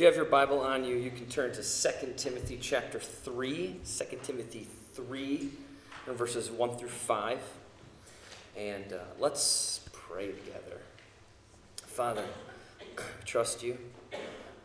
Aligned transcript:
If 0.00 0.04
you 0.04 0.06
have 0.06 0.16
your 0.16 0.24
Bible 0.24 0.60
on 0.60 0.82
you, 0.82 0.96
you 0.96 1.10
can 1.10 1.26
turn 1.26 1.52
to 1.52 1.62
2 1.62 2.14
Timothy 2.16 2.56
chapter 2.58 2.98
3, 2.98 3.80
2 3.84 4.04
Timothy 4.22 4.66
3, 4.94 5.50
verses 6.06 6.50
1 6.50 6.78
through 6.78 6.88
5. 6.88 7.38
And 8.56 8.94
uh, 8.94 9.00
let's 9.18 9.86
pray 9.92 10.28
together. 10.28 10.80
Father, 11.82 12.24
trust 13.26 13.62
you, 13.62 13.76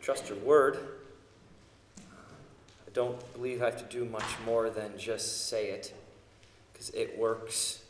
trust 0.00 0.30
your 0.30 0.38
word. 0.38 0.78
I 1.98 2.90
don't 2.94 3.20
believe 3.34 3.60
I 3.60 3.66
have 3.66 3.86
to 3.86 3.94
do 3.94 4.06
much 4.06 4.40
more 4.46 4.70
than 4.70 4.96
just 4.96 5.50
say 5.50 5.68
it, 5.68 5.92
because 6.72 6.88
it 6.94 7.18
works, 7.18 7.82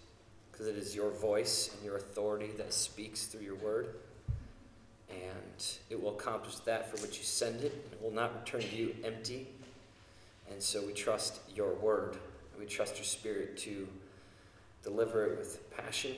because 0.50 0.66
it 0.66 0.76
is 0.76 0.96
your 0.96 1.12
voice 1.12 1.70
and 1.72 1.84
your 1.84 1.94
authority 1.94 2.50
that 2.56 2.72
speaks 2.72 3.26
through 3.26 3.42
your 3.42 3.54
word 3.54 3.94
and 5.10 5.66
it 5.90 6.00
will 6.00 6.10
accomplish 6.10 6.56
that 6.56 6.90
for 6.90 7.00
which 7.02 7.18
you 7.18 7.24
send 7.24 7.62
it, 7.62 7.72
and 7.72 7.92
it 7.92 8.02
will 8.02 8.12
not 8.12 8.34
return 8.38 8.60
to 8.60 8.76
you 8.76 8.94
empty. 9.04 9.46
And 10.50 10.62
so 10.62 10.84
we 10.84 10.92
trust 10.92 11.40
your 11.54 11.74
word, 11.74 12.16
and 12.52 12.60
we 12.60 12.66
trust 12.66 12.96
your 12.96 13.04
spirit 13.04 13.56
to 13.58 13.88
deliver 14.82 15.26
it 15.26 15.38
with 15.38 15.70
passion 15.76 16.14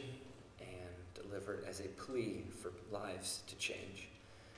and 0.60 0.68
deliver 1.14 1.54
it 1.54 1.64
as 1.68 1.80
a 1.80 1.84
plea 1.84 2.44
for 2.60 2.72
lives 2.92 3.42
to 3.46 3.56
change. 3.56 4.08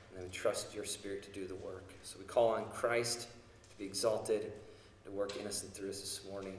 And 0.08 0.18
then 0.18 0.24
we 0.24 0.30
trust 0.30 0.74
your 0.74 0.84
spirit 0.84 1.22
to 1.22 1.30
do 1.30 1.46
the 1.46 1.54
work. 1.56 1.92
So 2.02 2.18
we 2.18 2.24
call 2.24 2.48
on 2.48 2.64
Christ 2.72 3.28
to 3.70 3.78
be 3.78 3.84
exalted, 3.84 4.52
to 5.04 5.10
work 5.12 5.36
in 5.36 5.46
us 5.46 5.62
and 5.62 5.72
through 5.72 5.90
us 5.90 6.00
this 6.00 6.20
morning. 6.28 6.56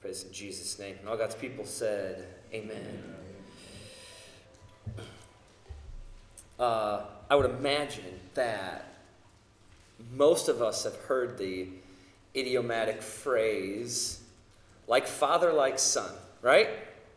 Praise 0.00 0.24
in 0.24 0.32
Jesus' 0.32 0.78
name. 0.78 0.96
And 1.00 1.08
all 1.08 1.16
God's 1.16 1.34
people 1.34 1.64
said, 1.64 2.26
Amen. 2.52 2.76
Amen. 2.76 3.25
Uh, 6.58 7.02
I 7.28 7.34
would 7.34 7.50
imagine 7.50 8.20
that 8.34 8.86
most 10.12 10.48
of 10.48 10.62
us 10.62 10.84
have 10.84 10.96
heard 10.96 11.38
the 11.38 11.68
idiomatic 12.34 13.02
phrase, 13.02 14.20
like 14.86 15.06
father, 15.06 15.52
like 15.52 15.78
son, 15.78 16.10
right? 16.42 16.68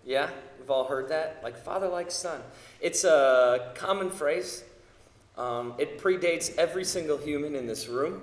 Yeah, 0.05 0.30
we've 0.59 0.69
all 0.69 0.86
heard 0.86 1.09
that? 1.09 1.41
Like 1.44 1.58
father, 1.58 1.88
like 1.88 2.11
son. 2.11 2.41
It's 2.80 3.03
a 3.03 3.72
common 3.75 4.09
phrase. 4.09 4.63
Um, 5.38 5.73
it 5.78 6.00
predates 6.00 6.56
every 6.58 6.83
single 6.83 7.17
human 7.17 7.56
in 7.56 7.67
this 7.67 7.88
room. 7.88 8.22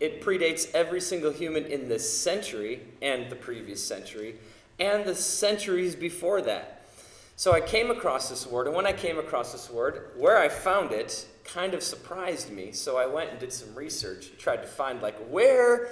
It 0.00 0.22
predates 0.22 0.72
every 0.74 1.00
single 1.00 1.30
human 1.30 1.66
in 1.66 1.88
this 1.88 2.18
century 2.18 2.80
and 3.00 3.30
the 3.30 3.36
previous 3.36 3.82
century 3.82 4.36
and 4.78 5.04
the 5.04 5.14
centuries 5.14 5.94
before 5.94 6.42
that. 6.42 6.73
So 7.36 7.52
I 7.52 7.60
came 7.60 7.90
across 7.90 8.28
this 8.28 8.46
word, 8.46 8.66
and 8.68 8.76
when 8.76 8.86
I 8.86 8.92
came 8.92 9.18
across 9.18 9.52
this 9.52 9.68
word, 9.68 10.10
where 10.16 10.38
I 10.38 10.48
found 10.48 10.92
it 10.92 11.26
kind 11.44 11.74
of 11.74 11.82
surprised 11.82 12.50
me. 12.50 12.72
So 12.72 12.96
I 12.96 13.06
went 13.06 13.30
and 13.30 13.38
did 13.38 13.52
some 13.52 13.74
research, 13.74 14.30
tried 14.38 14.58
to 14.58 14.66
find 14.66 15.02
like 15.02 15.16
where 15.28 15.88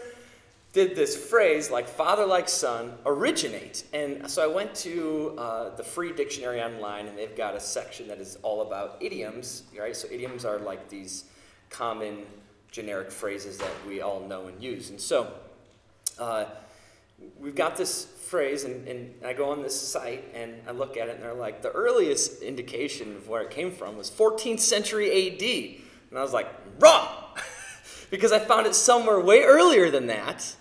did 0.72 0.96
this 0.96 1.14
phrase 1.16 1.70
like 1.70 1.86
father 1.86 2.24
like 2.24 2.48
son 2.48 2.94
originate? 3.04 3.84
And 3.92 4.30
so 4.30 4.42
i 4.42 4.52
went 4.52 4.74
to 4.76 5.34
uh, 5.36 5.76
the 5.76 5.84
free 5.84 6.12
dictionary 6.12 6.62
online 6.62 7.06
and 7.06 7.18
they've 7.18 7.36
got 7.36 7.54
a 7.54 7.60
section 7.60 8.08
that 8.08 8.18
is 8.18 8.38
all 8.42 8.62
about 8.62 8.96
idioms 9.00 9.64
right? 9.78 9.94
So 9.94 10.08
idioms 10.10 10.44
are 10.44 10.58
like 10.58 10.88
these 10.88 11.24
common 11.68 12.24
generic 12.70 13.10
phrases 13.10 13.58
that 13.58 13.70
we 13.86 14.00
all 14.00 14.20
know 14.20 14.46
and 14.46 14.62
use. 14.62 14.88
And 14.88 15.00
so 15.00 15.30
uh, 16.18 16.46
we've 17.38 17.54
got 17.54 17.76
this 17.76 18.04
phrase, 18.32 18.64
and, 18.64 18.88
and 18.88 19.12
I 19.26 19.34
go 19.34 19.50
on 19.50 19.60
this 19.60 19.78
site 19.78 20.24
and 20.32 20.54
I 20.66 20.70
look 20.70 20.96
at 20.96 21.10
it, 21.10 21.16
and 21.16 21.22
they're 21.22 21.34
like, 21.34 21.60
the 21.60 21.70
earliest 21.70 22.40
indication 22.40 23.14
of 23.14 23.28
where 23.28 23.42
it 23.42 23.50
came 23.50 23.70
from 23.70 23.98
was 23.98 24.10
14th 24.10 24.60
century 24.60 25.10
AD. 25.10 25.82
And 26.08 26.18
I 26.18 26.22
was 26.22 26.32
like, 26.32 26.48
wrong! 26.78 27.08
because 28.10 28.32
I 28.32 28.38
found 28.38 28.66
it 28.66 28.74
somewhere 28.74 29.20
way 29.20 29.42
earlier 29.42 29.90
than 29.90 30.06
that. 30.06 30.56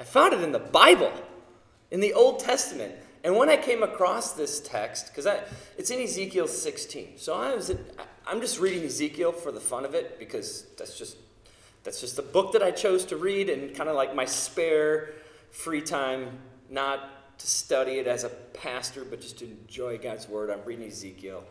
I 0.00 0.04
found 0.04 0.32
it 0.32 0.40
in 0.40 0.52
the 0.52 0.58
Bible, 0.58 1.12
in 1.90 2.00
the 2.00 2.14
Old 2.14 2.38
Testament. 2.38 2.94
And 3.22 3.36
when 3.36 3.50
I 3.50 3.58
came 3.58 3.82
across 3.82 4.32
this 4.32 4.58
text, 4.60 5.08
because 5.08 5.26
it's 5.76 5.90
in 5.90 6.00
Ezekiel 6.00 6.48
16, 6.48 7.18
so 7.18 7.34
I 7.34 7.54
was, 7.54 7.70
I'm 8.26 8.40
just 8.40 8.58
reading 8.58 8.82
Ezekiel 8.82 9.32
for 9.32 9.52
the 9.52 9.60
fun 9.60 9.84
of 9.84 9.94
it 9.94 10.18
because 10.18 10.68
that's 10.78 10.96
just 10.96 11.18
that's 11.82 12.00
just 12.00 12.16
the 12.16 12.22
book 12.22 12.52
that 12.52 12.62
I 12.62 12.70
chose 12.70 13.04
to 13.06 13.18
read 13.18 13.50
and 13.50 13.76
kind 13.76 13.90
of 13.90 13.94
like 13.94 14.14
my 14.14 14.24
spare 14.24 15.10
free 15.50 15.82
time 15.82 16.38
not 16.74 17.38
to 17.38 17.46
study 17.46 17.92
it 17.92 18.06
as 18.06 18.24
a 18.24 18.28
pastor, 18.28 19.04
but 19.04 19.20
just 19.20 19.38
to 19.38 19.46
enjoy 19.46 19.96
God's 19.96 20.28
Word. 20.28 20.50
I'm 20.50 20.64
reading 20.64 20.88
Ezekiel. 20.88 21.44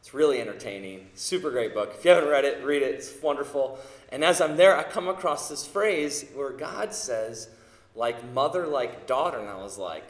It's 0.00 0.12
really 0.12 0.40
entertaining. 0.40 1.06
Super 1.14 1.50
great 1.50 1.74
book. 1.74 1.94
If 1.96 2.04
you 2.04 2.10
haven't 2.10 2.28
read 2.28 2.44
it, 2.44 2.64
read 2.64 2.82
it. 2.82 2.94
It's 2.94 3.22
wonderful. 3.22 3.78
And 4.10 4.24
as 4.24 4.40
I'm 4.40 4.56
there, 4.56 4.76
I 4.76 4.82
come 4.82 5.06
across 5.06 5.48
this 5.48 5.64
phrase 5.64 6.24
where 6.34 6.50
God 6.50 6.92
says, 6.92 7.48
like 7.94 8.32
mother, 8.32 8.66
like 8.66 9.06
daughter. 9.06 9.38
And 9.38 9.48
I 9.48 9.62
was 9.62 9.78
like, 9.78 10.04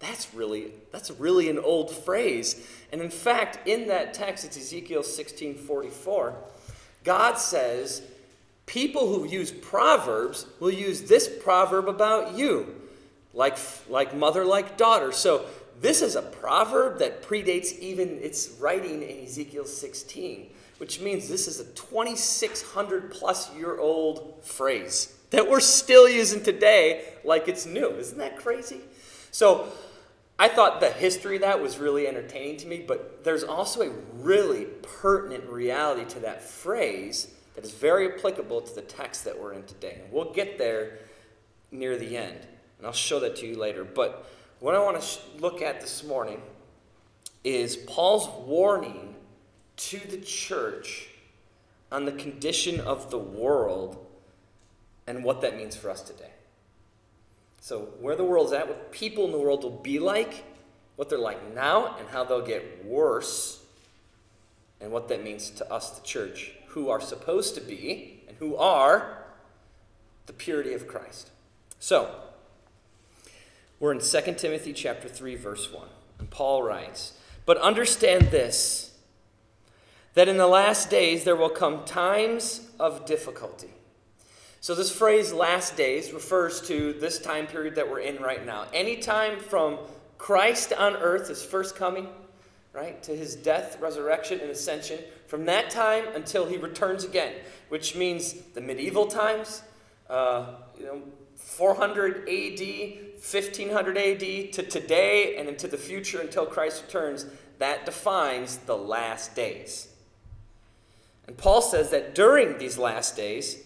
that's 0.00 0.34
really, 0.34 0.72
that's 0.92 1.10
really 1.12 1.48
an 1.48 1.58
old 1.58 1.90
phrase. 1.90 2.66
And 2.92 3.00
in 3.00 3.10
fact, 3.10 3.66
in 3.66 3.88
that 3.88 4.12
text, 4.12 4.44
it's 4.44 4.56
Ezekiel 4.56 5.02
16 5.02 5.54
44. 5.54 6.34
God 7.04 7.38
says, 7.38 8.02
people 8.66 9.08
who 9.08 9.26
use 9.26 9.50
proverbs 9.50 10.46
will 10.58 10.70
use 10.70 11.02
this 11.02 11.28
proverb 11.42 11.88
about 11.88 12.36
you 12.36 12.79
like, 13.34 13.58
like 13.88 14.14
mother, 14.14 14.44
like 14.44 14.76
daughter. 14.76 15.12
So 15.12 15.46
this 15.80 16.02
is 16.02 16.16
a 16.16 16.22
proverb 16.22 16.98
that 16.98 17.22
predates 17.22 17.78
even 17.78 18.18
its 18.18 18.50
writing 18.60 19.02
in 19.02 19.24
Ezekiel 19.24 19.64
16, 19.64 20.50
which 20.78 21.00
means 21.00 21.28
this 21.28 21.48
is 21.48 21.60
a 21.60 21.64
2,600 21.72 23.10
plus 23.10 23.54
year 23.54 23.78
old 23.78 24.42
phrase 24.42 25.16
that 25.30 25.48
we're 25.48 25.60
still 25.60 26.08
using 26.08 26.42
today 26.42 27.04
like 27.24 27.48
it's 27.48 27.66
new. 27.66 27.88
Isn't 27.90 28.18
that 28.18 28.36
crazy? 28.36 28.80
So 29.30 29.72
I 30.38 30.48
thought 30.48 30.80
the 30.80 30.90
history 30.90 31.36
of 31.36 31.42
that 31.42 31.60
was 31.60 31.78
really 31.78 32.06
entertaining 32.06 32.56
to 32.58 32.66
me, 32.66 32.84
but 32.86 33.24
there's 33.24 33.44
also 33.44 33.82
a 33.82 33.90
really 34.14 34.64
pertinent 34.64 35.44
reality 35.44 36.04
to 36.10 36.20
that 36.20 36.42
phrase 36.42 37.32
that 37.54 37.64
is 37.64 37.72
very 37.72 38.12
applicable 38.12 38.60
to 38.62 38.74
the 38.74 38.82
text 38.82 39.24
that 39.24 39.40
we're 39.40 39.52
in 39.52 39.64
today. 39.64 40.00
And 40.02 40.12
we'll 40.12 40.32
get 40.32 40.58
there 40.58 40.98
near 41.70 41.96
the 41.96 42.16
end. 42.16 42.46
And 42.80 42.86
I'll 42.86 42.94
show 42.94 43.20
that 43.20 43.36
to 43.36 43.46
you 43.46 43.58
later. 43.58 43.84
But 43.84 44.26
what 44.58 44.74
I 44.74 44.78
want 44.78 44.98
to 44.98 45.18
look 45.38 45.60
at 45.60 45.82
this 45.82 46.02
morning 46.02 46.40
is 47.44 47.76
Paul's 47.76 48.26
warning 48.46 49.14
to 49.76 49.98
the 49.98 50.16
church 50.16 51.08
on 51.92 52.06
the 52.06 52.12
condition 52.12 52.80
of 52.80 53.10
the 53.10 53.18
world 53.18 54.06
and 55.06 55.22
what 55.22 55.42
that 55.42 55.58
means 55.58 55.76
for 55.76 55.90
us 55.90 56.00
today. 56.00 56.30
So, 57.60 57.90
where 58.00 58.16
the 58.16 58.24
world's 58.24 58.52
at, 58.52 58.66
what 58.66 58.90
people 58.92 59.26
in 59.26 59.32
the 59.32 59.38
world 59.38 59.62
will 59.62 59.70
be 59.70 59.98
like, 59.98 60.44
what 60.96 61.10
they're 61.10 61.18
like 61.18 61.54
now, 61.54 61.96
and 61.98 62.08
how 62.08 62.24
they'll 62.24 62.40
get 62.40 62.86
worse, 62.86 63.62
and 64.80 64.90
what 64.90 65.08
that 65.08 65.22
means 65.22 65.50
to 65.50 65.70
us, 65.70 65.90
the 65.90 66.06
church, 66.06 66.52
who 66.68 66.88
are 66.88 67.00
supposed 67.00 67.54
to 67.56 67.60
be 67.60 68.22
and 68.26 68.38
who 68.38 68.56
are 68.56 69.24
the 70.24 70.32
purity 70.32 70.72
of 70.72 70.88
Christ. 70.88 71.28
So, 71.78 72.14
we're 73.80 73.92
in 73.92 73.98
2 73.98 74.34
Timothy 74.34 74.72
chapter 74.72 75.08
3 75.08 75.34
verse 75.34 75.72
1. 75.72 75.88
And 76.20 76.30
Paul 76.30 76.62
writes, 76.62 77.14
"But 77.46 77.56
understand 77.56 78.30
this, 78.30 78.92
that 80.14 80.28
in 80.28 80.36
the 80.36 80.46
last 80.46 80.90
days 80.90 81.24
there 81.24 81.34
will 81.34 81.50
come 81.50 81.84
times 81.84 82.68
of 82.78 83.06
difficulty." 83.06 83.72
So 84.60 84.74
this 84.74 84.92
phrase 84.92 85.32
last 85.32 85.76
days 85.76 86.12
refers 86.12 86.60
to 86.68 86.92
this 86.92 87.18
time 87.18 87.46
period 87.46 87.74
that 87.76 87.90
we're 87.90 88.00
in 88.00 88.22
right 88.22 88.44
now. 88.44 88.66
Any 88.74 88.98
time 88.98 89.40
from 89.40 89.78
Christ 90.18 90.74
on 90.74 90.96
earth, 90.96 91.28
his 91.28 91.42
first 91.42 91.74
coming, 91.74 92.08
right, 92.74 93.02
to 93.04 93.16
his 93.16 93.34
death, 93.34 93.80
resurrection, 93.80 94.38
and 94.40 94.50
ascension, 94.50 94.98
from 95.26 95.46
that 95.46 95.70
time 95.70 96.04
until 96.14 96.44
he 96.44 96.58
returns 96.58 97.04
again, 97.04 97.32
which 97.70 97.96
means 97.96 98.34
the 98.54 98.60
medieval 98.60 99.06
times, 99.06 99.62
uh, 100.10 100.56
you 100.78 100.84
know, 100.84 101.02
400 101.36 102.28
AD 102.28 102.98
1500 103.20 103.98
AD 103.98 104.52
to 104.54 104.62
today 104.62 105.36
and 105.36 105.46
into 105.46 105.68
the 105.68 105.76
future 105.76 106.20
until 106.20 106.46
Christ 106.46 106.84
returns, 106.86 107.26
that 107.58 107.84
defines 107.84 108.56
the 108.58 108.76
last 108.76 109.36
days. 109.36 109.88
And 111.26 111.36
Paul 111.36 111.60
says 111.60 111.90
that 111.90 112.14
during 112.14 112.56
these 112.56 112.78
last 112.78 113.16
days, 113.16 113.62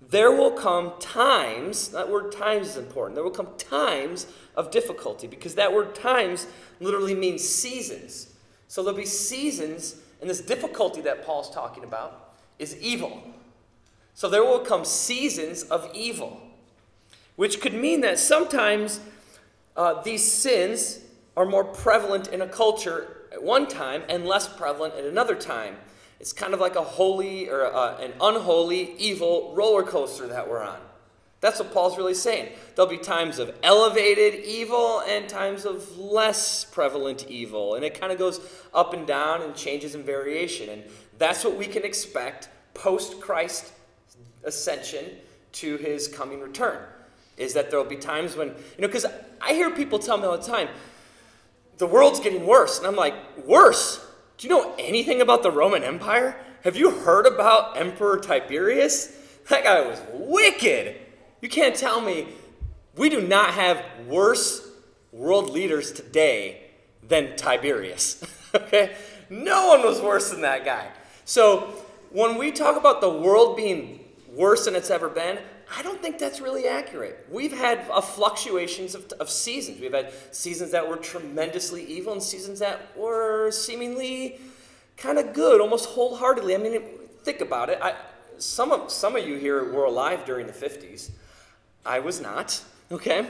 there 0.00 0.30
will 0.30 0.52
come 0.52 0.92
times, 1.00 1.88
that 1.88 2.08
word 2.08 2.30
times 2.30 2.68
is 2.68 2.76
important, 2.76 3.16
there 3.16 3.24
will 3.24 3.32
come 3.32 3.48
times 3.58 4.28
of 4.54 4.70
difficulty 4.70 5.26
because 5.26 5.56
that 5.56 5.72
word 5.72 5.96
times 5.96 6.46
literally 6.78 7.14
means 7.14 7.46
seasons. 7.46 8.32
So 8.68 8.82
there'll 8.84 8.96
be 8.96 9.04
seasons, 9.04 9.96
and 10.20 10.30
this 10.30 10.40
difficulty 10.40 11.00
that 11.02 11.26
Paul's 11.26 11.50
talking 11.50 11.82
about 11.82 12.34
is 12.60 12.78
evil. 12.80 13.22
So 14.14 14.28
there 14.28 14.44
will 14.44 14.60
come 14.60 14.84
seasons 14.84 15.64
of 15.64 15.90
evil 15.92 16.40
which 17.36 17.60
could 17.60 17.74
mean 17.74 18.00
that 18.02 18.18
sometimes 18.18 19.00
uh, 19.76 20.02
these 20.02 20.30
sins 20.30 21.00
are 21.36 21.46
more 21.46 21.64
prevalent 21.64 22.28
in 22.28 22.42
a 22.42 22.48
culture 22.48 23.28
at 23.32 23.42
one 23.42 23.66
time 23.66 24.02
and 24.08 24.26
less 24.26 24.48
prevalent 24.48 24.94
at 24.94 25.04
another 25.04 25.34
time. 25.34 25.76
It's 26.20 26.32
kind 26.32 26.54
of 26.54 26.60
like 26.60 26.76
a 26.76 26.82
holy 26.82 27.48
or 27.48 27.62
a, 27.62 27.96
an 28.00 28.12
unholy, 28.20 28.94
evil 28.98 29.52
roller 29.56 29.82
coaster 29.82 30.28
that 30.28 30.48
we're 30.48 30.62
on. 30.62 30.78
That's 31.40 31.58
what 31.58 31.74
Paul's 31.74 31.98
really 31.98 32.14
saying. 32.14 32.50
There'll 32.76 32.88
be 32.88 32.98
times 32.98 33.40
of 33.40 33.52
elevated 33.64 34.44
evil 34.44 35.00
and 35.00 35.28
times 35.28 35.64
of 35.64 35.98
less 35.98 36.64
prevalent 36.64 37.26
evil. 37.28 37.74
And 37.74 37.84
it 37.84 37.98
kind 37.98 38.12
of 38.12 38.18
goes 38.18 38.40
up 38.72 38.94
and 38.94 39.04
down 39.08 39.42
and 39.42 39.52
changes 39.56 39.96
in 39.96 40.04
variation. 40.04 40.68
And 40.68 40.84
that's 41.18 41.44
what 41.44 41.56
we 41.56 41.66
can 41.66 41.82
expect 41.82 42.48
post 42.74 43.20
Christ 43.20 43.72
ascension 44.44 45.04
to 45.54 45.76
his 45.78 46.06
coming 46.06 46.40
return. 46.40 46.78
Is 47.36 47.54
that 47.54 47.70
there'll 47.70 47.84
be 47.84 47.96
times 47.96 48.36
when, 48.36 48.48
you 48.48 48.54
know, 48.80 48.88
because 48.88 49.06
I 49.40 49.52
hear 49.54 49.70
people 49.70 49.98
tell 49.98 50.18
me 50.18 50.24
all 50.24 50.36
the 50.36 50.44
time, 50.44 50.68
the 51.78 51.86
world's 51.86 52.20
getting 52.20 52.46
worse. 52.46 52.78
And 52.78 52.86
I'm 52.86 52.96
like, 52.96 53.14
worse? 53.44 54.04
Do 54.38 54.46
you 54.46 54.54
know 54.54 54.74
anything 54.78 55.20
about 55.20 55.42
the 55.42 55.50
Roman 55.50 55.82
Empire? 55.82 56.36
Have 56.64 56.76
you 56.76 56.90
heard 56.90 57.26
about 57.26 57.76
Emperor 57.76 58.18
Tiberius? 58.18 59.18
That 59.48 59.64
guy 59.64 59.80
was 59.80 60.00
wicked. 60.12 60.96
You 61.40 61.48
can't 61.48 61.74
tell 61.74 62.00
me 62.00 62.28
we 62.96 63.08
do 63.08 63.20
not 63.20 63.50
have 63.50 63.84
worse 64.06 64.68
world 65.10 65.50
leaders 65.50 65.92
today 65.92 66.70
than 67.02 67.36
Tiberius. 67.36 68.22
okay? 68.54 68.94
No 69.28 69.68
one 69.68 69.82
was 69.82 70.00
worse 70.00 70.30
than 70.30 70.42
that 70.42 70.64
guy. 70.64 70.88
So 71.24 71.74
when 72.10 72.36
we 72.36 72.52
talk 72.52 72.76
about 72.76 73.00
the 73.00 73.10
world 73.10 73.56
being 73.56 74.04
worse 74.32 74.66
than 74.66 74.74
it's 74.74 74.90
ever 74.90 75.08
been, 75.08 75.38
I 75.74 75.82
don't 75.82 76.02
think 76.02 76.18
that's 76.18 76.40
really 76.40 76.68
accurate. 76.68 77.26
We've 77.30 77.56
had 77.56 77.86
uh, 77.90 78.02
fluctuations 78.02 78.94
of, 78.94 79.10
of 79.18 79.30
seasons. 79.30 79.80
We've 79.80 79.94
had 79.94 80.12
seasons 80.30 80.70
that 80.72 80.86
were 80.86 80.96
tremendously 80.96 81.82
evil 81.84 82.12
and 82.12 82.22
seasons 82.22 82.58
that 82.58 82.96
were 82.96 83.50
seemingly 83.50 84.38
kind 84.98 85.18
of 85.18 85.32
good, 85.32 85.60
almost 85.60 85.88
wholeheartedly. 85.90 86.54
I 86.54 86.58
mean, 86.58 86.82
think 87.22 87.40
about 87.40 87.70
it. 87.70 87.78
I, 87.80 87.94
some, 88.36 88.70
of, 88.70 88.90
some 88.90 89.16
of 89.16 89.26
you 89.26 89.36
here 89.36 89.72
were 89.72 89.84
alive 89.84 90.24
during 90.26 90.46
the 90.46 90.52
50s. 90.52 91.10
I 91.86 92.00
was 92.00 92.20
not, 92.20 92.62
okay? 92.90 93.26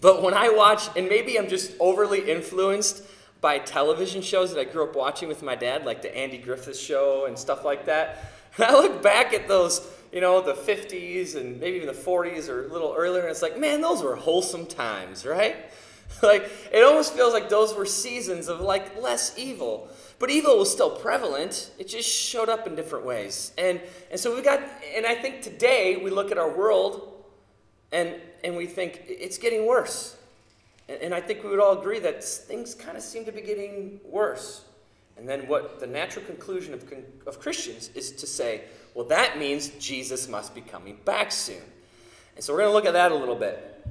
But 0.00 0.22
when 0.22 0.34
I 0.34 0.50
watch, 0.50 0.88
and 0.96 1.08
maybe 1.08 1.38
I'm 1.38 1.48
just 1.48 1.72
overly 1.80 2.30
influenced 2.30 3.02
by 3.40 3.58
television 3.58 4.22
shows 4.22 4.54
that 4.54 4.60
I 4.60 4.64
grew 4.64 4.84
up 4.84 4.94
watching 4.94 5.28
with 5.28 5.42
my 5.42 5.54
dad, 5.54 5.84
like 5.84 6.02
the 6.02 6.16
Andy 6.16 6.38
Griffith 6.38 6.78
Show 6.78 7.26
and 7.26 7.38
stuff 7.38 7.64
like 7.64 7.86
that. 7.86 8.24
And 8.58 8.64
I 8.64 8.72
look 8.72 9.02
back 9.02 9.34
at 9.34 9.48
those, 9.48 9.86
you 10.12 10.20
know, 10.20 10.40
the 10.40 10.54
50s 10.54 11.36
and 11.36 11.60
maybe 11.60 11.76
even 11.76 11.88
the 11.88 11.94
40s 11.94 12.48
or 12.48 12.66
a 12.66 12.72
little 12.72 12.94
earlier, 12.96 13.22
and 13.22 13.30
it's 13.30 13.42
like, 13.42 13.58
man, 13.58 13.80
those 13.80 14.02
were 14.02 14.16
wholesome 14.16 14.66
times, 14.66 15.26
right? 15.26 15.56
like, 16.22 16.50
it 16.72 16.82
almost 16.84 17.14
feels 17.14 17.32
like 17.32 17.48
those 17.48 17.74
were 17.74 17.86
seasons 17.86 18.48
of 18.48 18.60
like 18.60 19.00
less 19.00 19.36
evil. 19.38 19.88
But 20.18 20.30
evil 20.30 20.58
was 20.58 20.70
still 20.70 20.90
prevalent. 20.90 21.70
It 21.78 21.88
just 21.88 22.08
showed 22.08 22.48
up 22.48 22.66
in 22.66 22.74
different 22.74 23.04
ways. 23.04 23.52
And, 23.58 23.80
and 24.10 24.18
so 24.18 24.34
we 24.34 24.42
got, 24.42 24.60
and 24.94 25.04
I 25.04 25.14
think 25.14 25.42
today 25.42 26.00
we 26.02 26.10
look 26.10 26.30
at 26.30 26.38
our 26.38 26.56
world 26.56 27.24
and, 27.92 28.14
and 28.42 28.56
we 28.56 28.66
think 28.66 29.02
it's 29.08 29.36
getting 29.36 29.66
worse. 29.66 30.16
And, 30.88 31.00
and 31.02 31.14
I 31.14 31.20
think 31.20 31.42
we 31.44 31.50
would 31.50 31.60
all 31.60 31.78
agree 31.78 31.98
that 32.00 32.24
things 32.24 32.74
kind 32.74 32.96
of 32.96 33.02
seem 33.02 33.24
to 33.26 33.32
be 33.32 33.42
getting 33.42 34.00
worse. 34.04 34.64
And 35.18 35.28
then 35.28 35.48
what 35.48 35.80
the 35.80 35.86
natural 35.86 36.24
conclusion 36.24 36.74
of, 36.74 36.84
of 37.26 37.40
Christians 37.40 37.90
is 37.94 38.12
to 38.12 38.26
say, 38.26 38.62
well, 38.96 39.04
that 39.08 39.38
means 39.38 39.68
Jesus 39.78 40.26
must 40.26 40.54
be 40.54 40.62
coming 40.62 40.98
back 41.04 41.30
soon. 41.30 41.60
And 42.34 42.42
so 42.42 42.54
we're 42.54 42.60
going 42.60 42.70
to 42.70 42.74
look 42.74 42.86
at 42.86 42.94
that 42.94 43.12
a 43.12 43.14
little 43.14 43.36
bit. 43.36 43.86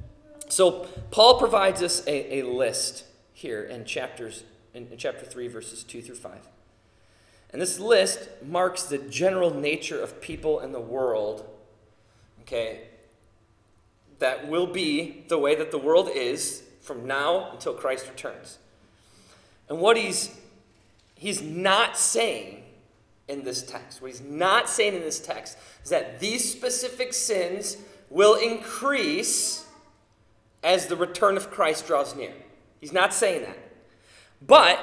So 0.48 0.88
Paul 1.12 1.38
provides 1.38 1.80
us 1.80 2.04
a, 2.08 2.40
a 2.40 2.42
list 2.42 3.04
here 3.32 3.62
in 3.62 3.84
chapters 3.84 4.42
in, 4.74 4.88
in 4.88 4.98
chapter 4.98 5.24
3, 5.24 5.46
verses 5.46 5.84
2 5.84 6.02
through 6.02 6.16
5. 6.16 6.48
And 7.50 7.62
this 7.62 7.78
list 7.78 8.28
marks 8.44 8.82
the 8.82 8.98
general 8.98 9.54
nature 9.54 10.00
of 10.00 10.20
people 10.20 10.58
in 10.58 10.72
the 10.72 10.80
world, 10.80 11.48
okay, 12.40 12.88
that 14.18 14.48
will 14.48 14.66
be 14.66 15.24
the 15.28 15.38
way 15.38 15.54
that 15.54 15.70
the 15.70 15.78
world 15.78 16.10
is 16.12 16.64
from 16.80 17.06
now 17.06 17.52
until 17.52 17.74
Christ 17.74 18.08
returns. 18.08 18.58
And 19.68 19.78
what 19.78 19.96
he's 19.96 20.36
he's 21.14 21.40
not 21.40 21.96
saying 21.96 22.64
in 23.28 23.42
this 23.42 23.62
text, 23.62 24.00
what 24.00 24.10
he's 24.10 24.20
not 24.20 24.68
saying 24.68 24.94
in 24.94 25.00
this 25.00 25.18
text 25.18 25.58
is 25.82 25.90
that 25.90 26.20
these 26.20 26.50
specific 26.50 27.12
sins 27.12 27.76
will 28.08 28.34
increase 28.34 29.66
as 30.62 30.86
the 30.86 30.96
return 30.96 31.36
of 31.36 31.50
Christ 31.50 31.86
draws 31.86 32.14
near. 32.14 32.32
He's 32.80 32.92
not 32.92 33.12
saying 33.12 33.42
that. 33.42 33.58
But 34.40 34.78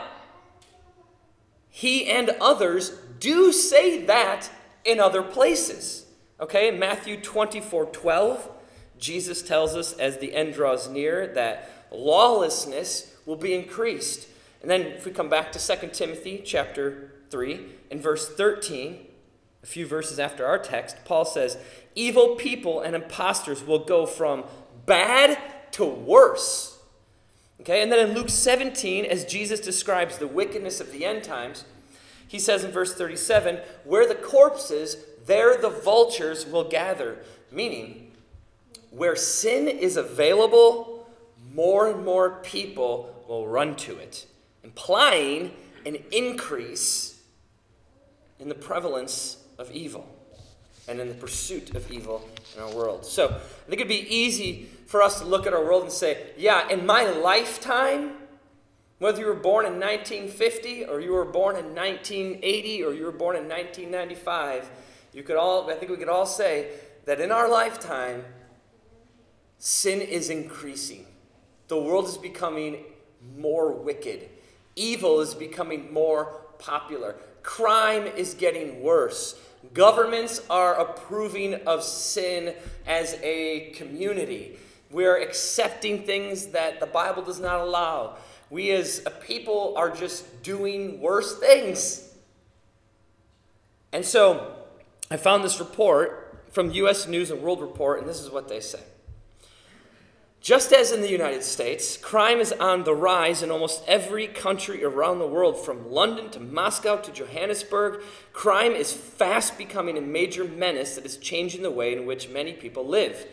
he 1.69 2.09
and 2.09 2.29
others 2.41 2.91
do 3.19 3.51
say 3.51 4.05
that 4.05 4.49
in 4.83 4.99
other 4.99 5.23
places. 5.23 6.05
Okay, 6.39 6.67
in 6.67 6.79
Matthew 6.79 7.19
24 7.19 7.85
12, 7.85 8.49
Jesus 8.97 9.41
tells 9.41 9.75
us 9.75 9.93
as 9.93 10.17
the 10.17 10.33
end 10.35 10.53
draws 10.53 10.89
near 10.89 11.27
that 11.27 11.69
lawlessness 11.91 13.15
will 13.25 13.35
be 13.35 13.53
increased. 13.53 14.27
And 14.61 14.69
then 14.69 14.81
if 14.81 15.05
we 15.05 15.11
come 15.11 15.29
back 15.29 15.51
to 15.53 15.77
2 15.77 15.87
Timothy 15.89 16.41
chapter 16.43 17.12
3 17.33 17.65
in 17.89 17.99
verse 17.99 18.29
13, 18.29 19.07
a 19.63 19.65
few 19.65 19.87
verses 19.87 20.19
after 20.19 20.45
our 20.45 20.59
text, 20.59 20.97
Paul 21.03 21.25
says, 21.25 21.57
Evil 21.95 22.35
people 22.35 22.79
and 22.79 22.95
impostors 22.95 23.65
will 23.65 23.79
go 23.79 24.05
from 24.05 24.43
bad 24.85 25.39
to 25.71 25.83
worse. 25.83 26.77
Okay, 27.59 27.81
and 27.81 27.91
then 27.91 28.07
in 28.07 28.15
Luke 28.15 28.29
17, 28.29 29.03
as 29.03 29.25
Jesus 29.25 29.59
describes 29.59 30.19
the 30.19 30.27
wickedness 30.27 30.79
of 30.79 30.91
the 30.91 31.05
end 31.05 31.23
times, 31.23 31.65
he 32.27 32.37
says 32.37 32.63
in 32.63 32.69
verse 32.69 32.93
37, 32.93 33.59
Where 33.83 34.07
the 34.07 34.13
corpses, 34.13 34.97
there 35.25 35.59
the 35.59 35.69
vultures 35.69 36.45
will 36.45 36.69
gather. 36.69 37.17
Meaning, 37.51 38.11
where 38.91 39.15
sin 39.15 39.67
is 39.67 39.97
available, 39.97 41.07
more 41.51 41.87
and 41.87 42.05
more 42.05 42.41
people 42.43 43.25
will 43.27 43.47
run 43.47 43.75
to 43.77 43.97
it, 43.97 44.27
implying 44.63 45.51
an 45.83 45.97
increase 46.11 47.12
in 48.39 48.49
the 48.49 48.55
prevalence 48.55 49.37
of 49.57 49.71
evil 49.71 50.07
and 50.87 50.99
in 50.99 51.07
the 51.07 51.13
pursuit 51.13 51.75
of 51.75 51.89
evil 51.91 52.27
in 52.55 52.63
our 52.63 52.73
world. 52.73 53.05
So 53.05 53.27
I 53.27 53.69
think 53.69 53.81
it'd 53.81 53.87
be 53.87 54.13
easy 54.13 54.69
for 54.85 55.01
us 55.01 55.19
to 55.19 55.25
look 55.25 55.47
at 55.47 55.53
our 55.53 55.63
world 55.63 55.83
and 55.83 55.91
say, 55.91 56.31
yeah, 56.37 56.67
in 56.69 56.85
my 56.85 57.05
lifetime, 57.05 58.11
whether 58.99 59.19
you 59.19 59.27
were 59.27 59.33
born 59.33 59.65
in 59.65 59.73
1950 59.73 60.85
or 60.85 60.99
you 60.99 61.13
were 61.13 61.25
born 61.25 61.55
in 61.55 61.75
1980 61.75 62.83
or 62.83 62.93
you 62.93 63.05
were 63.05 63.11
born 63.11 63.35
in 63.35 63.47
1995, 63.47 64.69
you 65.13 65.23
could 65.23 65.35
all, 65.35 65.69
I 65.69 65.75
think 65.75 65.91
we 65.91 65.97
could 65.97 66.09
all 66.09 66.25
say 66.25 66.69
that 67.05 67.19
in 67.19 67.31
our 67.31 67.49
lifetime, 67.49 68.23
sin 69.57 70.01
is 70.01 70.29
increasing. 70.29 71.05
The 71.67 71.77
world 71.77 72.05
is 72.05 72.17
becoming 72.17 72.83
more 73.37 73.71
wicked. 73.71 74.29
Evil 74.75 75.21
is 75.21 75.33
becoming 75.33 75.93
more 75.93 76.41
popular. 76.59 77.15
Crime 77.43 78.07
is 78.07 78.33
getting 78.33 78.81
worse. 78.81 79.39
Governments 79.73 80.41
are 80.49 80.75
approving 80.79 81.55
of 81.67 81.83
sin 81.83 82.55
as 82.87 83.17
a 83.21 83.71
community. 83.75 84.57
We're 84.89 85.21
accepting 85.21 86.03
things 86.03 86.47
that 86.47 86.79
the 86.79 86.85
Bible 86.85 87.21
does 87.21 87.39
not 87.39 87.59
allow. 87.59 88.17
We 88.49 88.71
as 88.71 89.01
a 89.05 89.09
people 89.09 89.73
are 89.77 89.89
just 89.89 90.43
doing 90.43 90.99
worse 90.99 91.39
things. 91.39 92.13
And 93.91 94.05
so 94.05 94.55
I 95.09 95.17
found 95.17 95.43
this 95.43 95.59
report 95.59 96.41
from 96.51 96.71
US 96.71 97.07
News 97.07 97.31
and 97.31 97.41
World 97.41 97.61
Report, 97.61 97.99
and 97.99 98.07
this 98.07 98.19
is 98.19 98.29
what 98.29 98.47
they 98.47 98.59
say. 98.59 98.81
Just 100.43 100.73
as 100.73 100.91
in 100.91 100.99
the 100.99 101.09
United 101.09 101.41
States, 101.41 101.95
crime 101.95 102.41
is 102.41 102.51
on 102.51 102.83
the 102.83 102.93
rise 102.93 103.41
in 103.41 103.49
almost 103.49 103.81
every 103.87 104.27
country 104.27 104.83
around 104.83 105.19
the 105.19 105.25
world, 105.25 105.57
from 105.57 105.89
London 105.89 106.29
to 106.31 106.39
Moscow 106.41 106.97
to 106.97 107.13
Johannesburg. 107.13 108.01
Crime 108.33 108.73
is 108.73 108.91
fast 108.91 109.57
becoming 109.57 109.97
a 109.97 110.01
major 110.01 110.43
menace 110.43 110.95
that 110.95 111.05
is 111.05 111.15
changing 111.15 111.61
the 111.61 111.71
way 111.71 111.93
in 111.93 112.05
which 112.05 112.27
many 112.27 112.51
people 112.51 112.85
live. 112.85 113.25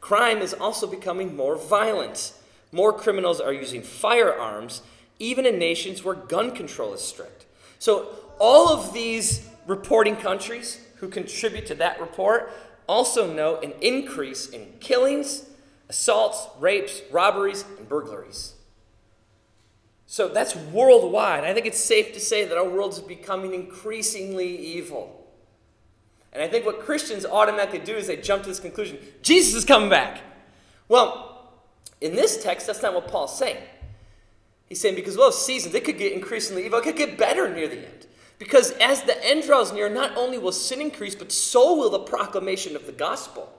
Crime 0.00 0.38
is 0.38 0.54
also 0.54 0.88
becoming 0.88 1.36
more 1.36 1.54
violent. 1.54 2.32
More 2.72 2.92
criminals 2.92 3.40
are 3.40 3.52
using 3.52 3.82
firearms, 3.82 4.82
even 5.20 5.46
in 5.46 5.60
nations 5.60 6.02
where 6.02 6.16
gun 6.16 6.50
control 6.50 6.92
is 6.94 7.00
strict. 7.00 7.46
So, 7.78 8.08
all 8.40 8.70
of 8.70 8.92
these 8.92 9.48
reporting 9.68 10.16
countries 10.16 10.84
who 10.96 11.06
contribute 11.10 11.66
to 11.66 11.76
that 11.76 12.00
report 12.00 12.52
also 12.88 13.32
note 13.32 13.62
an 13.62 13.72
increase 13.80 14.48
in 14.48 14.66
killings 14.80 15.44
assaults, 15.88 16.48
rapes, 16.58 17.02
robberies, 17.10 17.64
and 17.78 17.88
burglaries. 17.88 18.54
So 20.06 20.28
that's 20.28 20.54
worldwide. 20.54 21.44
I 21.44 21.52
think 21.52 21.66
it's 21.66 21.80
safe 21.80 22.12
to 22.14 22.20
say 22.20 22.44
that 22.44 22.56
our 22.56 22.68
world 22.68 22.92
is 22.92 23.00
becoming 23.00 23.54
increasingly 23.54 24.56
evil. 24.56 25.26
And 26.32 26.42
I 26.42 26.48
think 26.48 26.66
what 26.66 26.80
Christians 26.80 27.24
automatically 27.24 27.78
do 27.78 27.96
is 27.96 28.06
they 28.06 28.16
jump 28.16 28.42
to 28.42 28.48
this 28.48 28.60
conclusion 28.60 28.98
Jesus 29.22 29.54
is 29.54 29.64
coming 29.64 29.88
back. 29.88 30.20
Well, 30.88 31.50
in 32.00 32.14
this 32.14 32.42
text, 32.42 32.66
that's 32.66 32.82
not 32.82 32.94
what 32.94 33.08
Paul's 33.08 33.36
saying. 33.36 33.62
He's 34.66 34.80
saying 34.80 34.96
because, 34.96 35.16
well, 35.16 35.32
seasons, 35.32 35.74
it 35.74 35.84
could 35.84 35.98
get 35.98 36.12
increasingly 36.12 36.66
evil, 36.66 36.78
it 36.78 36.82
could 36.82 36.96
get 36.96 37.16
better 37.18 37.52
near 37.52 37.68
the 37.68 37.78
end. 37.78 38.06
Because 38.38 38.72
as 38.72 39.02
the 39.02 39.24
end 39.26 39.44
draws 39.44 39.72
near, 39.72 39.88
not 39.88 40.16
only 40.16 40.36
will 40.36 40.52
sin 40.52 40.80
increase, 40.80 41.14
but 41.14 41.32
so 41.32 41.74
will 41.74 41.90
the 41.90 42.00
proclamation 42.00 42.76
of 42.76 42.84
the 42.84 42.92
gospel. 42.92 43.50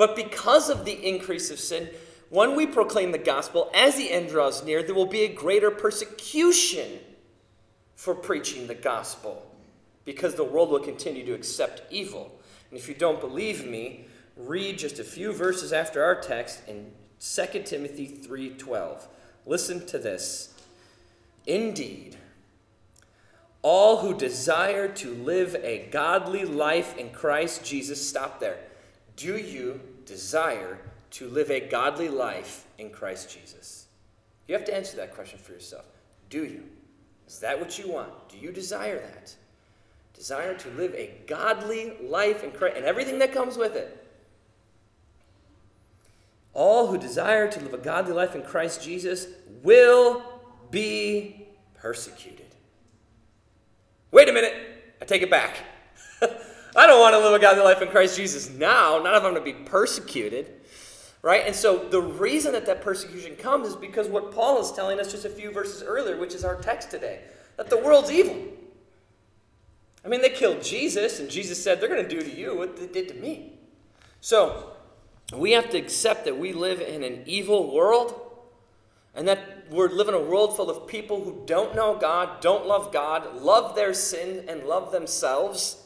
But 0.00 0.16
because 0.16 0.70
of 0.70 0.86
the 0.86 1.06
increase 1.06 1.50
of 1.50 1.60
sin, 1.60 1.90
when 2.30 2.56
we 2.56 2.64
proclaim 2.64 3.12
the 3.12 3.18
gospel, 3.18 3.70
as 3.74 3.96
the 3.96 4.10
end 4.10 4.30
draws 4.30 4.64
near, 4.64 4.82
there 4.82 4.94
will 4.94 5.04
be 5.04 5.24
a 5.24 5.28
greater 5.28 5.70
persecution 5.70 7.00
for 7.96 8.14
preaching 8.14 8.66
the 8.66 8.74
gospel 8.74 9.54
because 10.06 10.36
the 10.36 10.42
world 10.42 10.70
will 10.70 10.80
continue 10.80 11.26
to 11.26 11.34
accept 11.34 11.82
evil. 11.92 12.40
And 12.70 12.78
if 12.78 12.88
you 12.88 12.94
don't 12.94 13.20
believe 13.20 13.66
me, 13.66 14.06
read 14.38 14.78
just 14.78 14.98
a 14.98 15.04
few 15.04 15.34
verses 15.34 15.70
after 15.70 16.02
our 16.02 16.18
text 16.18 16.66
in 16.66 16.92
2 17.18 17.66
Timothy 17.66 18.06
3:12. 18.06 19.06
Listen 19.44 19.84
to 19.84 19.98
this. 19.98 20.54
Indeed, 21.46 22.16
all 23.60 23.98
who 23.98 24.14
desire 24.14 24.88
to 24.88 25.10
live 25.12 25.56
a 25.56 25.88
godly 25.90 26.46
life 26.46 26.96
in 26.96 27.10
Christ 27.10 27.66
Jesus, 27.66 28.08
stop 28.08 28.40
there. 28.40 28.60
Do 29.16 29.36
you 29.36 29.80
desire 30.10 30.78
to 31.12 31.28
live 31.28 31.50
a 31.50 31.60
godly 31.60 32.08
life 32.08 32.66
in 32.78 32.90
Christ 32.90 33.30
Jesus? 33.30 33.86
You 34.48 34.54
have 34.54 34.64
to 34.64 34.74
answer 34.74 34.96
that 34.96 35.14
question 35.14 35.38
for 35.38 35.52
yourself. 35.52 35.86
Do 36.28 36.44
you? 36.44 36.64
Is 37.28 37.38
that 37.38 37.60
what 37.60 37.78
you 37.78 37.90
want? 37.90 38.28
Do 38.28 38.36
you 38.36 38.50
desire 38.50 38.98
that? 38.98 39.34
Desire 40.14 40.54
to 40.54 40.68
live 40.70 40.92
a 40.94 41.14
godly 41.26 41.94
life 42.02 42.42
in 42.42 42.50
Christ 42.50 42.76
and 42.76 42.84
everything 42.84 43.20
that 43.20 43.32
comes 43.32 43.56
with 43.56 43.76
it. 43.76 43.96
All 46.52 46.88
who 46.88 46.98
desire 46.98 47.48
to 47.48 47.60
live 47.60 47.74
a 47.74 47.78
godly 47.78 48.12
life 48.12 48.34
in 48.34 48.42
Christ 48.42 48.82
Jesus 48.82 49.28
will 49.62 50.24
be 50.72 51.46
persecuted. 51.74 52.46
Wait 54.10 54.28
a 54.28 54.32
minute. 54.32 54.54
I 55.00 55.04
take 55.04 55.22
it 55.22 55.30
back. 55.30 55.58
I 56.76 56.86
don't 56.86 57.00
want 57.00 57.14
to 57.14 57.18
live 57.18 57.32
a 57.32 57.38
godly 57.38 57.62
life 57.62 57.82
in 57.82 57.88
Christ 57.88 58.16
Jesus 58.16 58.50
now. 58.50 59.00
Not 59.02 59.16
if 59.16 59.24
I'm 59.24 59.32
going 59.32 59.34
to 59.34 59.40
be 59.40 59.52
persecuted. 59.52 60.60
Right? 61.22 61.42
And 61.46 61.54
so 61.54 61.88
the 61.88 62.00
reason 62.00 62.52
that 62.52 62.64
that 62.66 62.80
persecution 62.80 63.36
comes 63.36 63.68
is 63.68 63.76
because 63.76 64.08
what 64.08 64.32
Paul 64.32 64.60
is 64.60 64.72
telling 64.72 64.98
us 64.98 65.10
just 65.10 65.26
a 65.26 65.30
few 65.30 65.52
verses 65.52 65.82
earlier, 65.82 66.16
which 66.16 66.34
is 66.34 66.44
our 66.44 66.56
text 66.56 66.90
today, 66.90 67.20
that 67.56 67.68
the 67.68 67.76
world's 67.76 68.10
evil. 68.10 68.36
I 70.02 70.08
mean, 70.08 70.22
they 70.22 70.30
killed 70.30 70.62
Jesus, 70.62 71.20
and 71.20 71.28
Jesus 71.28 71.62
said, 71.62 71.78
they're 71.78 71.90
going 71.90 72.02
to 72.02 72.08
do 72.08 72.22
to 72.22 72.34
you 72.34 72.56
what 72.56 72.78
they 72.78 72.86
did 72.86 73.08
to 73.08 73.14
me. 73.14 73.58
So 74.22 74.70
we 75.36 75.52
have 75.52 75.68
to 75.70 75.78
accept 75.78 76.24
that 76.24 76.38
we 76.38 76.54
live 76.54 76.80
in 76.80 77.02
an 77.04 77.22
evil 77.26 77.70
world 77.74 78.18
and 79.14 79.28
that 79.28 79.66
we're 79.70 79.90
living 79.90 80.14
in 80.14 80.22
a 80.22 80.24
world 80.24 80.56
full 80.56 80.70
of 80.70 80.86
people 80.86 81.22
who 81.22 81.42
don't 81.44 81.74
know 81.74 81.98
God, 81.98 82.40
don't 82.40 82.66
love 82.66 82.92
God, 82.92 83.42
love 83.42 83.74
their 83.74 83.92
sin, 83.92 84.46
and 84.48 84.64
love 84.64 84.90
themselves, 84.90 85.79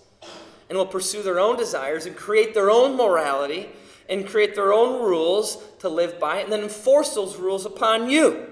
and 0.75 0.81
will 0.81 0.87
pursue 0.87 1.23
their 1.23 1.39
own 1.39 1.57
desires 1.57 2.05
and 2.05 2.17
create 2.17 2.53
their 2.53 2.69
own 2.69 2.97
morality 2.97 3.69
and 4.09 4.27
create 4.27 4.57
their 4.57 4.73
own 4.73 5.01
rules 5.01 5.63
to 5.79 5.89
live 5.89 6.19
by, 6.19 6.39
and 6.39 6.51
then 6.51 6.63
enforce 6.63 7.15
those 7.15 7.37
rules 7.37 7.65
upon 7.65 8.11
you. 8.11 8.51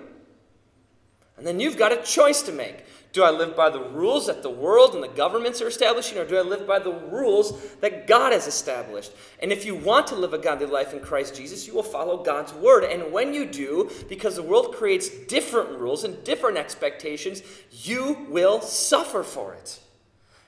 And 1.36 1.44
then 1.44 1.58
you've 1.58 1.76
got 1.76 1.90
a 1.90 2.00
choice 2.04 2.40
to 2.42 2.52
make. 2.52 2.84
Do 3.12 3.24
I 3.24 3.30
live 3.30 3.56
by 3.56 3.70
the 3.70 3.82
rules 3.82 4.28
that 4.28 4.44
the 4.44 4.50
world 4.50 4.94
and 4.94 5.02
the 5.02 5.08
governments 5.08 5.60
are 5.60 5.66
establishing, 5.66 6.16
or 6.16 6.24
do 6.24 6.38
I 6.38 6.42
live 6.42 6.64
by 6.64 6.78
the 6.78 6.92
rules 6.92 7.74
that 7.80 8.06
God 8.06 8.32
has 8.32 8.46
established? 8.46 9.10
And 9.42 9.50
if 9.50 9.64
you 9.66 9.74
want 9.74 10.06
to 10.06 10.14
live 10.14 10.32
a 10.32 10.38
godly 10.38 10.66
life 10.66 10.94
in 10.94 11.00
Christ 11.00 11.34
Jesus, 11.34 11.66
you 11.66 11.74
will 11.74 11.82
follow 11.82 12.22
God's 12.22 12.54
word. 12.54 12.84
And 12.84 13.12
when 13.12 13.34
you 13.34 13.46
do, 13.46 13.90
because 14.08 14.36
the 14.36 14.44
world 14.44 14.76
creates 14.76 15.08
different 15.26 15.70
rules 15.70 16.04
and 16.04 16.22
different 16.22 16.56
expectations, 16.56 17.42
you 17.72 18.28
will 18.30 18.60
suffer 18.60 19.24
for 19.24 19.54
it. 19.54 19.80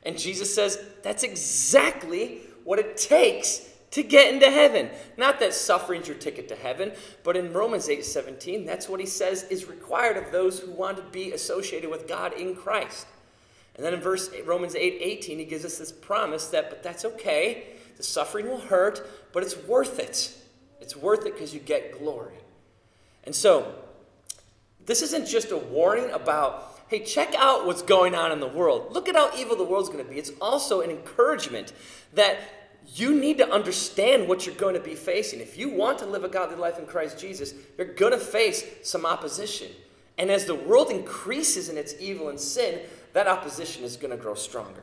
And 0.04 0.18
Jesus 0.18 0.54
says 0.54 0.78
that's 1.02 1.22
exactly 1.22 2.40
what 2.64 2.78
it 2.78 2.96
takes 2.96 3.68
to 3.92 4.02
get 4.02 4.32
into 4.32 4.50
heaven. 4.50 4.90
Not 5.16 5.38
that 5.40 5.54
suffering's 5.54 6.08
your 6.08 6.16
ticket 6.16 6.48
to 6.48 6.56
heaven, 6.56 6.92
but 7.22 7.36
in 7.36 7.52
Romans 7.52 7.88
8 7.88 8.04
17, 8.04 8.66
that's 8.66 8.88
what 8.88 9.00
he 9.00 9.06
says 9.06 9.44
is 9.44 9.66
required 9.66 10.16
of 10.16 10.32
those 10.32 10.58
who 10.58 10.72
want 10.72 10.96
to 10.96 11.02
be 11.04 11.32
associated 11.32 11.90
with 11.90 12.08
God 12.08 12.32
in 12.34 12.56
Christ. 12.56 13.06
And 13.76 13.84
then 13.84 13.94
in 13.94 14.00
verse 14.00 14.30
Romans 14.44 14.74
8 14.74 14.98
18, 15.00 15.38
he 15.38 15.44
gives 15.44 15.64
us 15.64 15.78
this 15.78 15.92
promise 15.92 16.48
that, 16.48 16.70
but 16.70 16.82
that's 16.82 17.04
okay. 17.04 17.68
The 17.96 18.02
suffering 18.02 18.48
will 18.48 18.60
hurt, 18.60 19.08
but 19.32 19.42
it's 19.42 19.56
worth 19.56 19.98
it. 19.98 20.36
It's 20.80 20.96
worth 20.96 21.26
it 21.26 21.34
because 21.34 21.54
you 21.54 21.60
get 21.60 21.98
glory. 21.98 22.34
And 23.24 23.34
so, 23.34 23.74
this 24.86 25.02
isn't 25.02 25.26
just 25.26 25.50
a 25.50 25.56
warning 25.56 26.10
about, 26.10 26.73
hey, 26.88 27.00
check 27.00 27.34
out 27.36 27.66
what's 27.66 27.82
going 27.82 28.14
on 28.14 28.32
in 28.32 28.40
the 28.40 28.48
world. 28.48 28.92
Look 28.92 29.08
at 29.08 29.14
how 29.14 29.30
evil 29.36 29.56
the 29.56 29.64
world's 29.64 29.88
going 29.88 30.04
to 30.04 30.10
be. 30.10 30.18
It's 30.18 30.32
also 30.40 30.80
an 30.80 30.90
encouragement 30.90 31.72
that 32.14 32.38
you 32.94 33.18
need 33.18 33.38
to 33.38 33.50
understand 33.50 34.28
what 34.28 34.46
you're 34.46 34.54
going 34.54 34.74
to 34.74 34.80
be 34.80 34.94
facing. 34.94 35.40
If 35.40 35.56
you 35.56 35.70
want 35.70 35.98
to 36.00 36.06
live 36.06 36.24
a 36.24 36.28
godly 36.28 36.56
life 36.56 36.78
in 36.78 36.86
Christ 36.86 37.18
Jesus, 37.18 37.54
you're 37.78 37.86
going 37.86 38.12
to 38.12 38.18
face 38.18 38.64
some 38.82 39.06
opposition. 39.06 39.70
And 40.18 40.30
as 40.30 40.44
the 40.44 40.54
world 40.54 40.90
increases 40.90 41.68
in 41.68 41.76
its 41.76 41.94
evil 41.98 42.28
and 42.28 42.38
sin, 42.38 42.80
that 43.14 43.26
opposition 43.26 43.84
is 43.84 43.96
going 43.96 44.10
to 44.10 44.16
grow 44.16 44.34
stronger. 44.34 44.82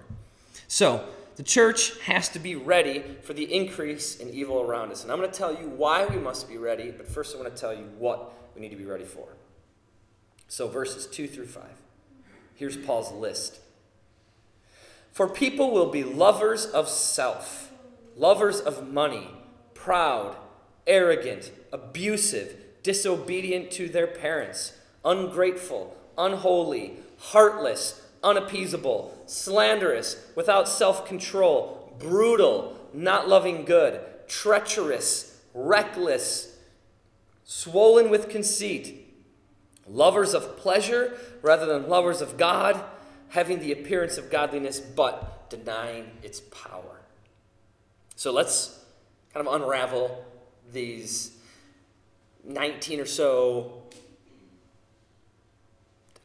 So, 0.68 1.06
the 1.38 1.44
church 1.44 1.98
has 2.02 2.28
to 2.30 2.40
be 2.40 2.56
ready 2.56 3.04
for 3.24 3.34
the 3.34 3.52
increase 3.52 4.18
in 4.18 4.30
evil 4.30 4.62
around 4.62 4.92
us. 4.92 5.04
And 5.04 5.12
I'm 5.12 5.18
going 5.18 5.32
to 5.32 5.38
tell 5.38 5.54
you 5.54 5.70
why 5.70 6.06
we 6.06 6.18
must 6.18 6.50
be 6.50 6.58
ready, 6.58 6.92
but 6.92 7.08
first 7.08 7.36
I 7.36 7.40
want 7.40 7.54
to 7.56 7.60
tell 7.60 7.74
you 7.74 7.86
what 7.98 8.34
we 8.54 8.62
need 8.62 8.70
to 8.70 8.76
be 8.76 8.86
ready 8.86 9.06
for. 9.06 9.28
So, 10.48 10.68
verses 10.68 11.08
2 11.08 11.28
through 11.28 11.48
5. 11.48 11.64
Here's 12.56 12.78
Paul's 12.78 13.12
list. 13.12 13.60
For 15.12 15.28
people 15.28 15.72
will 15.72 15.90
be 15.90 16.04
lovers 16.04 16.66
of 16.66 16.88
self 16.88 17.72
lovers 18.16 18.60
of 18.60 18.92
money, 18.92 19.30
proud, 19.74 20.36
arrogant, 20.86 21.52
abusive, 21.72 22.56
disobedient 22.84 23.72
to 23.72 23.90
their 23.90 24.08
parents, 24.08 24.78
ungrateful, 25.04 25.96
unholy, 26.18 26.94
heartless, 27.18 28.02
unappeasable, 28.24 29.18
slanderous, 29.26 30.28
without 30.36 30.68
self 30.68 31.06
control, 31.06 31.96
brutal, 32.00 32.78
not 32.94 33.28
loving 33.28 33.66
good, 33.66 34.00
treacherous, 34.28 35.42
reckless, 35.54 36.58
swollen 37.44 38.10
with 38.10 38.30
conceit, 38.30 39.01
lovers 39.92 40.34
of 40.34 40.58
pleasure 40.58 41.18
rather 41.42 41.66
than 41.66 41.90
lovers 41.90 42.22
of 42.22 42.38
God, 42.38 42.84
having 43.30 43.60
the 43.60 43.72
appearance 43.72 44.18
of 44.18 44.30
godliness 44.30 44.80
but 44.80 45.50
denying 45.50 46.12
its 46.24 46.40
power. 46.40 47.02
So 48.16 48.32
let's 48.32 48.80
kind 49.34 49.46
of 49.46 49.54
unravel 49.54 50.26
these 50.72 51.36
19 52.44 53.00
or 53.00 53.06
so 53.06 53.84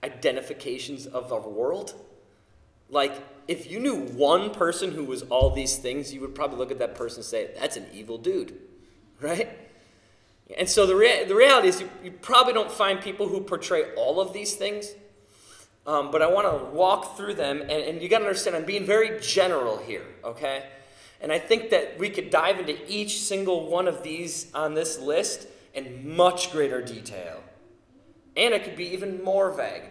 identifications 0.04 1.06
of 1.06 1.32
our 1.32 1.48
world. 1.48 1.94
Like, 2.88 3.12
if 3.48 3.70
you 3.70 3.80
knew 3.80 3.96
one 3.96 4.50
person 4.50 4.92
who 4.92 5.04
was 5.04 5.22
all 5.22 5.50
these 5.50 5.76
things, 5.76 6.12
you 6.14 6.20
would 6.20 6.34
probably 6.34 6.58
look 6.58 6.70
at 6.70 6.78
that 6.78 6.94
person 6.94 7.18
and 7.18 7.24
say, 7.24 7.50
that's 7.58 7.76
an 7.76 7.86
evil 7.92 8.18
dude, 8.18 8.58
right? 9.20 9.65
And 10.56 10.68
so 10.68 10.86
the, 10.86 10.94
rea- 10.94 11.24
the 11.24 11.34
reality 11.34 11.68
is, 11.68 11.80
you, 11.80 11.90
you 12.04 12.10
probably 12.10 12.52
don't 12.52 12.70
find 12.70 13.00
people 13.00 13.28
who 13.28 13.40
portray 13.40 13.94
all 13.94 14.20
of 14.20 14.32
these 14.32 14.54
things. 14.54 14.92
Um, 15.86 16.10
but 16.10 16.20
I 16.20 16.26
want 16.26 16.46
to 16.46 16.64
walk 16.72 17.16
through 17.16 17.34
them, 17.34 17.60
and, 17.60 17.70
and 17.70 18.02
you 18.02 18.08
got 18.08 18.18
to 18.18 18.24
understand, 18.24 18.56
I'm 18.56 18.64
being 18.64 18.84
very 18.84 19.20
general 19.20 19.78
here, 19.78 20.04
okay? 20.24 20.64
And 21.20 21.32
I 21.32 21.38
think 21.38 21.70
that 21.70 21.98
we 21.98 22.10
could 22.10 22.30
dive 22.30 22.58
into 22.58 22.76
each 22.88 23.20
single 23.20 23.70
one 23.70 23.88
of 23.88 24.02
these 24.02 24.52
on 24.52 24.74
this 24.74 24.98
list 24.98 25.46
in 25.74 26.16
much 26.16 26.50
greater 26.50 26.82
detail. 26.82 27.42
And 28.36 28.52
it 28.52 28.64
could 28.64 28.76
be 28.76 28.88
even 28.88 29.22
more 29.22 29.50
vague. 29.50 29.84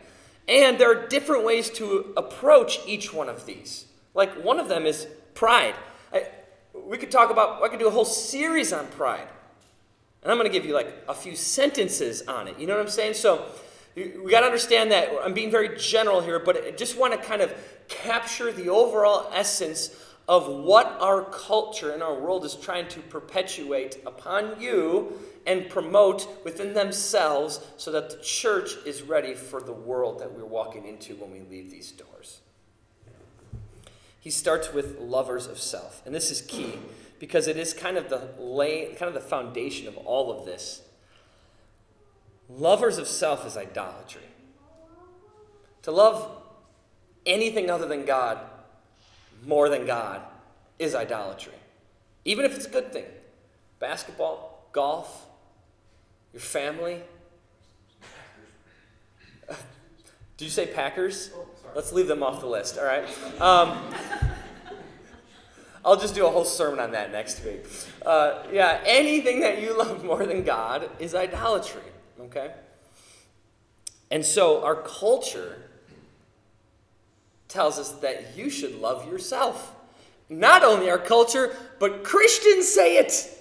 And 0.48 0.78
there 0.78 0.92
are 0.92 1.08
different 1.08 1.46
ways 1.46 1.70
to 1.72 2.14
approach 2.16 2.80
each 2.86 3.14
one 3.14 3.30
of 3.30 3.46
these. 3.46 3.86
Like 4.14 4.44
one 4.44 4.60
of 4.60 4.68
them 4.68 4.86
is 4.86 5.08
pride. 5.34 5.76
I, 6.14 6.28
we 6.74 6.98
could 6.98 7.10
talk 7.10 7.32
about, 7.32 7.64
I 7.64 7.70
could 7.70 7.80
do 7.80 7.88
a 7.88 7.92
whole 7.92 8.06
series 8.06 8.72
on 8.72 8.86
pride. 8.88 9.28
And 10.25 10.32
I'm 10.32 10.39
going 10.39 10.51
to 10.51 10.51
give 10.51 10.65
you 10.65 10.74
like 10.74 10.91
a 11.08 11.13
few 11.13 11.36
sentences 11.36 12.24
on 12.27 12.48
it. 12.48 12.58
You 12.58 12.65
know 12.65 12.74
what 12.75 12.82
I'm 12.82 12.89
saying? 12.89 13.13
So 13.13 13.46
we 13.96 14.32
got 14.32 14.39
to 14.39 14.48
understand 14.48 14.91
that 14.91 15.08
I'm 15.24 15.36
being 15.36 15.51
very 15.51 15.77
general 15.77 16.20
here, 16.20 16.39
but 16.39 16.65
I 16.65 16.72
just 16.72 16.98
want 16.98 17.13
to 17.13 17.20
kind 17.20 17.44
of 17.44 17.53
capture 17.88 18.51
the 18.51 18.70
overall 18.70 19.29
essence 19.32 19.96
of 20.27 20.48
what 20.48 20.88
our 21.00 21.25
culture 21.25 21.91
and 21.91 22.01
our 22.01 22.15
world 22.15 22.44
is 22.44 22.55
trying 22.55 22.88
to 22.88 23.01
perpetuate 23.01 24.01
upon 24.08 24.60
you 24.60 25.13
and 25.46 25.70
promote 25.70 26.44
within 26.44 26.74
themselves 26.74 27.60
so 27.77 27.91
that 27.91 28.10
the 28.10 28.17
church 28.24 28.72
is 28.84 29.03
ready 29.03 29.36
for 29.36 29.62
the 29.62 29.74
world 29.74 30.17
that 30.17 30.34
we're 30.34 30.44
walking 30.44 30.88
into 30.88 31.13
when 31.17 31.32
we 31.32 31.41
leave 31.41 31.70
these 31.70 31.91
doors. 31.91 32.39
He 34.20 34.32
starts 34.32 34.74
with 34.74 34.98
lovers 34.98 35.46
of 35.46 35.60
self, 35.60 36.01
and 36.03 36.15
this 36.15 36.32
is 36.32 36.41
key 36.41 36.79
because 37.19 37.48
it 37.48 37.57
is 37.57 37.74
kind 37.74 37.98
of 37.98 38.10
the 38.10 38.29
lay, 38.39 38.88
kind 38.95 39.07
of 39.07 39.13
the 39.13 39.22
foundation 39.27 39.88
of 39.88 39.98
all 39.98 40.31
of 40.31 40.45
this. 40.45 40.81
Lovers 42.50 42.98
of 42.98 43.07
self 43.07 43.45
is 43.45 43.57
idolatry. 43.57 44.22
To 45.84 45.91
love 45.91 46.41
anything 47.25 47.69
other 47.69 47.88
than 47.88 48.05
God 48.05 48.39
more 49.45 49.69
than 49.69 49.86
God 49.86 50.22
is 50.79 50.95
idolatry. 50.95 51.53
Even 52.24 52.45
if 52.45 52.55
it's 52.55 52.65
a 52.65 52.69
good 52.69 52.91
thing. 52.91 53.05
Basketball, 53.79 54.67
golf, 54.72 55.25
your 56.34 56.41
family. 56.41 57.01
Did 60.38 60.45
you 60.45 60.50
say 60.50 60.67
Packers? 60.67 61.31
Let's 61.75 61.93
leave 61.93 62.07
them 62.07 62.24
off 62.24 62.41
the 62.41 62.48
list, 62.48 62.77
all 62.77 62.86
right? 62.86 63.05
Um, 63.41 63.93
I'll 65.86 65.96
just 65.96 66.15
do 66.15 66.25
a 66.25 66.32
whole 66.32 66.46
sermon 66.46 66.80
on 66.80 66.92
that 66.92 67.12
next 67.12 67.46
week. 67.46 67.63
Uh, 68.04 68.44
yeah, 68.51 68.82
anything 68.86 69.42
that 69.42 69.62
you 69.62 69.77
love 69.77 70.04
more 70.04 70.25
than 70.25 70.44
God 70.44 70.89
is 71.00 71.13
idolatry, 71.13 71.84
okay? 72.20 72.54
And 74.10 74.25
so 74.25 74.63
our 74.63 74.75
culture 74.75 75.62
tells 77.48 77.77
us 77.77 77.92
that 78.00 78.36
you 78.36 78.50
should 78.50 78.75
love 78.82 79.08
yourself. 79.10 79.74
Not 80.27 80.63
only 80.63 80.89
our 80.89 80.98
culture, 80.98 81.56
but 81.80 82.04
Christians 82.04 82.68
say 82.68 82.98
it. 82.98 83.32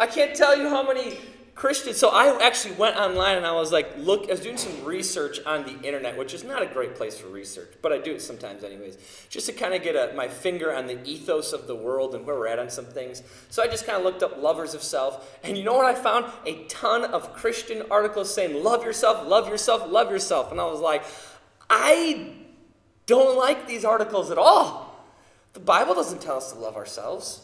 I 0.00 0.08
can't 0.08 0.34
tell 0.34 0.58
you 0.58 0.68
how 0.68 0.82
many 0.82 1.16
Christians. 1.54 1.98
So 1.98 2.08
I 2.08 2.44
actually 2.44 2.74
went 2.74 2.96
online 2.96 3.36
and 3.36 3.46
I 3.46 3.52
was 3.52 3.70
like, 3.70 3.96
look, 3.96 4.28
I 4.28 4.32
was 4.32 4.40
doing 4.40 4.56
some 4.56 4.84
research 4.84 5.38
on 5.46 5.64
the 5.64 5.80
internet, 5.86 6.18
which 6.18 6.34
is 6.34 6.42
not 6.42 6.62
a 6.62 6.66
great 6.66 6.96
place 6.96 7.16
for 7.16 7.28
research, 7.28 7.72
but 7.80 7.92
I 7.92 7.98
do 7.98 8.12
it 8.12 8.20
sometimes 8.20 8.64
anyways, 8.64 8.98
just 9.28 9.46
to 9.46 9.52
kind 9.52 9.72
of 9.72 9.82
get 9.82 9.94
a, 9.94 10.14
my 10.14 10.26
finger 10.26 10.74
on 10.74 10.86
the 10.86 10.98
ethos 11.04 11.52
of 11.52 11.68
the 11.68 11.74
world 11.74 12.14
and 12.14 12.26
where 12.26 12.36
we're 12.36 12.48
at 12.48 12.58
on 12.58 12.70
some 12.70 12.86
things. 12.86 13.22
So 13.50 13.62
I 13.62 13.68
just 13.68 13.86
kind 13.86 13.96
of 13.96 14.04
looked 14.04 14.22
up 14.24 14.42
lovers 14.42 14.74
of 14.74 14.82
self, 14.82 15.38
and 15.44 15.56
you 15.56 15.62
know 15.62 15.74
what 15.74 15.86
I 15.86 15.94
found? 15.94 16.26
A 16.44 16.64
ton 16.64 17.04
of 17.04 17.32
Christian 17.34 17.84
articles 17.88 18.34
saying, 18.34 18.62
love 18.64 18.84
yourself, 18.84 19.26
love 19.26 19.48
yourself, 19.48 19.88
love 19.88 20.10
yourself. 20.10 20.50
And 20.50 20.60
I 20.60 20.64
was 20.64 20.80
like, 20.80 21.04
I 21.70 22.32
don't 23.06 23.38
like 23.38 23.68
these 23.68 23.84
articles 23.84 24.30
at 24.32 24.38
all. 24.38 25.06
The 25.52 25.60
Bible 25.60 25.94
doesn't 25.94 26.20
tell 26.20 26.36
us 26.36 26.52
to 26.52 26.58
love 26.58 26.74
ourselves. 26.74 27.42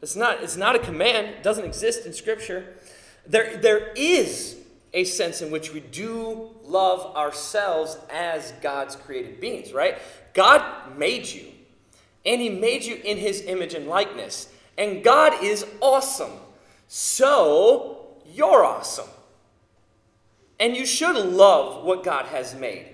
It's 0.00 0.16
not, 0.16 0.42
it's 0.42 0.56
not 0.56 0.74
a 0.74 0.80
command, 0.80 1.28
it 1.28 1.42
doesn't 1.44 1.64
exist 1.64 2.04
in 2.04 2.12
Scripture. 2.12 2.78
There, 3.26 3.56
there 3.56 3.92
is 3.94 4.56
a 4.94 5.04
sense 5.04 5.40
in 5.40 5.50
which 5.50 5.72
we 5.72 5.80
do 5.80 6.50
love 6.64 7.16
ourselves 7.16 7.96
as 8.10 8.52
God's 8.60 8.96
created 8.96 9.40
beings, 9.40 9.72
right? 9.72 9.98
God 10.34 10.98
made 10.98 11.26
you, 11.26 11.46
and 12.26 12.40
He 12.40 12.48
made 12.48 12.84
you 12.84 12.96
in 12.96 13.16
His 13.16 13.42
image 13.42 13.74
and 13.74 13.86
likeness. 13.86 14.48
And 14.76 15.04
God 15.04 15.42
is 15.42 15.66
awesome. 15.80 16.32
So, 16.88 18.06
you're 18.32 18.64
awesome. 18.64 19.08
And 20.58 20.76
you 20.76 20.86
should 20.86 21.16
love 21.16 21.84
what 21.84 22.04
God 22.04 22.26
has 22.26 22.54
made. 22.54 22.88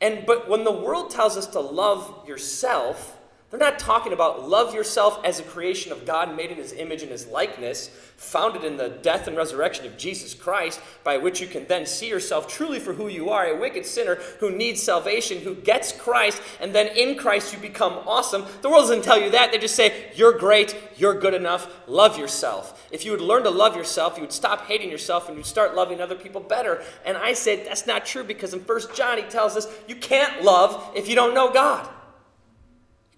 And 0.00 0.24
but 0.26 0.48
when 0.48 0.64
the 0.64 0.72
world 0.72 1.10
tells 1.10 1.36
us 1.36 1.46
to 1.48 1.60
love 1.60 2.26
yourself, 2.26 3.16
they're 3.50 3.58
not 3.58 3.80
talking 3.80 4.12
about 4.12 4.48
love 4.48 4.74
yourself 4.74 5.18
as 5.24 5.40
a 5.40 5.42
creation 5.42 5.90
of 5.90 6.06
God 6.06 6.36
made 6.36 6.52
in 6.52 6.56
his 6.56 6.72
image 6.72 7.02
and 7.02 7.10
his 7.10 7.26
likeness, 7.26 7.88
founded 8.16 8.62
in 8.62 8.76
the 8.76 8.90
death 8.90 9.26
and 9.26 9.36
resurrection 9.36 9.86
of 9.86 9.98
Jesus 9.98 10.34
Christ, 10.34 10.80
by 11.02 11.16
which 11.16 11.40
you 11.40 11.48
can 11.48 11.66
then 11.66 11.84
see 11.84 12.08
yourself 12.08 12.46
truly 12.46 12.78
for 12.78 12.92
who 12.92 13.08
you 13.08 13.30
are 13.30 13.46
a 13.46 13.58
wicked 13.58 13.84
sinner 13.84 14.16
who 14.38 14.52
needs 14.52 14.80
salvation, 14.80 15.38
who 15.38 15.56
gets 15.56 15.90
Christ, 15.90 16.40
and 16.60 16.72
then 16.72 16.96
in 16.96 17.18
Christ 17.18 17.52
you 17.52 17.58
become 17.58 17.94
awesome. 18.06 18.44
The 18.62 18.70
world 18.70 18.82
doesn't 18.82 19.02
tell 19.02 19.20
you 19.20 19.30
that. 19.30 19.50
They 19.50 19.58
just 19.58 19.74
say, 19.74 20.12
You're 20.14 20.38
great, 20.38 20.76
you're 20.96 21.18
good 21.18 21.34
enough, 21.34 21.88
love 21.88 22.16
yourself. 22.16 22.86
If 22.92 23.04
you 23.04 23.10
would 23.10 23.20
learn 23.20 23.42
to 23.42 23.50
love 23.50 23.74
yourself, 23.74 24.16
you 24.16 24.22
would 24.22 24.32
stop 24.32 24.66
hating 24.66 24.90
yourself 24.90 25.28
and 25.28 25.36
you'd 25.36 25.44
start 25.44 25.74
loving 25.74 26.00
other 26.00 26.14
people 26.14 26.40
better. 26.40 26.84
And 27.04 27.16
I 27.16 27.32
said, 27.32 27.66
That's 27.66 27.84
not 27.84 28.06
true 28.06 28.22
because 28.22 28.54
in 28.54 28.60
1 28.60 28.80
John 28.94 29.18
he 29.18 29.24
tells 29.24 29.56
us 29.56 29.66
you 29.88 29.96
can't 29.96 30.44
love 30.44 30.92
if 30.94 31.08
you 31.08 31.16
don't 31.16 31.34
know 31.34 31.52
God 31.52 31.88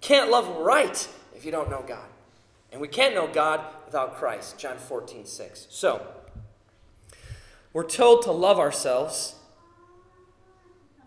can't 0.03 0.31
love 0.31 0.49
right 0.59 1.09
if 1.35 1.47
you 1.47 1.51
don't 1.51 1.71
know 1.71 1.83
God. 1.87 2.05
And 2.71 2.81
we 2.81 2.89
can't 2.89 3.15
know 3.15 3.27
God 3.27 3.61
without 3.87 4.17
Christ. 4.17 4.59
John 4.59 4.77
14, 4.77 5.25
6. 5.25 5.67
So, 5.71 6.07
we're 7.73 7.85
told 7.85 8.23
to 8.23 8.33
love 8.33 8.59
ourselves, 8.59 9.37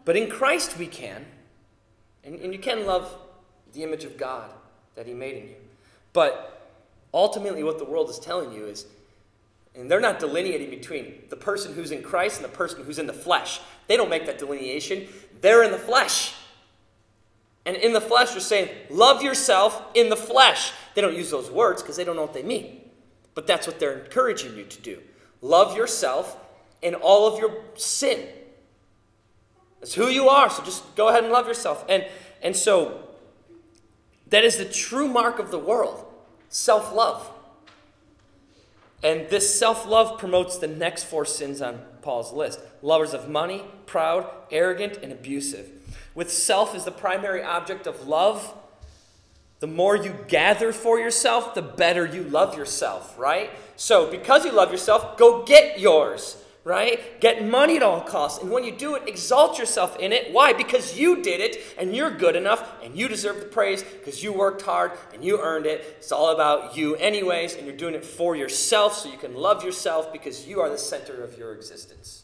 but 0.03 0.15
in 0.15 0.29
Christ 0.29 0.77
we 0.77 0.87
can. 0.87 1.25
And, 2.23 2.39
and 2.39 2.53
you 2.53 2.59
can 2.59 2.85
love 2.85 3.15
the 3.73 3.83
image 3.83 4.03
of 4.03 4.17
God 4.17 4.49
that 4.95 5.05
He 5.05 5.13
made 5.13 5.35
in 5.35 5.49
you. 5.49 5.55
But 6.13 6.71
ultimately, 7.13 7.63
what 7.63 7.77
the 7.77 7.85
world 7.85 8.09
is 8.09 8.17
telling 8.17 8.51
you 8.51 8.65
is, 8.65 8.85
and 9.75 9.91
they're 9.91 9.99
not 9.99 10.19
delineating 10.19 10.69
between 10.69 11.23
the 11.29 11.35
person 11.35 11.73
who's 11.73 11.91
in 11.91 12.01
Christ 12.01 12.37
and 12.37 12.45
the 12.45 12.55
person 12.55 12.83
who's 12.83 12.97
in 12.97 13.07
the 13.07 13.13
flesh. 13.13 13.59
They 13.87 13.97
don't 13.97 14.09
make 14.09 14.25
that 14.25 14.37
delineation. 14.37 15.07
They're 15.41 15.63
in 15.63 15.71
the 15.71 15.77
flesh. 15.77 16.33
And 17.65 17.75
in 17.75 17.93
the 17.93 18.01
flesh, 18.01 18.31
they're 18.31 18.39
saying, 18.39 18.69
love 18.89 19.23
yourself 19.23 19.81
in 19.95 20.09
the 20.09 20.15
flesh. 20.15 20.71
They 20.93 21.01
don't 21.01 21.15
use 21.15 21.31
those 21.31 21.49
words 21.49 21.81
because 21.81 21.97
they 21.97 22.03
don't 22.03 22.15
know 22.15 22.21
what 22.21 22.33
they 22.33 22.43
mean. 22.43 22.81
But 23.33 23.47
that's 23.47 23.65
what 23.65 23.79
they're 23.79 23.99
encouraging 23.99 24.55
you 24.55 24.65
to 24.65 24.81
do. 24.81 25.01
Love 25.41 25.75
yourself 25.75 26.37
in 26.81 26.93
all 26.93 27.27
of 27.27 27.39
your 27.39 27.63
sin. 27.75 28.27
That's 29.79 29.95
who 29.95 30.07
you 30.07 30.29
are. 30.29 30.49
So 30.49 30.63
just 30.63 30.95
go 30.95 31.09
ahead 31.09 31.23
and 31.23 31.33
love 31.33 31.47
yourself. 31.47 31.83
And, 31.89 32.05
and 32.41 32.55
so 32.55 33.03
that 34.27 34.43
is 34.43 34.57
the 34.57 34.65
true 34.65 35.07
mark 35.07 35.39
of 35.39 35.51
the 35.51 35.59
world 35.59 36.05
self 36.49 36.93
love. 36.93 37.31
And 39.03 39.29
this 39.29 39.57
self 39.57 39.87
love 39.87 40.19
promotes 40.19 40.57
the 40.57 40.67
next 40.67 41.03
four 41.03 41.25
sins 41.25 41.61
on 41.61 41.81
Paul's 42.01 42.31
list 42.31 42.59
lovers 42.81 43.13
of 43.13 43.27
money, 43.27 43.63
proud, 43.87 44.29
arrogant, 44.51 44.97
and 45.01 45.11
abusive 45.11 45.71
with 46.15 46.31
self 46.31 46.73
as 46.73 46.85
the 46.85 46.91
primary 46.91 47.43
object 47.43 47.85
of 47.85 48.07
love, 48.07 48.53
the 49.59 49.67
more 49.67 49.95
you 49.95 50.15
gather 50.27 50.73
for 50.73 50.99
yourself, 50.99 51.53
the 51.53 51.61
better 51.61 52.05
you 52.05 52.23
love 52.23 52.57
yourself, 52.57 53.17
right? 53.17 53.51
So, 53.75 54.09
because 54.09 54.45
you 54.45 54.51
love 54.51 54.71
yourself, 54.71 55.17
go 55.17 55.43
get 55.43 55.79
yours, 55.79 56.41
right? 56.63 57.19
Get 57.21 57.45
money 57.45 57.77
at 57.77 57.83
all 57.83 58.01
costs. 58.01 58.41
And 58.41 58.51
when 58.51 58.63
you 58.63 58.71
do 58.71 58.95
it, 58.95 59.07
exalt 59.07 59.57
yourself 59.57 59.97
in 59.97 60.11
it. 60.11 60.33
Why? 60.33 60.51
Because 60.51 60.97
you 60.97 61.21
did 61.21 61.39
it 61.39 61.61
and 61.77 61.95
you're 61.95 62.11
good 62.11 62.35
enough 62.35 62.67
and 62.83 62.97
you 62.97 63.07
deserve 63.07 63.39
the 63.39 63.45
praise 63.45 63.83
because 63.83 64.23
you 64.23 64.33
worked 64.33 64.61
hard 64.61 64.91
and 65.13 65.23
you 65.23 65.39
earned 65.39 65.65
it. 65.65 65.95
It's 65.97 66.11
all 66.11 66.29
about 66.29 66.75
you, 66.75 66.95
anyways, 66.95 67.55
and 67.55 67.65
you're 67.65 67.75
doing 67.75 67.95
it 67.95 68.03
for 68.03 68.35
yourself 68.35 68.95
so 68.95 69.09
you 69.09 69.17
can 69.17 69.35
love 69.35 69.63
yourself 69.63 70.11
because 70.11 70.47
you 70.47 70.59
are 70.59 70.69
the 70.69 70.77
center 70.77 71.23
of 71.23 71.37
your 71.37 71.53
existence. 71.53 72.23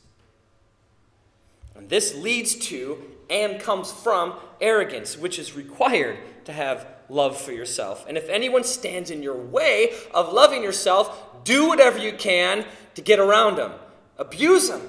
And 1.75 1.89
this 1.89 2.15
leads 2.15 2.55
to 2.67 3.01
and 3.31 3.59
comes 3.59 3.91
from 3.91 4.33
arrogance, 4.59 5.17
which 5.17 5.39
is 5.39 5.55
required 5.55 6.19
to 6.45 6.53
have 6.53 6.85
love 7.09 7.39
for 7.39 7.51
yourself. 7.51 8.05
And 8.07 8.17
if 8.17 8.29
anyone 8.29 8.63
stands 8.63 9.09
in 9.09 9.23
your 9.23 9.37
way 9.37 9.93
of 10.13 10.31
loving 10.31 10.61
yourself, 10.61 11.43
do 11.43 11.67
whatever 11.67 11.97
you 11.97 12.13
can 12.13 12.65
to 12.95 13.01
get 13.01 13.19
around 13.19 13.55
them. 13.55 13.71
Abuse 14.17 14.69
them 14.69 14.81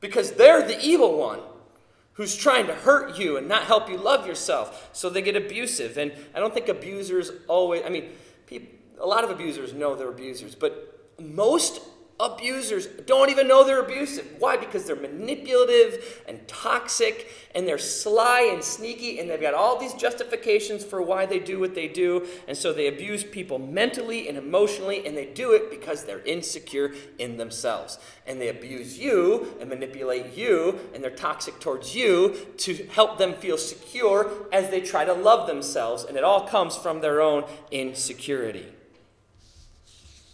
because 0.00 0.32
they're 0.32 0.66
the 0.66 0.80
evil 0.80 1.18
one 1.18 1.40
who's 2.14 2.34
trying 2.36 2.66
to 2.66 2.74
hurt 2.74 3.18
you 3.18 3.36
and 3.36 3.46
not 3.46 3.64
help 3.64 3.88
you 3.88 3.96
love 3.96 4.26
yourself. 4.26 4.90
So 4.92 5.10
they 5.10 5.22
get 5.22 5.36
abusive. 5.36 5.98
And 5.98 6.12
I 6.34 6.40
don't 6.40 6.54
think 6.54 6.68
abusers 6.68 7.30
always, 7.46 7.82
I 7.84 7.90
mean, 7.90 8.10
people, 8.46 8.68
a 9.00 9.06
lot 9.06 9.22
of 9.22 9.30
abusers 9.30 9.72
know 9.72 9.94
they're 9.94 10.08
abusers, 10.08 10.54
but 10.54 11.12
most 11.20 11.80
abusers 12.20 12.86
don't 13.06 13.30
even 13.30 13.46
know 13.46 13.62
they're 13.62 13.80
abusive. 13.80 14.26
Why? 14.40 14.56
Because 14.56 14.84
they're 14.84 14.96
manipulative 14.96 16.22
and 16.26 16.46
toxic 16.48 17.28
and 17.54 17.66
they're 17.66 17.78
sly 17.78 18.50
and 18.52 18.62
sneaky 18.62 19.20
and 19.20 19.30
they've 19.30 19.40
got 19.40 19.54
all 19.54 19.78
these 19.78 19.94
justifications 19.94 20.84
for 20.84 21.00
why 21.00 21.26
they 21.26 21.38
do 21.38 21.60
what 21.60 21.76
they 21.76 21.86
do. 21.86 22.26
And 22.48 22.56
so 22.56 22.72
they 22.72 22.88
abuse 22.88 23.22
people 23.22 23.60
mentally 23.60 24.28
and 24.28 24.36
emotionally 24.36 25.06
and 25.06 25.16
they 25.16 25.26
do 25.26 25.52
it 25.52 25.70
because 25.70 26.04
they're 26.04 26.24
insecure 26.24 26.92
in 27.18 27.36
themselves. 27.36 27.98
And 28.26 28.40
they 28.40 28.48
abuse 28.48 28.98
you 28.98 29.56
and 29.60 29.70
manipulate 29.70 30.36
you 30.36 30.80
and 30.92 31.04
they're 31.04 31.10
toxic 31.10 31.60
towards 31.60 31.94
you 31.94 32.34
to 32.58 32.74
help 32.86 33.18
them 33.18 33.34
feel 33.34 33.58
secure 33.58 34.28
as 34.52 34.70
they 34.70 34.80
try 34.80 35.04
to 35.04 35.12
love 35.12 35.46
themselves. 35.46 36.02
And 36.02 36.16
it 36.16 36.24
all 36.24 36.48
comes 36.48 36.76
from 36.76 37.00
their 37.00 37.20
own 37.20 37.44
insecurity. 37.70 38.66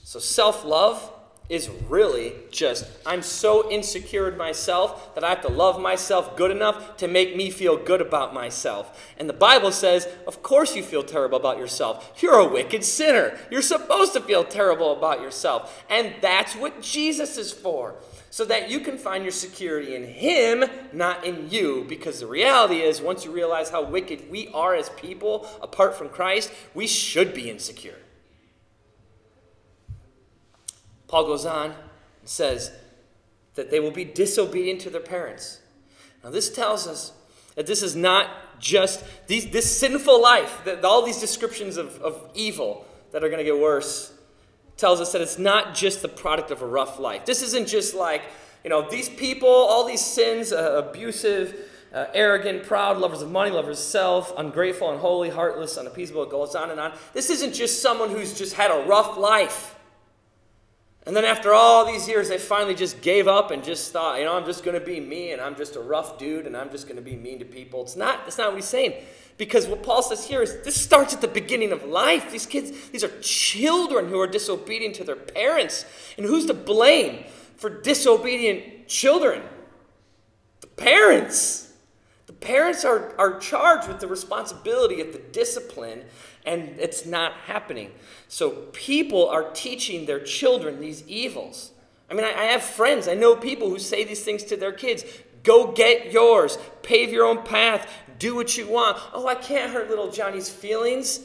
So 0.03 0.19
self 0.19 0.65
love 0.65 1.11
is 1.49 1.69
really 1.89 2.33
just 2.51 2.87
I'm 3.05 3.21
so 3.23 3.71
insecure 3.71 4.31
in 4.31 4.39
myself 4.39 5.15
that 5.15 5.25
I 5.25 5.29
have 5.29 5.43
to 5.43 5.49
love 5.49 5.79
myself 5.79 6.37
good 6.37 6.51
enough 6.51 6.97
to 6.99 7.09
make 7.09 7.37
me 7.37 7.51
feel 7.51 7.77
good 7.77 8.01
about 8.01 8.33
myself. 8.33 9.13
And 9.19 9.29
the 9.29 9.35
Bible 9.35 9.71
says, 9.71 10.09
of 10.27 10.43
course 10.43 10.75
you 10.75 10.83
feel 10.83 11.03
terrible 11.03 11.39
about 11.39 11.59
yourself. 11.59 12.13
You're 12.23 12.39
a 12.39 12.49
wicked 12.49 12.83
sinner. 12.83 13.39
You're 13.51 13.63
supposed 13.63 14.15
to 14.15 14.21
feel 14.21 14.45
terrible 14.45 14.97
about 14.97 15.21
yourself. 15.21 15.85
And 15.91 16.15
that's 16.23 16.57
what 16.57 16.81
Jesus 16.81 17.37
is 17.37 17.53
for. 17.53 17.97
So 18.31 18.45
that 18.47 18.69
you 18.69 18.81
can 18.81 18.99
find 18.99 19.23
your 19.23 19.31
security 19.31 19.95
in 19.95 20.05
Him, 20.05 20.65
not 20.93 21.25
in 21.25 21.51
you. 21.51 21.85
Because 21.89 22.19
the 22.19 22.27
reality 22.27 22.81
is, 22.81 23.01
once 23.01 23.25
you 23.25 23.31
realize 23.31 23.71
how 23.71 23.85
wicked 23.85 24.29
we 24.29 24.49
are 24.49 24.75
as 24.75 24.89
people 24.91 25.47
apart 25.63 25.95
from 25.95 26.09
Christ, 26.09 26.53
we 26.75 26.89
should 26.89 27.33
be 27.33 27.49
insecure. 27.49 27.95
Paul 31.09 31.27
goes 31.27 31.47
on 31.47 31.71
and 31.71 32.29
says 32.29 32.73
that 33.55 33.71
they 33.71 33.81
will 33.81 33.91
be 33.91 34.05
disobedient 34.05 34.81
to 34.83 34.91
their 34.91 35.01
parents. 35.01 35.61
Now, 36.23 36.31
this 36.31 36.51
tells 36.51 36.87
us 36.87 37.13
That 37.55 37.67
this 37.67 37.83
is 37.83 37.95
not 37.95 38.61
just 38.61 39.05
these, 39.27 39.51
this 39.51 39.79
sinful 39.79 40.21
life, 40.21 40.63
that 40.65 40.85
all 40.85 41.05
these 41.05 41.21
descriptions 41.21 41.77
of, 41.77 42.01
of 42.01 42.29
evil 42.35 42.85
that 43.13 43.23
are 43.23 43.29
going 43.29 43.39
to 43.39 43.45
get 43.45 43.59
worse, 43.59 44.13
tells 44.77 45.01
us 45.01 45.13
that 45.13 45.21
it's 45.21 45.39
not 45.39 45.75
just 45.75 46.03
the 46.03 46.09
product 46.09 46.51
of 46.51 46.63
a 46.63 46.67
rough 46.67 46.99
life. 46.99 47.25
This 47.25 47.43
isn't 47.43 47.69
just 47.69 47.95
like, 47.95 48.23
you 48.65 48.71
know, 48.71 48.89
these 48.91 49.09
people, 49.09 49.49
all 49.49 49.87
these 49.87 50.05
sins, 50.05 50.53
uh, 50.53 50.83
abusive, 50.85 51.71
uh, 51.93 52.07
arrogant, 52.13 52.65
proud, 52.65 52.99
lovers 52.99 53.23
of 53.23 53.31
money, 53.31 53.53
lovers 53.53 53.79
of 53.79 53.85
self, 53.85 54.33
ungrateful, 54.37 54.91
unholy, 54.91 55.31
heartless, 55.31 55.79
unappeasable. 55.79 56.25
It 56.25 56.31
goes 56.31 56.57
on 56.57 56.71
and 56.71 56.81
on. 56.81 56.93
This 57.13 57.31
isn't 57.31 57.55
just 57.55 57.81
someone 57.81 58.11
who's 58.11 58.37
just 58.37 58.55
had 58.55 58.73
a 58.73 58.85
rough 58.85 59.17
life. 59.17 59.74
And 61.07 61.15
then 61.15 61.25
after 61.25 61.53
all 61.53 61.85
these 61.85 62.09
years, 62.09 62.31
they 62.31 62.39
finally 62.39 62.75
just 62.75 63.03
gave 63.03 63.29
up 63.29 63.51
and 63.51 63.63
just 63.63 63.93
thought, 63.93 64.19
you 64.19 64.25
know, 64.25 64.35
I'm 64.35 64.47
just 64.47 64.65
going 64.65 64.79
to 64.79 64.85
be 64.85 65.01
me 65.01 65.33
and 65.33 65.41
I'm 65.41 65.55
just 65.55 65.77
a 65.77 65.81
rough 65.81 66.19
dude 66.19 66.47
and 66.47 66.57
I'm 66.57 66.71
just 66.71 66.87
going 66.87 66.97
to 66.97 67.03
be 67.03 67.15
mean 67.15 67.39
to 67.41 67.45
people. 67.45 67.83
It's 67.83 67.97
not, 67.97 68.25
that's 68.25 68.39
not 68.39 68.49
what 68.49 68.57
he's 68.57 68.65
saying. 68.65 68.95
Because 69.37 69.67
what 69.67 69.83
Paul 69.83 70.03
says 70.03 70.25
here 70.27 70.43
is 70.43 70.63
this 70.63 70.81
starts 70.81 71.13
at 71.13 71.21
the 71.21 71.29
beginning 71.29 71.73
of 71.73 71.85
life. 71.85 72.31
These 72.31 72.47
kids, 72.47 72.89
these 72.91 73.05
are 73.05 73.11
children 73.21 74.09
who 74.09 74.19
are 74.21 74.27
disobedient 74.27 74.95
to 74.97 75.05
their 75.05 75.17
parents. 75.17 75.85
And 76.17 76.25
who's 76.25 76.47
to 76.47 76.55
blame 76.55 77.25
for 77.57 77.69
disobedient 77.69 78.89
children? 78.89 79.43
The 80.61 80.69
parents. 80.69 81.73
The 82.27 82.33
parents 82.33 82.85
are, 82.85 83.15
are 83.19 83.39
charged 83.41 83.89
with 83.89 84.01
the 84.01 84.07
responsibility 84.07 85.01
of 85.01 85.13
the 85.13 85.19
discipline, 85.19 86.05
and 86.45 86.79
it's 86.79 87.07
not 87.07 87.33
happening. 87.33 87.91
So 88.29 88.51
people 88.73 89.29
are 89.29 89.51
teaching 89.53 90.07
their 90.07 90.21
children 90.21 90.81
these 90.81 91.07
evils. 91.09 91.73
I 92.11 92.15
mean, 92.15 92.25
I, 92.25 92.33
I 92.33 92.45
have 92.45 92.63
friends, 92.63 93.09
I 93.09 93.15
know 93.15 93.37
people 93.37 93.71
who 93.71 93.79
say 93.79 94.05
these 94.05 94.23
things 94.23 94.45
to 94.45 94.57
their 94.57 94.73
kids 94.73 95.05
go 95.43 95.73
get 95.73 96.13
yours, 96.13 96.59
pave 96.83 97.13
your 97.13 97.27
own 97.27 97.43
path, 97.43 97.91
do 98.19 98.35
what 98.35 98.57
you 98.57 98.69
want. 98.69 98.99
Oh, 99.13 99.27
I 99.27 99.35
can't 99.35 99.73
hurt 99.73 99.89
little 99.91 100.11
Johnny's 100.11 100.49
feelings. 100.49 101.21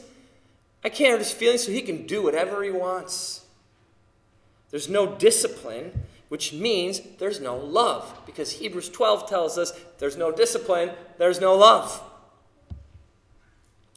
I 0.84 0.90
can't 0.90 1.12
hurt 1.12 1.20
his 1.20 1.32
feelings 1.32 1.64
so 1.64 1.72
he 1.72 1.82
can 1.82 2.06
do 2.06 2.22
whatever 2.22 2.64
he 2.64 2.72
wants. 2.72 3.46
There's 4.70 4.90
no 4.90 5.16
discipline 5.16 6.06
which 6.30 6.54
means 6.54 7.02
there's 7.18 7.42
no 7.42 7.58
love. 7.58 8.22
Because 8.26 8.52
Hebrews 8.54 8.90
12 8.90 9.28
tells 9.28 9.58
us 9.58 9.74
there's 9.98 10.16
no 10.16 10.32
discipline, 10.32 10.92
there's 11.18 11.42
no 11.42 11.56
love. 11.56 12.02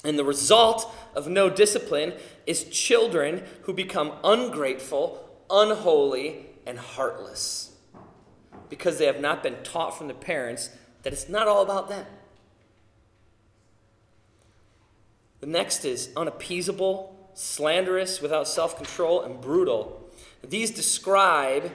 And 0.05 0.19
the 0.19 0.25
result 0.25 0.93
of 1.15 1.29
no 1.29 1.49
discipline 1.49 2.15
is 2.47 2.65
children 2.65 3.45
who 3.63 3.73
become 3.73 4.13
ungrateful, 4.25 5.29
unholy, 5.49 6.47
and 6.67 6.79
heartless. 6.79 7.77
Because 8.69 8.99
they 8.99 9.07
have 9.07 9.21
not 9.21 9.43
been 9.43 9.63
taught 9.63 9.97
from 9.97 10.09
the 10.09 10.15
parents 10.15 10.71
that 11.03 11.13
it's 11.13 11.29
not 11.29 11.47
all 11.47 11.63
about 11.63 11.89
them. 11.89 12.07
The 15.41 15.47
next 15.47 15.85
is 15.85 16.11
unappeasable, 16.17 17.31
slanderous, 17.35 18.21
without 18.21 18.47
self 18.47 18.77
control, 18.77 19.23
and 19.23 19.41
brutal. 19.41 20.09
These 20.43 20.71
describe 20.71 21.73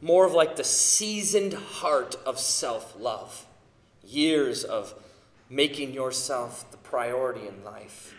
more 0.00 0.26
of 0.26 0.32
like 0.32 0.56
the 0.56 0.64
seasoned 0.64 1.54
heart 1.54 2.16
of 2.26 2.38
self 2.38 2.94
love. 2.98 3.46
Years 4.04 4.64
of 4.64 4.94
making 5.48 5.92
yourself 5.92 6.70
the 6.70 6.76
priority 6.76 7.46
in 7.46 7.64
life. 7.64 8.14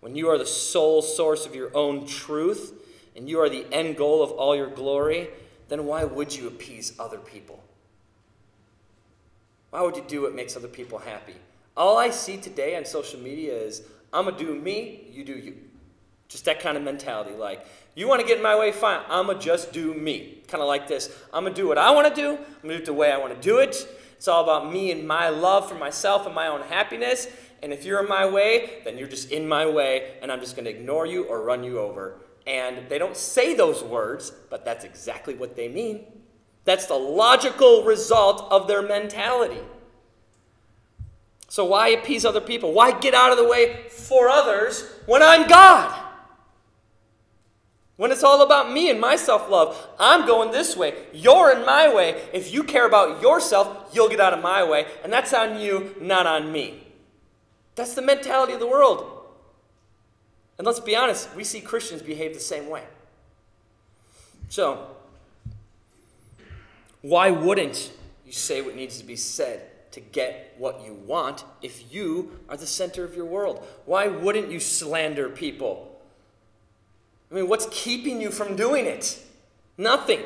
When 0.00 0.14
you 0.14 0.28
are 0.28 0.38
the 0.38 0.46
sole 0.46 1.02
source 1.02 1.44
of 1.44 1.54
your 1.54 1.76
own 1.76 2.06
truth 2.06 2.72
and 3.16 3.28
you 3.28 3.40
are 3.40 3.48
the 3.48 3.66
end 3.72 3.96
goal 3.96 4.22
of 4.22 4.30
all 4.30 4.54
your 4.54 4.68
glory, 4.68 5.28
then 5.68 5.84
why 5.86 6.04
would 6.04 6.34
you 6.34 6.46
appease 6.46 6.94
other 6.98 7.18
people? 7.18 7.62
Why 9.70 9.82
would 9.82 9.96
you 9.96 10.04
do 10.06 10.22
what 10.22 10.34
makes 10.34 10.56
other 10.56 10.68
people 10.68 10.98
happy? 10.98 11.34
All 11.76 11.98
I 11.98 12.10
see 12.10 12.36
today 12.38 12.76
on 12.76 12.84
social 12.84 13.20
media 13.20 13.54
is 13.54 13.82
I'm 14.12 14.24
going 14.24 14.36
to 14.36 14.44
do 14.44 14.54
me, 14.54 15.08
you 15.12 15.24
do 15.24 15.34
you. 15.34 15.56
Just 16.28 16.44
that 16.44 16.60
kind 16.60 16.76
of 16.76 16.82
mentality. 16.82 17.34
Like, 17.34 17.66
you 17.94 18.06
want 18.06 18.20
to 18.20 18.26
get 18.26 18.36
in 18.36 18.42
my 18.42 18.58
way? 18.58 18.70
Fine. 18.70 19.00
I'm 19.08 19.26
going 19.26 19.38
to 19.38 19.44
just 19.44 19.72
do 19.72 19.94
me. 19.94 20.38
Kind 20.46 20.60
of 20.60 20.68
like 20.68 20.86
this. 20.86 21.10
I'm 21.32 21.42
going 21.42 21.54
to 21.54 21.60
do 21.60 21.66
what 21.66 21.78
I 21.78 21.90
want 21.90 22.14
to 22.14 22.14
do. 22.14 22.30
I'm 22.32 22.68
going 22.68 22.68
to 22.68 22.76
do 22.76 22.82
it 22.82 22.84
the 22.84 22.92
way 22.92 23.10
I 23.10 23.16
want 23.16 23.34
to 23.34 23.40
do 23.40 23.58
it. 23.58 23.88
It's 24.18 24.26
all 24.26 24.42
about 24.42 24.72
me 24.72 24.90
and 24.90 25.06
my 25.06 25.28
love 25.28 25.68
for 25.68 25.76
myself 25.76 26.26
and 26.26 26.34
my 26.34 26.48
own 26.48 26.62
happiness. 26.62 27.28
And 27.62 27.72
if 27.72 27.84
you're 27.84 28.02
in 28.02 28.08
my 28.08 28.28
way, 28.28 28.80
then 28.84 28.98
you're 28.98 29.06
just 29.06 29.30
in 29.30 29.48
my 29.48 29.64
way, 29.64 30.16
and 30.20 30.32
I'm 30.32 30.40
just 30.40 30.56
going 30.56 30.64
to 30.64 30.70
ignore 30.72 31.06
you 31.06 31.24
or 31.24 31.42
run 31.42 31.62
you 31.62 31.78
over. 31.78 32.20
And 32.44 32.88
they 32.88 32.98
don't 32.98 33.16
say 33.16 33.54
those 33.54 33.82
words, 33.82 34.32
but 34.50 34.64
that's 34.64 34.84
exactly 34.84 35.34
what 35.34 35.54
they 35.54 35.68
mean. 35.68 36.04
That's 36.64 36.86
the 36.86 36.94
logical 36.94 37.84
result 37.84 38.50
of 38.50 38.66
their 38.66 38.82
mentality. 38.82 39.60
So, 41.48 41.64
why 41.64 41.88
appease 41.88 42.24
other 42.24 42.40
people? 42.40 42.72
Why 42.72 42.98
get 42.98 43.14
out 43.14 43.30
of 43.30 43.38
the 43.38 43.48
way 43.48 43.86
for 43.88 44.28
others 44.28 44.84
when 45.06 45.22
I'm 45.22 45.48
God? 45.48 46.07
When 47.98 48.12
it's 48.12 48.22
all 48.22 48.42
about 48.42 48.70
me 48.72 48.90
and 48.90 49.00
my 49.00 49.16
self 49.16 49.50
love, 49.50 49.76
I'm 49.98 50.24
going 50.24 50.52
this 50.52 50.76
way. 50.76 50.94
You're 51.12 51.50
in 51.50 51.66
my 51.66 51.92
way. 51.92 52.28
If 52.32 52.54
you 52.54 52.62
care 52.62 52.86
about 52.86 53.20
yourself, 53.20 53.90
you'll 53.92 54.08
get 54.08 54.20
out 54.20 54.32
of 54.32 54.40
my 54.40 54.62
way. 54.62 54.86
And 55.02 55.12
that's 55.12 55.34
on 55.34 55.58
you, 55.58 55.96
not 56.00 56.24
on 56.24 56.52
me. 56.52 56.86
That's 57.74 57.94
the 57.94 58.02
mentality 58.02 58.52
of 58.52 58.60
the 58.60 58.68
world. 58.68 59.04
And 60.58 60.66
let's 60.66 60.78
be 60.78 60.94
honest, 60.94 61.34
we 61.34 61.42
see 61.42 61.60
Christians 61.60 62.00
behave 62.00 62.34
the 62.34 62.40
same 62.40 62.70
way. 62.70 62.84
So, 64.48 64.86
why 67.02 67.30
wouldn't 67.32 67.90
you 68.24 68.32
say 68.32 68.62
what 68.62 68.76
needs 68.76 68.98
to 68.98 69.04
be 69.04 69.16
said 69.16 69.90
to 69.90 70.00
get 70.00 70.54
what 70.56 70.84
you 70.84 70.94
want 70.94 71.44
if 71.62 71.92
you 71.92 72.38
are 72.48 72.56
the 72.56 72.66
center 72.66 73.02
of 73.02 73.16
your 73.16 73.24
world? 73.24 73.66
Why 73.86 74.06
wouldn't 74.06 74.52
you 74.52 74.60
slander 74.60 75.28
people? 75.28 75.97
I 77.30 77.34
mean, 77.34 77.48
what's 77.48 77.68
keeping 77.70 78.20
you 78.20 78.30
from 78.30 78.56
doing 78.56 78.86
it? 78.86 79.22
Nothing. 79.76 80.22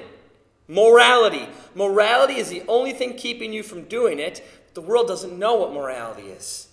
Morality. 0.68 1.48
Morality 1.74 2.34
is 2.34 2.48
the 2.48 2.62
only 2.68 2.92
thing 2.92 3.14
keeping 3.14 3.52
you 3.52 3.62
from 3.62 3.84
doing 3.84 4.18
it. 4.18 4.44
The 4.74 4.80
world 4.80 5.08
doesn't 5.08 5.38
know 5.38 5.56
what 5.56 5.72
morality 5.72 6.28
is. 6.28 6.68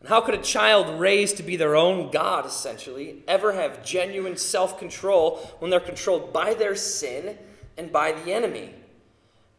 And 0.00 0.08
how 0.08 0.20
could 0.20 0.34
a 0.34 0.42
child 0.42 1.00
raised 1.00 1.38
to 1.38 1.42
be 1.42 1.56
their 1.56 1.74
own 1.74 2.10
God, 2.10 2.46
essentially, 2.46 3.24
ever 3.26 3.52
have 3.52 3.84
genuine 3.84 4.36
self 4.36 4.78
control 4.78 5.38
when 5.58 5.70
they're 5.70 5.80
controlled 5.80 6.32
by 6.32 6.54
their 6.54 6.76
sin 6.76 7.36
and 7.76 7.90
by 7.90 8.12
the 8.12 8.32
enemy? 8.32 8.74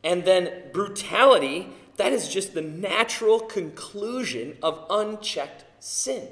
And 0.04 0.24
then 0.24 0.72
brutality, 0.72 1.68
that 1.98 2.14
is 2.14 2.30
just 2.30 2.54
the 2.54 2.62
natural 2.62 3.42
conclusion 3.42 4.58
of 4.64 4.86
unchecked 4.90 5.66
sin. 5.84 6.30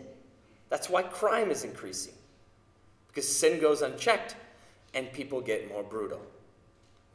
That's 0.70 0.90
why 0.90 1.04
crime 1.04 1.52
is 1.52 1.66
increasing 1.66 2.14
because 3.18 3.36
sin 3.36 3.60
goes 3.60 3.82
unchecked 3.82 4.36
and 4.94 5.12
people 5.12 5.42
get 5.42 5.68
more 5.68 5.82
brutal. 5.82 6.22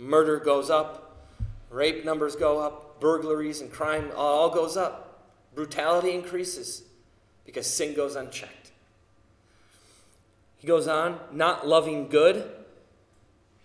Murder 0.01 0.41
goes 0.41 0.69
up, 0.69 1.29
rape 1.71 2.05
numbers 2.05 2.35
go 2.35 2.59
up, 2.59 2.99
burglaries 2.99 3.61
and 3.61 3.71
crime 3.71 4.11
all 4.17 4.51
goes 4.51 4.77
up. 4.77 5.31
Brutality 5.55 6.11
increases 6.11 6.83
because 7.47 7.73
sin 7.73 7.95
goes 7.95 8.17
unchecked. 8.17 8.73
He 10.57 10.67
goes 10.67 10.89
on, 10.89 11.21
not 11.31 11.69
loving 11.69 12.09
good. 12.09 12.51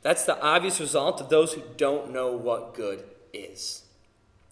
That's 0.03 0.25
the 0.25 0.39
obvious 0.39 0.79
result 0.79 1.19
of 1.19 1.29
those 1.29 1.53
who 1.53 1.63
don't 1.75 2.13
know 2.13 2.33
what 2.33 2.75
good 2.75 3.03
is. 3.33 3.81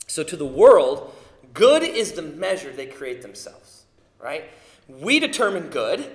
So, 0.07 0.23
to 0.23 0.35
the 0.35 0.43
world, 0.43 1.13
good 1.53 1.83
is 1.83 2.13
the 2.13 2.23
measure 2.23 2.71
they 2.71 2.87
create 2.87 3.21
themselves, 3.21 3.83
right? 4.19 4.45
We 4.87 5.19
determine 5.19 5.69
good 5.69 6.09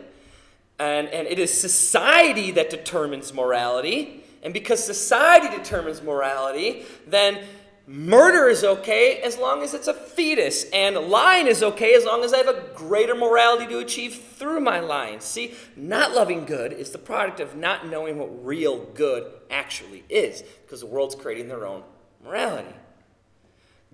and, 0.80 1.08
and 1.08 1.28
it 1.28 1.38
is 1.38 1.52
society 1.52 2.50
that 2.52 2.70
determines 2.70 3.32
morality. 3.34 4.24
And 4.42 4.54
because 4.54 4.82
society 4.82 5.54
determines 5.54 6.02
morality, 6.02 6.84
then 7.06 7.44
murder 7.86 8.48
is 8.48 8.64
okay 8.64 9.20
as 9.20 9.36
long 9.36 9.62
as 9.62 9.74
it's 9.74 9.88
a 9.88 9.92
fetus, 9.92 10.64
and 10.72 10.96
lying 10.96 11.46
is 11.46 11.62
okay 11.62 11.94
as 11.94 12.04
long 12.04 12.24
as 12.24 12.32
I 12.32 12.38
have 12.38 12.48
a 12.48 12.64
greater 12.74 13.14
morality 13.14 13.66
to 13.66 13.78
achieve 13.78 14.14
through 14.14 14.60
my 14.60 14.80
lying. 14.80 15.20
See, 15.20 15.54
not 15.76 16.14
loving 16.14 16.46
good 16.46 16.72
is 16.72 16.90
the 16.90 16.98
product 16.98 17.40
of 17.40 17.56
not 17.56 17.86
knowing 17.86 18.18
what 18.18 18.44
real 18.44 18.86
good 18.94 19.30
actually 19.50 20.04
is, 20.08 20.42
because 20.64 20.80
the 20.80 20.86
world's 20.86 21.14
creating 21.14 21.48
their 21.48 21.66
own 21.66 21.82
morality. 22.24 22.74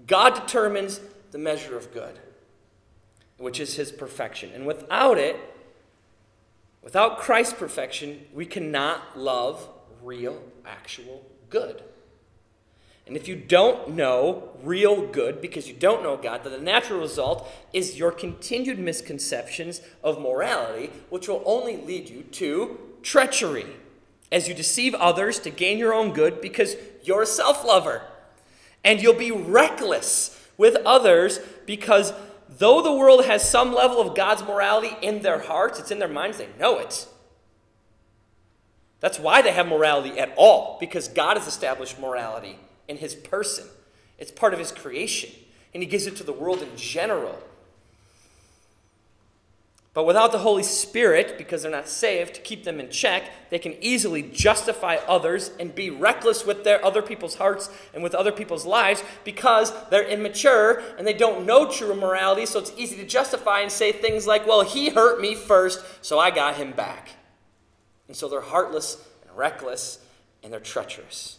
God 0.07 0.35
determines 0.35 1.01
the 1.33 1.38
measure 1.38 1.77
of 1.77 1.92
good, 1.92 2.20
which 3.38 3.59
is 3.59 3.75
his 3.75 3.90
perfection. 3.90 4.53
And 4.55 4.66
without 4.66 5.18
it, 5.18 5.37
Without 6.87 7.18
Christ's 7.18 7.55
perfection, 7.55 8.27
we 8.33 8.46
cannot 8.46 9.18
love 9.18 9.68
real, 10.05 10.40
actual 10.64 11.27
good. 11.51 11.83
And 13.09 13.16
if 13.16 13.27
you 13.27 13.35
don't 13.35 13.96
know 13.96 14.51
real 14.62 15.05
good 15.05 15.40
because 15.40 15.66
you 15.66 15.75
don't 15.75 16.05
know 16.05 16.16
God, 16.16 16.44
then 16.44 16.53
the 16.53 16.61
natural 16.61 17.01
result 17.01 17.51
is 17.72 17.99
your 17.99 18.12
continued 18.12 18.79
misconceptions 18.79 19.81
of 20.05 20.20
morality, 20.20 20.92
which 21.11 21.27
will 21.27 21.42
only 21.44 21.77
lead 21.77 22.09
you 22.09 22.22
to 22.22 22.79
treachery 23.03 23.66
as 24.31 24.46
you 24.46 24.55
deceive 24.55 24.94
others 24.94 25.40
to 25.40 25.51
gain 25.51 25.79
your 25.79 25.92
own 25.92 26.12
good 26.12 26.40
because 26.40 26.77
you're 27.03 27.22
a 27.22 27.27
self 27.27 27.64
lover. 27.64 28.03
And 28.85 29.03
you'll 29.03 29.14
be 29.14 29.33
reckless 29.33 30.40
with 30.57 30.77
others 30.87 31.40
because 31.66 32.12
though 32.59 32.83
the 32.83 32.92
world 32.92 33.25
has 33.25 33.49
some 33.49 33.75
level 33.75 34.01
of 34.01 34.16
God's 34.16 34.42
morality 34.42 34.97
in 35.03 35.23
their 35.23 35.40
hearts, 35.40 35.79
it's 35.79 35.90
in 35.90 35.99
their 35.99 36.09
minds, 36.09 36.38
they 36.38 36.49
know 36.59 36.79
it. 36.79 37.07
That's 39.01 39.19
why 39.19 39.42
they 39.42 39.53
have 39.53 39.69
morality 39.69 40.19
at 40.19 40.33
all, 40.37 40.79
because 40.81 41.09
God 41.09 41.37
has 41.37 41.47
established 41.47 41.99
morality 41.99 42.59
in 42.88 42.97
His 42.97 43.14
person. 43.14 43.66
It's 44.19 44.31
part 44.31 44.53
of 44.53 44.59
His 44.59 44.73
creation, 44.73 45.31
and 45.75 45.83
He 45.83 45.88
gives 45.88 46.07
it 46.07 46.16
to 46.16 46.25
the 46.25 46.33
world 46.33 46.62
in 46.62 46.77
general. 46.77 47.38
But 49.97 50.05
without 50.05 50.31
the 50.31 50.41
Holy 50.41 50.63
Spirit, 50.63 51.39
because 51.39 51.63
they're 51.63 51.71
not 51.71 51.89
saved, 51.89 52.35
to 52.35 52.43
keep 52.43 52.65
them 52.65 52.81
in 52.81 52.91
check, 52.91 53.31
they 53.49 53.59
can 53.59 53.83
easily 53.83 54.21
justify 54.21 54.97
others 55.09 55.53
and 55.59 55.75
be 55.75 55.89
reckless 55.89 56.45
with 56.45 56.65
their 56.65 56.85
other 56.85 57.01
people's 57.01 57.37
hearts 57.37 57.71
and 57.95 58.03
with 58.03 58.15
other 58.15 58.31
people's 58.31 58.67
lives 58.67 59.03
because 59.25 59.73
they're 59.89 60.07
immature 60.07 60.83
and 60.99 61.07
they 61.07 61.15
don't 61.15 61.47
know 61.47 61.71
true 61.71 61.95
morality. 61.95 62.45
So 62.45 62.59
it's 62.59 62.75
easy 62.77 62.97
to 62.97 63.07
justify 63.07 63.61
and 63.61 63.73
say 63.73 63.91
things 63.91 64.27
like, 64.27 64.47
well, 64.47 64.61
he 64.61 64.91
hurt 64.91 65.19
me 65.19 65.35
first, 65.35 65.83
so 66.05 66.19
I 66.19 66.31
got 66.31 66.57
him 66.57 66.73
back. 66.73 67.13
And 68.07 68.15
so 68.15 68.29
they're 68.29 68.43
heartless 68.43 69.03
and 69.23 69.35
reckless 69.35 70.01
and 70.43 70.53
they're 70.53 70.61
treacherous. 70.61 71.39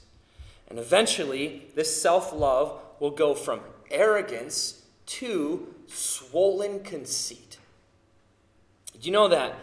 And 0.68 0.80
eventually, 0.80 1.68
this 1.76 2.02
self 2.02 2.34
love 2.34 2.82
will 3.00 3.12
go 3.12 3.36
from 3.36 3.60
arrogance 3.92 4.82
to 5.06 5.76
swollen 5.86 6.80
conceit. 6.80 7.47
Did 8.98 9.06
you 9.06 9.12
know 9.12 9.28
that 9.28 9.54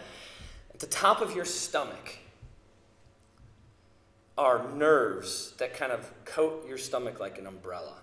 at 0.73 0.79
the 0.79 0.87
top 0.87 1.21
of 1.21 1.35
your 1.35 1.45
stomach 1.45 2.19
are 4.39 4.71
nerves 4.75 5.55
that 5.59 5.75
kind 5.75 5.91
of 5.91 6.09
coat 6.25 6.65
your 6.69 6.79
stomach 6.79 7.19
like 7.19 7.39
an 7.39 7.47
umbrella? 7.49 7.97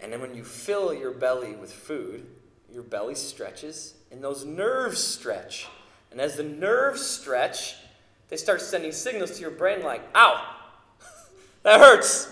And 0.00 0.12
then 0.12 0.20
when 0.20 0.34
you 0.34 0.44
fill 0.44 0.92
your 0.92 1.12
belly 1.12 1.52
with 1.52 1.72
food, 1.72 2.26
your 2.70 2.82
belly 2.82 3.14
stretches 3.14 3.94
and 4.10 4.22
those 4.22 4.44
nerves 4.44 5.02
stretch. 5.02 5.66
And 6.10 6.20
as 6.20 6.36
the 6.36 6.42
nerves 6.42 7.00
stretch, 7.00 7.76
they 8.28 8.36
start 8.36 8.60
sending 8.60 8.92
signals 8.92 9.32
to 9.36 9.40
your 9.40 9.50
brain 9.50 9.82
like, 9.82 10.02
ow, 10.14 10.56
that 11.62 11.80
hurts. 11.80 12.30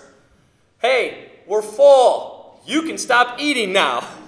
Hey, 0.83 1.33
we're 1.47 1.62
full. 1.62 2.61
You 2.66 2.83
can 2.83 2.99
stop 2.99 3.40
eating 3.40 3.73
now. 3.73 4.07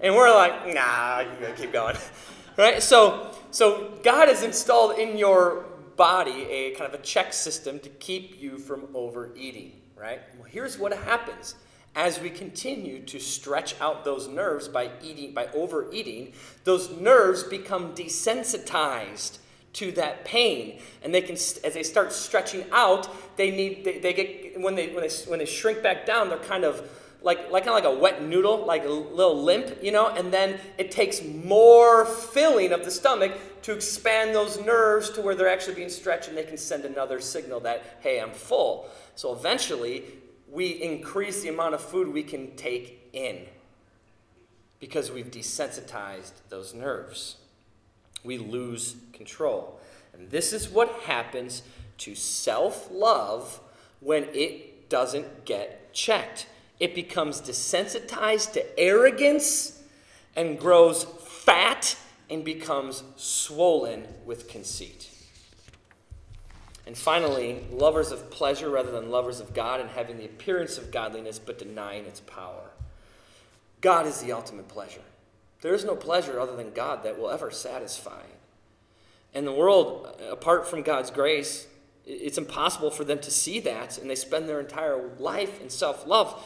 And 0.00 0.14
we're 0.14 0.34
like, 0.34 0.74
nah, 0.74 1.20
you 1.20 1.30
gotta 1.40 1.54
keep 1.56 1.72
going. 1.72 1.96
right? 2.56 2.82
So, 2.82 3.30
so 3.50 3.98
God 4.02 4.28
has 4.28 4.42
installed 4.42 4.98
in 4.98 5.16
your 5.16 5.64
body 5.96 6.44
a 6.50 6.70
kind 6.72 6.92
of 6.92 6.98
a 6.98 7.02
check 7.02 7.32
system 7.32 7.78
to 7.80 7.88
keep 7.88 8.40
you 8.40 8.58
from 8.58 8.88
overeating, 8.94 9.72
right? 9.96 10.20
Well, 10.38 10.48
here's 10.48 10.78
what 10.78 10.92
happens 10.92 11.54
as 11.94 12.20
we 12.20 12.28
continue 12.28 13.00
to 13.00 13.18
stretch 13.18 13.80
out 13.80 14.04
those 14.04 14.28
nerves 14.28 14.68
by 14.68 14.90
eating 15.02 15.32
by 15.32 15.46
overeating 15.54 16.32
those 16.64 16.90
nerves 16.90 17.42
become 17.42 17.94
desensitized 17.94 19.38
to 19.72 19.90
that 19.92 20.24
pain 20.24 20.78
and 21.02 21.14
they 21.14 21.22
can 21.22 21.34
as 21.34 21.72
they 21.72 21.82
start 21.82 22.12
stretching 22.12 22.64
out 22.70 23.08
they 23.36 23.50
need 23.50 23.82
they, 23.82 23.98
they 23.98 24.12
get 24.12 24.60
when 24.60 24.74
they 24.74 24.88
when 24.88 25.08
they 25.08 25.14
when 25.26 25.38
they 25.38 25.46
shrink 25.46 25.82
back 25.82 26.04
down 26.04 26.28
they're 26.28 26.38
kind 26.38 26.64
of 26.64 26.86
like, 27.26 27.50
like 27.50 27.64
kind 27.64 27.76
of 27.76 27.84
like 27.84 27.92
a 27.92 28.00
wet 28.00 28.22
noodle, 28.22 28.64
like 28.64 28.84
a 28.84 28.88
little 28.88 29.42
limp, 29.42 29.82
you 29.82 29.90
know, 29.90 30.06
and 30.10 30.32
then 30.32 30.60
it 30.78 30.92
takes 30.92 31.24
more 31.24 32.06
filling 32.06 32.70
of 32.70 32.84
the 32.84 32.90
stomach 32.90 33.32
to 33.62 33.74
expand 33.74 34.32
those 34.32 34.60
nerves 34.60 35.10
to 35.10 35.20
where 35.20 35.34
they're 35.34 35.48
actually 35.48 35.74
being 35.74 35.88
stretched 35.88 36.28
and 36.28 36.36
they 36.38 36.44
can 36.44 36.56
send 36.56 36.84
another 36.84 37.20
signal 37.20 37.58
that, 37.58 37.98
hey, 37.98 38.20
I'm 38.20 38.30
full. 38.30 38.88
So 39.16 39.32
eventually, 39.32 40.04
we 40.48 40.68
increase 40.68 41.42
the 41.42 41.48
amount 41.48 41.74
of 41.74 41.80
food 41.80 42.12
we 42.12 42.22
can 42.22 42.54
take 42.54 43.10
in 43.12 43.40
because 44.78 45.10
we've 45.10 45.32
desensitized 45.32 46.30
those 46.48 46.74
nerves. 46.74 47.38
We 48.22 48.38
lose 48.38 48.94
control. 49.12 49.80
And 50.12 50.30
this 50.30 50.52
is 50.52 50.68
what 50.68 50.92
happens 51.00 51.64
to 51.98 52.14
self 52.14 52.88
love 52.92 53.58
when 53.98 54.28
it 54.32 54.88
doesn't 54.88 55.44
get 55.44 55.92
checked 55.92 56.46
it 56.78 56.94
becomes 56.94 57.40
desensitized 57.40 58.52
to 58.52 58.78
arrogance 58.78 59.82
and 60.34 60.58
grows 60.58 61.04
fat 61.04 61.96
and 62.28 62.44
becomes 62.44 63.02
swollen 63.16 64.06
with 64.24 64.48
conceit. 64.48 65.10
And 66.86 66.96
finally, 66.96 67.64
lovers 67.72 68.12
of 68.12 68.30
pleasure 68.30 68.70
rather 68.70 68.92
than 68.92 69.10
lovers 69.10 69.40
of 69.40 69.54
God 69.54 69.80
and 69.80 69.90
having 69.90 70.18
the 70.18 70.24
appearance 70.24 70.78
of 70.78 70.90
godliness 70.90 71.38
but 71.38 71.58
denying 71.58 72.04
its 72.04 72.20
power. 72.20 72.70
God 73.80 74.06
is 74.06 74.20
the 74.20 74.32
ultimate 74.32 74.68
pleasure. 74.68 75.02
There 75.62 75.74
is 75.74 75.84
no 75.84 75.96
pleasure 75.96 76.38
other 76.38 76.54
than 76.54 76.72
God 76.72 77.02
that 77.02 77.18
will 77.18 77.30
ever 77.30 77.50
satisfy. 77.50 78.22
And 79.34 79.46
the 79.46 79.52
world, 79.52 80.16
apart 80.30 80.68
from 80.68 80.82
God's 80.82 81.10
grace, 81.10 81.66
it's 82.06 82.38
impossible 82.38 82.90
for 82.90 83.04
them 83.04 83.18
to 83.18 83.30
see 83.30 83.60
that, 83.60 83.98
and 83.98 84.08
they 84.08 84.14
spend 84.14 84.48
their 84.48 84.60
entire 84.60 85.10
life 85.18 85.60
in 85.60 85.68
self 85.68 86.06
love. 86.06 86.42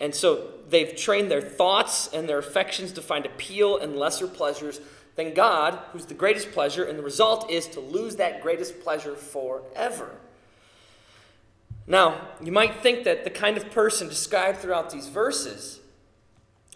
And 0.00 0.14
so 0.14 0.50
they've 0.68 0.94
trained 0.96 1.30
their 1.30 1.40
thoughts 1.40 2.12
and 2.12 2.28
their 2.28 2.38
affections 2.38 2.92
to 2.92 3.02
find 3.02 3.24
appeal 3.24 3.78
and 3.78 3.96
lesser 3.96 4.26
pleasures 4.26 4.80
than 5.14 5.32
God, 5.34 5.78
who's 5.92 6.06
the 6.06 6.14
greatest 6.14 6.50
pleasure, 6.50 6.84
and 6.84 6.98
the 6.98 7.02
result 7.02 7.50
is 7.50 7.68
to 7.68 7.80
lose 7.80 8.16
that 8.16 8.42
greatest 8.42 8.80
pleasure 8.80 9.14
forever. 9.14 10.10
Now, 11.86 12.28
you 12.42 12.50
might 12.50 12.80
think 12.82 13.04
that 13.04 13.24
the 13.24 13.30
kind 13.30 13.56
of 13.56 13.70
person 13.70 14.08
described 14.08 14.58
throughout 14.58 14.90
these 14.90 15.06
verses 15.06 15.80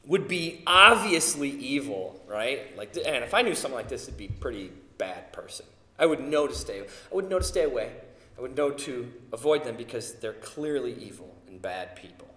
would 0.07 0.29
be 0.29 0.63
obviously 0.67 1.51
evil, 1.51 2.21
right? 2.29 2.77
Like, 2.77 2.97
and 2.97 3.25
if 3.25 3.35
I 3.35 3.43
knew 3.43 3.55
someone 3.55 3.81
like 3.81 3.89
this, 3.89 4.05
it'd 4.05 4.17
be 4.17 4.29
pretty 4.29 4.71
bad 4.97 5.33
person. 5.33 5.67
I 5.99 6.07
would 6.07 6.21
know 6.21 6.47
to 6.47 6.55
stay. 6.55 6.81
I 6.81 7.15
would 7.15 7.29
know 7.29 7.39
to 7.39 7.45
stay 7.45 7.65
away. 7.65 7.91
I 8.39 8.41
would 8.43 8.57
know 8.57 8.71
to 8.71 9.13
avoid 9.33 9.65
them 9.65 9.77
because 9.77 10.15
they're 10.15 10.35
clearly 10.35 10.95
evil 10.95 11.35
and 11.49 11.61
bad 11.61 11.97
people. 11.97 12.29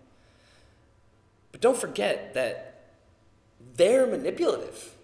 But 1.51 1.61
don't 1.61 1.77
forget 1.77 2.33
that 2.33 2.85
they're 3.75 4.07
manipulative. 4.07 4.95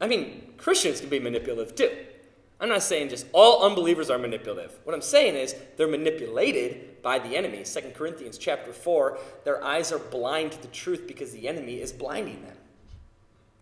I 0.00 0.06
mean, 0.06 0.52
Christians 0.58 1.00
can 1.00 1.08
be 1.08 1.18
manipulative 1.18 1.74
too. 1.74 1.90
I'm 2.60 2.68
not 2.68 2.82
saying 2.82 3.08
just 3.08 3.26
all 3.32 3.64
unbelievers 3.64 4.10
are 4.10 4.18
manipulative. 4.18 4.78
What 4.84 4.94
I'm 4.94 5.02
saying 5.02 5.34
is 5.34 5.54
they're 5.76 5.88
manipulated 5.88 7.02
by 7.02 7.18
the 7.18 7.36
enemy. 7.36 7.64
2 7.64 7.80
Corinthians 7.94 8.38
chapter 8.38 8.72
4, 8.72 9.18
their 9.44 9.64
eyes 9.64 9.90
are 9.90 9.98
blind 9.98 10.52
to 10.52 10.62
the 10.62 10.68
truth 10.68 11.06
because 11.08 11.32
the 11.32 11.48
enemy 11.48 11.80
is 11.80 11.92
blinding 11.92 12.42
them. 12.42 12.56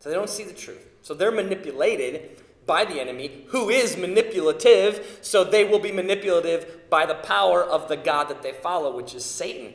So 0.01 0.09
they 0.09 0.15
don't 0.15 0.29
see 0.29 0.45
the 0.45 0.53
truth. 0.53 0.87
So 1.03 1.15
they're 1.15 1.31
manipulated 1.31 2.40
by 2.71 2.85
the 2.85 3.01
enemy, 3.01 3.33
who 3.49 3.69
is 3.69 3.97
manipulative, 3.97 5.19
so 5.23 5.43
they 5.43 5.65
will 5.65 5.81
be 5.81 5.91
manipulative 5.91 6.89
by 6.89 7.05
the 7.05 7.17
power 7.17 7.65
of 7.65 7.89
the 7.89 7.97
God 7.97 8.29
that 8.29 8.43
they 8.43 8.53
follow, 8.53 8.95
which 8.95 9.13
is 9.13 9.25
Satan. 9.25 9.75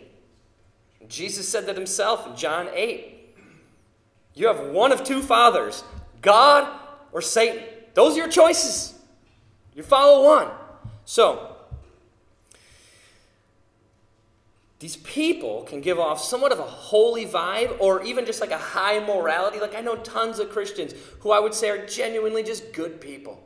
Jesus 1.10 1.46
said 1.46 1.66
that 1.66 1.76
himself 1.76 2.26
in 2.26 2.38
John 2.38 2.70
8. 2.74 3.36
You 4.34 4.48
have 4.48 4.70
one 4.70 4.94
of 4.94 5.04
two 5.04 5.22
fathers, 5.22 5.84
God 6.22 6.72
or 7.12 7.22
Satan. 7.22 7.66
Those 7.96 8.14
are 8.14 8.20
your 8.20 8.30
choices. 8.30 8.98
You 9.74 9.84
follow 9.84 10.26
one. 10.26 10.48
So, 11.04 11.55
these 14.86 14.98
people 14.98 15.64
can 15.64 15.82
give 15.82 15.98
off 15.98 16.22
somewhat 16.22 16.52
of 16.52 16.60
a 16.60 16.62
holy 16.62 17.26
vibe 17.26 17.76
or 17.80 18.04
even 18.04 18.24
just 18.24 18.40
like 18.40 18.52
a 18.52 18.58
high 18.60 19.00
morality. 19.00 19.60
Like 19.60 19.74
I 19.74 19.82
know 19.82 19.96
tons 19.96 20.38
of 20.38 20.52
Christians 20.52 20.94
who 21.22 21.32
I 21.32 21.40
would 21.40 21.56
say 21.56 21.72
are 21.72 21.88
genuinely 21.88 22.44
just 22.44 22.72
good 22.72 23.02
people. 23.02 23.44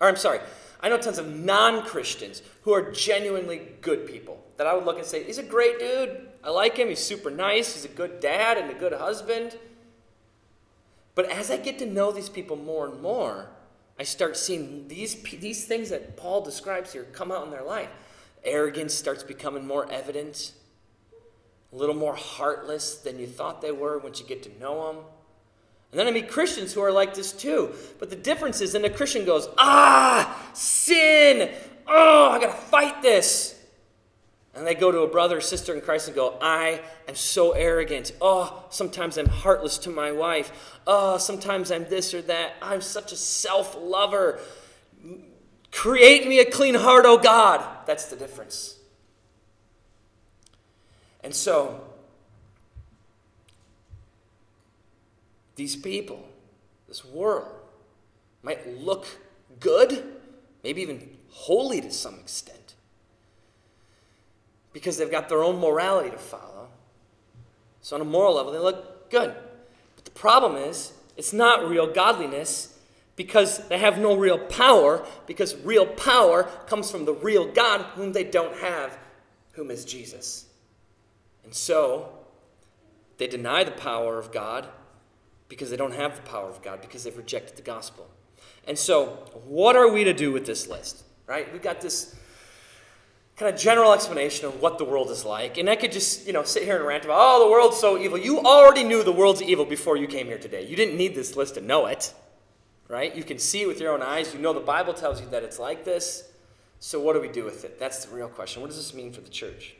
Or 0.00 0.08
I'm 0.08 0.16
sorry, 0.16 0.40
I 0.80 0.88
know 0.88 0.98
tons 0.98 1.18
of 1.18 1.32
non 1.32 1.84
Christians 1.84 2.42
who 2.62 2.72
are 2.72 2.90
genuinely 2.90 3.68
good 3.82 4.04
people 4.04 4.44
that 4.56 4.66
I 4.66 4.74
would 4.74 4.84
look 4.84 4.98
and 4.98 5.06
say, 5.06 5.22
he's 5.22 5.38
a 5.38 5.44
great 5.44 5.78
dude. 5.78 6.26
I 6.42 6.50
like 6.50 6.76
him. 6.76 6.88
He's 6.88 6.98
super 6.98 7.30
nice. 7.30 7.74
He's 7.74 7.84
a 7.84 7.96
good 7.96 8.18
dad 8.18 8.58
and 8.58 8.68
a 8.68 8.74
good 8.74 8.94
husband. 8.94 9.56
But 11.14 11.30
as 11.30 11.52
I 11.52 11.56
get 11.56 11.78
to 11.78 11.86
know 11.86 12.10
these 12.10 12.28
people 12.28 12.56
more 12.56 12.88
and 12.88 13.00
more, 13.00 13.48
I 13.96 14.02
start 14.02 14.36
seeing 14.36 14.88
these, 14.88 15.14
these 15.22 15.66
things 15.66 15.90
that 15.90 16.16
Paul 16.16 16.40
describes 16.40 16.92
here 16.92 17.04
come 17.12 17.30
out 17.30 17.44
in 17.44 17.52
their 17.52 17.62
life. 17.62 17.90
Arrogance 18.42 18.92
starts 18.92 19.22
becoming 19.22 19.64
more 19.64 19.88
evident, 19.90 20.52
a 21.74 21.76
little 21.76 21.94
more 21.94 22.14
heartless 22.14 22.96
than 22.96 23.18
you 23.18 23.26
thought 23.26 23.60
they 23.60 23.72
were 23.72 23.98
once 23.98 24.20
you 24.20 24.26
get 24.26 24.42
to 24.44 24.60
know 24.60 24.92
them. 24.92 25.04
And 25.90 25.98
then 25.98 26.06
I 26.06 26.12
meet 26.12 26.28
Christians 26.28 26.72
who 26.72 26.80
are 26.82 26.92
like 26.92 27.14
this 27.14 27.32
too. 27.32 27.72
But 27.98 28.10
the 28.10 28.16
difference 28.16 28.60
is 28.60 28.72
then 28.72 28.84
a 28.84 28.90
Christian 28.90 29.24
goes, 29.24 29.48
ah, 29.58 30.50
sin. 30.52 31.50
Oh, 31.86 32.30
I 32.30 32.40
got 32.40 32.46
to 32.46 32.62
fight 32.66 33.02
this. 33.02 33.60
And 34.54 34.64
they 34.64 34.74
go 34.74 34.92
to 34.92 35.00
a 35.00 35.08
brother 35.08 35.38
or 35.38 35.40
sister 35.40 35.74
in 35.74 35.80
Christ 35.80 36.06
and 36.06 36.14
go, 36.14 36.38
I 36.40 36.80
am 37.08 37.16
so 37.16 37.52
arrogant. 37.52 38.12
Oh, 38.20 38.64
sometimes 38.70 39.18
I'm 39.18 39.26
heartless 39.26 39.78
to 39.78 39.90
my 39.90 40.12
wife. 40.12 40.80
Oh, 40.86 41.18
sometimes 41.18 41.72
I'm 41.72 41.88
this 41.88 42.14
or 42.14 42.22
that. 42.22 42.54
I'm 42.62 42.80
such 42.80 43.10
a 43.10 43.16
self 43.16 43.76
lover. 43.80 44.38
Create 45.72 46.28
me 46.28 46.38
a 46.38 46.44
clean 46.44 46.76
heart, 46.76 47.04
oh 47.04 47.18
God. 47.18 47.64
That's 47.86 48.06
the 48.06 48.16
difference. 48.16 48.73
And 51.24 51.34
so, 51.34 51.80
these 55.56 55.74
people, 55.74 56.28
this 56.86 57.02
world, 57.02 57.48
might 58.42 58.78
look 58.78 59.06
good, 59.58 60.04
maybe 60.62 60.82
even 60.82 61.16
holy 61.30 61.80
to 61.80 61.90
some 61.90 62.16
extent, 62.16 62.74
because 64.74 64.98
they've 64.98 65.10
got 65.10 65.30
their 65.30 65.42
own 65.42 65.58
morality 65.58 66.10
to 66.10 66.18
follow. 66.18 66.68
So, 67.80 67.96
on 67.96 68.02
a 68.02 68.04
moral 68.04 68.34
level, 68.34 68.52
they 68.52 68.58
look 68.58 69.10
good. 69.10 69.34
But 69.96 70.04
the 70.04 70.10
problem 70.10 70.56
is, 70.56 70.92
it's 71.16 71.32
not 71.32 71.66
real 71.66 71.90
godliness 71.90 72.78
because 73.16 73.66
they 73.68 73.78
have 73.78 73.98
no 73.98 74.14
real 74.14 74.38
power, 74.38 75.06
because 75.26 75.56
real 75.64 75.86
power 75.86 76.42
comes 76.66 76.90
from 76.90 77.06
the 77.06 77.14
real 77.14 77.50
God 77.50 77.80
whom 77.94 78.12
they 78.12 78.24
don't 78.24 78.58
have, 78.58 78.98
whom 79.52 79.70
is 79.70 79.86
Jesus. 79.86 80.43
And 81.44 81.54
so, 81.54 82.10
they 83.18 83.26
deny 83.26 83.64
the 83.64 83.70
power 83.70 84.18
of 84.18 84.32
God 84.32 84.68
because 85.48 85.70
they 85.70 85.76
don't 85.76 85.94
have 85.94 86.16
the 86.16 86.22
power 86.22 86.48
of 86.48 86.62
God, 86.62 86.80
because 86.80 87.04
they've 87.04 87.16
rejected 87.16 87.56
the 87.56 87.62
gospel. 87.62 88.08
And 88.66 88.78
so, 88.78 89.06
what 89.46 89.76
are 89.76 89.90
we 89.90 90.04
to 90.04 90.12
do 90.12 90.32
with 90.32 90.46
this 90.46 90.66
list? 90.66 91.04
Right? 91.26 91.50
We've 91.52 91.62
got 91.62 91.80
this 91.80 92.14
kind 93.36 93.52
of 93.52 93.60
general 93.60 93.92
explanation 93.92 94.46
of 94.46 94.60
what 94.60 94.78
the 94.78 94.84
world 94.84 95.10
is 95.10 95.24
like. 95.24 95.58
And 95.58 95.68
I 95.68 95.76
could 95.76 95.92
just, 95.92 96.26
you 96.26 96.32
know, 96.32 96.44
sit 96.44 96.62
here 96.62 96.76
and 96.76 96.86
rant 96.86 97.04
about, 97.04 97.18
oh, 97.20 97.44
the 97.44 97.50
world's 97.50 97.78
so 97.78 97.98
evil. 97.98 98.16
You 98.16 98.40
already 98.40 98.84
knew 98.84 99.02
the 99.02 99.12
world's 99.12 99.42
evil 99.42 99.64
before 99.64 99.96
you 99.96 100.06
came 100.06 100.26
here 100.26 100.38
today. 100.38 100.66
You 100.66 100.76
didn't 100.76 100.96
need 100.96 101.14
this 101.14 101.36
list 101.36 101.54
to 101.54 101.60
know 101.60 101.86
it. 101.86 102.14
Right? 102.88 103.14
You 103.14 103.24
can 103.24 103.38
see 103.38 103.62
it 103.62 103.66
with 103.66 103.80
your 103.80 103.92
own 103.92 104.02
eyes. 104.02 104.34
You 104.34 104.40
know 104.40 104.52
the 104.52 104.60
Bible 104.60 104.92
tells 104.92 105.20
you 105.20 105.26
that 105.28 105.42
it's 105.42 105.58
like 105.58 105.84
this. 105.84 106.28
So 106.78 107.00
what 107.00 107.14
do 107.14 107.20
we 107.20 107.28
do 107.28 107.44
with 107.44 107.64
it? 107.64 107.78
That's 107.78 108.04
the 108.04 108.14
real 108.14 108.28
question. 108.28 108.60
What 108.60 108.68
does 108.68 108.76
this 108.76 108.94
mean 108.94 109.12
for 109.12 109.22
the 109.22 109.30
church? 109.30 109.74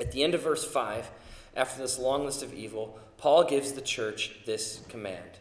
At 0.00 0.12
the 0.12 0.22
end 0.22 0.34
of 0.34 0.42
verse 0.42 0.64
5, 0.64 1.10
after 1.56 1.82
this 1.82 1.98
long 1.98 2.24
list 2.24 2.42
of 2.42 2.54
evil, 2.54 2.98
Paul 3.18 3.44
gives 3.44 3.72
the 3.72 3.80
church 3.80 4.38
this 4.46 4.80
command 4.88 5.38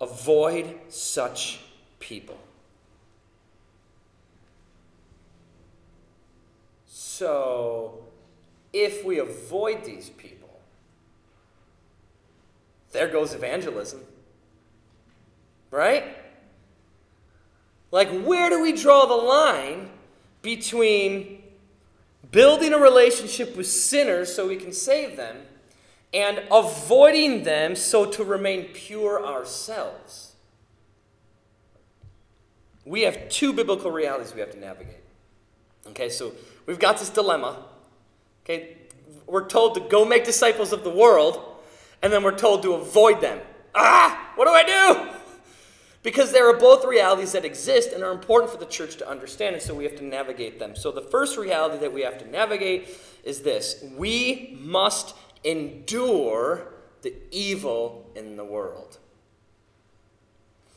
Avoid 0.00 0.78
such 0.88 1.60
people. 2.00 2.38
So, 6.86 8.02
if 8.72 9.04
we 9.04 9.20
avoid 9.20 9.84
these 9.84 10.10
people, 10.10 10.48
there 12.90 13.08
goes 13.08 13.32
evangelism. 13.32 14.00
Right? 15.70 16.16
Like, 17.92 18.10
where 18.22 18.50
do 18.50 18.60
we 18.60 18.72
draw 18.72 19.06
the 19.06 19.14
line 19.14 19.90
between 20.42 21.41
building 22.32 22.72
a 22.72 22.78
relationship 22.78 23.56
with 23.56 23.68
sinners 23.68 24.34
so 24.34 24.48
we 24.48 24.56
can 24.56 24.72
save 24.72 25.16
them 25.16 25.36
and 26.12 26.42
avoiding 26.50 27.44
them 27.44 27.76
so 27.76 28.04
to 28.06 28.24
remain 28.24 28.64
pure 28.72 29.24
ourselves? 29.24 30.32
We 32.84 33.02
have 33.02 33.28
two 33.28 33.52
biblical 33.52 33.92
realities 33.92 34.34
we 34.34 34.40
have 34.40 34.50
to 34.50 34.58
navigate. 34.58 34.96
Okay, 35.88 36.08
so 36.08 36.32
we've 36.66 36.80
got 36.80 36.98
this 36.98 37.10
dilemma. 37.10 37.64
Okay, 38.44 38.76
we're 39.26 39.46
told 39.46 39.74
to 39.74 39.80
go 39.80 40.04
make 40.04 40.24
disciples 40.24 40.72
of 40.72 40.82
the 40.82 40.90
world, 40.90 41.40
and 42.02 42.12
then 42.12 42.22
we're 42.24 42.36
told 42.36 42.62
to 42.62 42.74
avoid 42.74 43.20
them. 43.20 43.40
Ah, 43.74 44.32
what 44.34 44.46
do 44.46 44.52
I 44.52 44.64
do? 44.64 45.11
Because 46.02 46.32
there 46.32 46.48
are 46.48 46.56
both 46.56 46.84
realities 46.84 47.32
that 47.32 47.44
exist 47.44 47.92
and 47.92 48.02
are 48.02 48.10
important 48.10 48.50
for 48.50 48.58
the 48.58 48.66
church 48.66 48.96
to 48.96 49.08
understand, 49.08 49.54
and 49.54 49.62
so 49.62 49.72
we 49.72 49.84
have 49.84 49.96
to 49.96 50.04
navigate 50.04 50.58
them. 50.58 50.74
So, 50.74 50.90
the 50.90 51.00
first 51.00 51.38
reality 51.38 51.78
that 51.78 51.92
we 51.92 52.02
have 52.02 52.18
to 52.18 52.28
navigate 52.28 52.88
is 53.22 53.42
this 53.42 53.84
we 53.96 54.58
must 54.60 55.14
endure 55.44 56.66
the 57.02 57.14
evil 57.30 58.10
in 58.16 58.36
the 58.36 58.44
world. 58.44 58.98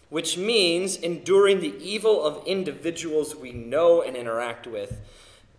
Which 0.10 0.38
means 0.38 0.96
enduring 0.98 1.60
the 1.60 1.74
evil 1.84 2.24
of 2.24 2.46
individuals 2.46 3.36
we 3.36 3.52
know 3.52 4.04
and 4.04 4.16
interact 4.16 4.68
with. 4.68 5.00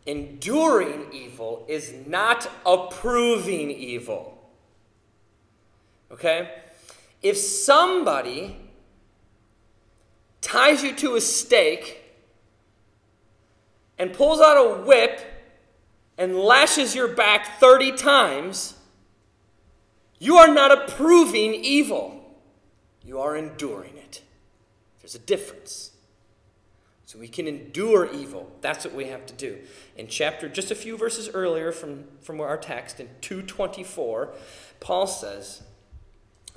Enduring 0.06 1.06
evil 1.12 1.64
is 1.68 1.92
not 2.06 2.48
approving 2.64 3.72
evil. 3.72 4.38
Okay? 6.12 6.50
If 7.22 7.36
somebody 7.36 8.65
ties 10.46 10.84
you 10.84 10.94
to 10.94 11.16
a 11.16 11.20
stake 11.20 12.04
and 13.98 14.12
pulls 14.12 14.40
out 14.40 14.56
a 14.56 14.82
whip 14.82 15.20
and 16.16 16.36
lashes 16.36 16.94
your 16.94 17.08
back 17.08 17.58
30 17.58 17.92
times, 17.92 18.74
you 20.18 20.36
are 20.36 20.52
not 20.52 20.70
approving 20.70 21.52
evil. 21.52 22.22
You 23.04 23.18
are 23.20 23.36
enduring 23.36 23.96
it. 23.96 24.22
There's 25.00 25.16
a 25.16 25.20
difference. 25.20 25.90
So 27.06 27.18
we 27.18 27.28
can 27.28 27.48
endure 27.48 28.12
evil. 28.12 28.50
That's 28.60 28.84
what 28.84 28.94
we 28.94 29.06
have 29.06 29.26
to 29.26 29.34
do. 29.34 29.58
In 29.96 30.06
chapter, 30.06 30.48
just 30.48 30.70
a 30.70 30.76
few 30.76 30.96
verses 30.96 31.28
earlier 31.32 31.72
from, 31.72 32.04
from 32.20 32.40
our 32.40 32.56
text, 32.56 33.00
in 33.00 33.08
224, 33.20 34.32
Paul 34.78 35.06
says, 35.06 35.62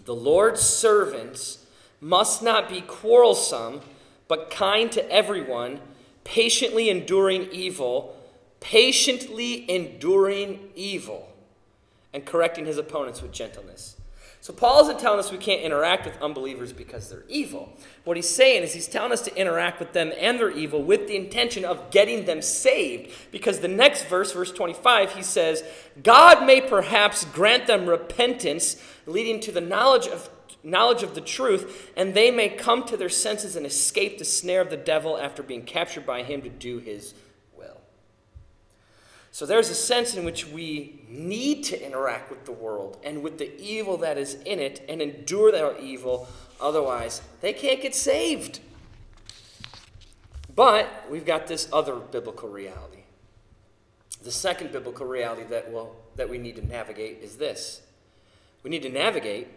The 0.06 0.16
Lord's 0.16 0.62
servants 0.62 1.59
must 2.02 2.42
not 2.42 2.70
be 2.70 2.82
quarrelsome, 2.82 3.82
but 4.28 4.52
kind 4.52 4.92
to 4.92 5.12
everyone, 5.12 5.80
patiently 6.24 6.90
enduring 6.90 7.50
evil, 7.52 8.16
patiently 8.60 9.70
enduring 9.70 10.70
evil, 10.76 11.28
and 12.14 12.26
correcting 12.26 12.66
his 12.66 12.78
opponents 12.78 13.22
with 13.22 13.32
gentleness. 13.32 13.96
So 14.42 14.54
Paul 14.54 14.84
isn't 14.84 15.00
telling 15.00 15.20
us 15.20 15.32
we 15.32 15.38
can't 15.38 15.62
interact 15.62 16.06
with 16.06 16.22
unbelievers 16.22 16.72
because 16.72 17.10
they're 17.10 17.26
evil. 17.28 17.74
What 18.06 18.16
he's 18.16 18.30
saying 18.30 18.64
is 18.64 18.74
he's 18.74 18.88
telling 18.88 19.12
us 19.12 19.22
to 19.24 19.36
interact 19.36 19.80
with 19.80 19.92
them 19.92 20.14
and 20.18 20.40
their 20.40 20.50
evil 20.50 20.82
with 20.82 21.08
the 21.08 21.18
intention 21.18 21.66
of 21.66 21.92
getting 21.92 22.24
them 22.24 22.42
saved. 22.42 23.12
Because 23.32 23.60
the 23.60 23.68
next 23.68 24.06
verse, 24.06 24.32
verse 24.32 24.52
25, 24.54 25.14
he 25.14 25.24
says, 25.24 25.64
God 26.02 26.46
may 26.46 26.62
perhaps 26.62 27.26
grant 27.26 27.68
them 27.68 27.86
repentance, 27.86 28.82
leading 29.06 29.42
to 29.42 29.52
the 29.52 29.62
knowledge 29.62 30.08
of 30.08 30.30
knowledge 30.64 31.04
of 31.04 31.16
the 31.16 31.22
truth, 31.22 31.92
and 31.96 32.14
they 32.14 32.32
may 32.32 32.50
come 32.50 32.84
to 32.86 32.98
their 32.98 33.10
senses 33.10 33.56
and 33.56 33.66
escape 33.66 34.18
the 34.18 34.26
snare 34.26 34.62
of 34.62 34.70
the 34.70 34.78
devil 34.78 35.18
after 35.18 35.42
being 35.42 35.64
captured 35.64 36.06
by 36.06 36.24
him 36.24 36.42
to 36.42 36.50
do 36.50 36.80
his 36.80 37.14
will. 37.58 37.82
So 39.32 39.46
there's 39.46 39.70
a 39.70 39.76
sense 39.76 40.16
in 40.16 40.26
which 40.26 40.48
we 40.48 41.02
need 41.08 41.64
to 41.66 41.86
interact 41.86 42.30
with 42.30 42.46
the 42.46 42.52
world 42.52 42.98
and 43.04 43.24
with 43.24 43.38
the 43.38 43.60
evil 43.62 43.98
that 43.98 44.18
is 44.18 44.36
in 44.46 44.60
it 44.60 44.84
and 44.90 45.02
endure 45.02 45.52
that 45.52 45.80
evil, 45.80 46.28
otherwise, 46.60 47.22
they 47.42 47.54
can't 47.54 47.82
get 47.82 47.96
saved. 47.96 48.60
But 50.56 51.06
we've 51.10 51.26
got 51.26 51.48
this 51.48 51.70
other 51.72 51.96
biblical 51.96 52.50
reality. 52.50 53.04
The 54.22 54.32
second 54.32 54.74
biblical 54.74 55.06
reality 55.06 55.44
that, 55.44 55.74
that 56.18 56.30
we 56.30 56.38
need 56.38 56.58
to 56.58 56.68
navigate 56.68 57.20
is 57.22 57.38
this 57.38 57.82
we 58.64 58.70
need 58.70 58.84
to 58.84 58.90
navigate 58.90 59.48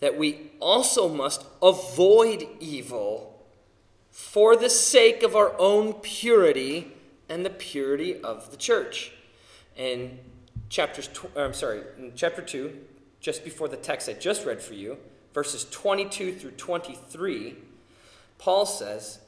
that 0.00 0.18
we 0.18 0.50
also 0.60 1.08
must 1.08 1.44
avoid 1.62 2.46
evil 2.58 3.44
for 4.10 4.56
the 4.56 4.70
sake 4.70 5.22
of 5.22 5.36
our 5.36 5.54
own 5.58 5.94
purity 5.94 6.92
and 7.28 7.44
the 7.44 7.50
purity 7.50 8.20
of 8.22 8.50
the 8.50 8.56
church. 8.56 9.12
In 9.76 10.18
chapters, 10.68 11.08
tw- 11.08 11.36
uh, 11.36 11.40
I'm 11.40 11.54
sorry, 11.54 11.82
in 11.98 12.12
chapter 12.16 12.42
2, 12.42 12.76
just 13.20 13.44
before 13.44 13.68
the 13.68 13.76
text 13.76 14.08
I 14.08 14.14
just 14.14 14.44
read 14.44 14.60
for 14.60 14.74
you, 14.74 14.98
verses 15.32 15.66
22 15.70 16.34
through 16.34 16.52
23, 16.52 17.56
Paul 18.38 18.66
says, 18.66 19.20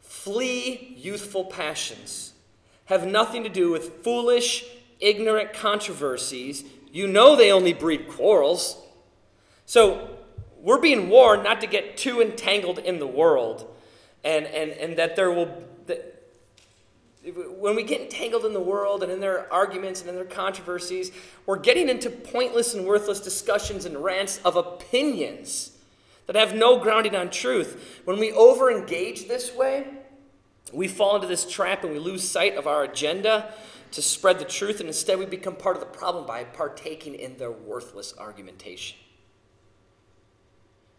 Flee 0.00 0.94
youthful 0.96 1.44
passions. 1.44 2.32
Have 2.86 3.06
nothing 3.06 3.42
to 3.42 3.48
do 3.48 3.70
with 3.70 4.04
foolish, 4.04 4.64
ignorant 5.00 5.52
controversies. 5.52 6.64
You 6.92 7.08
know 7.08 7.34
they 7.34 7.50
only 7.50 7.72
breed 7.72 8.08
quarrels. 8.08 8.80
So 9.66 10.15
we're 10.66 10.80
being 10.80 11.08
warned 11.08 11.44
not 11.44 11.60
to 11.60 11.66
get 11.68 11.96
too 11.96 12.20
entangled 12.20 12.80
in 12.80 12.98
the 12.98 13.06
world 13.06 13.72
and, 14.24 14.44
and, 14.46 14.72
and 14.72 14.98
that 14.98 15.14
there 15.14 15.30
will 15.30 15.62
that 15.86 16.12
when 17.56 17.76
we 17.76 17.84
get 17.84 18.00
entangled 18.00 18.44
in 18.44 18.52
the 18.52 18.60
world 18.60 19.04
and 19.04 19.12
in 19.12 19.20
their 19.20 19.50
arguments 19.52 20.00
and 20.00 20.10
in 20.10 20.16
their 20.16 20.24
controversies 20.24 21.12
we're 21.46 21.56
getting 21.56 21.88
into 21.88 22.10
pointless 22.10 22.74
and 22.74 22.84
worthless 22.84 23.20
discussions 23.20 23.84
and 23.84 24.02
rants 24.02 24.40
of 24.44 24.56
opinions 24.56 25.70
that 26.26 26.34
have 26.34 26.56
no 26.56 26.80
grounding 26.80 27.14
on 27.14 27.30
truth. 27.30 28.00
When 28.04 28.18
we 28.18 28.32
over 28.32 28.68
engage 28.68 29.28
this 29.28 29.54
way 29.54 29.86
we 30.72 30.88
fall 30.88 31.14
into 31.14 31.28
this 31.28 31.48
trap 31.48 31.84
and 31.84 31.92
we 31.92 32.00
lose 32.00 32.28
sight 32.28 32.56
of 32.56 32.66
our 32.66 32.82
agenda 32.82 33.52
to 33.92 34.02
spread 34.02 34.40
the 34.40 34.44
truth 34.44 34.80
and 34.80 34.88
instead 34.88 35.16
we 35.16 35.26
become 35.26 35.54
part 35.54 35.76
of 35.76 35.80
the 35.80 35.86
problem 35.86 36.26
by 36.26 36.42
partaking 36.42 37.14
in 37.14 37.36
their 37.36 37.52
worthless 37.52 38.12
argumentation 38.18 38.98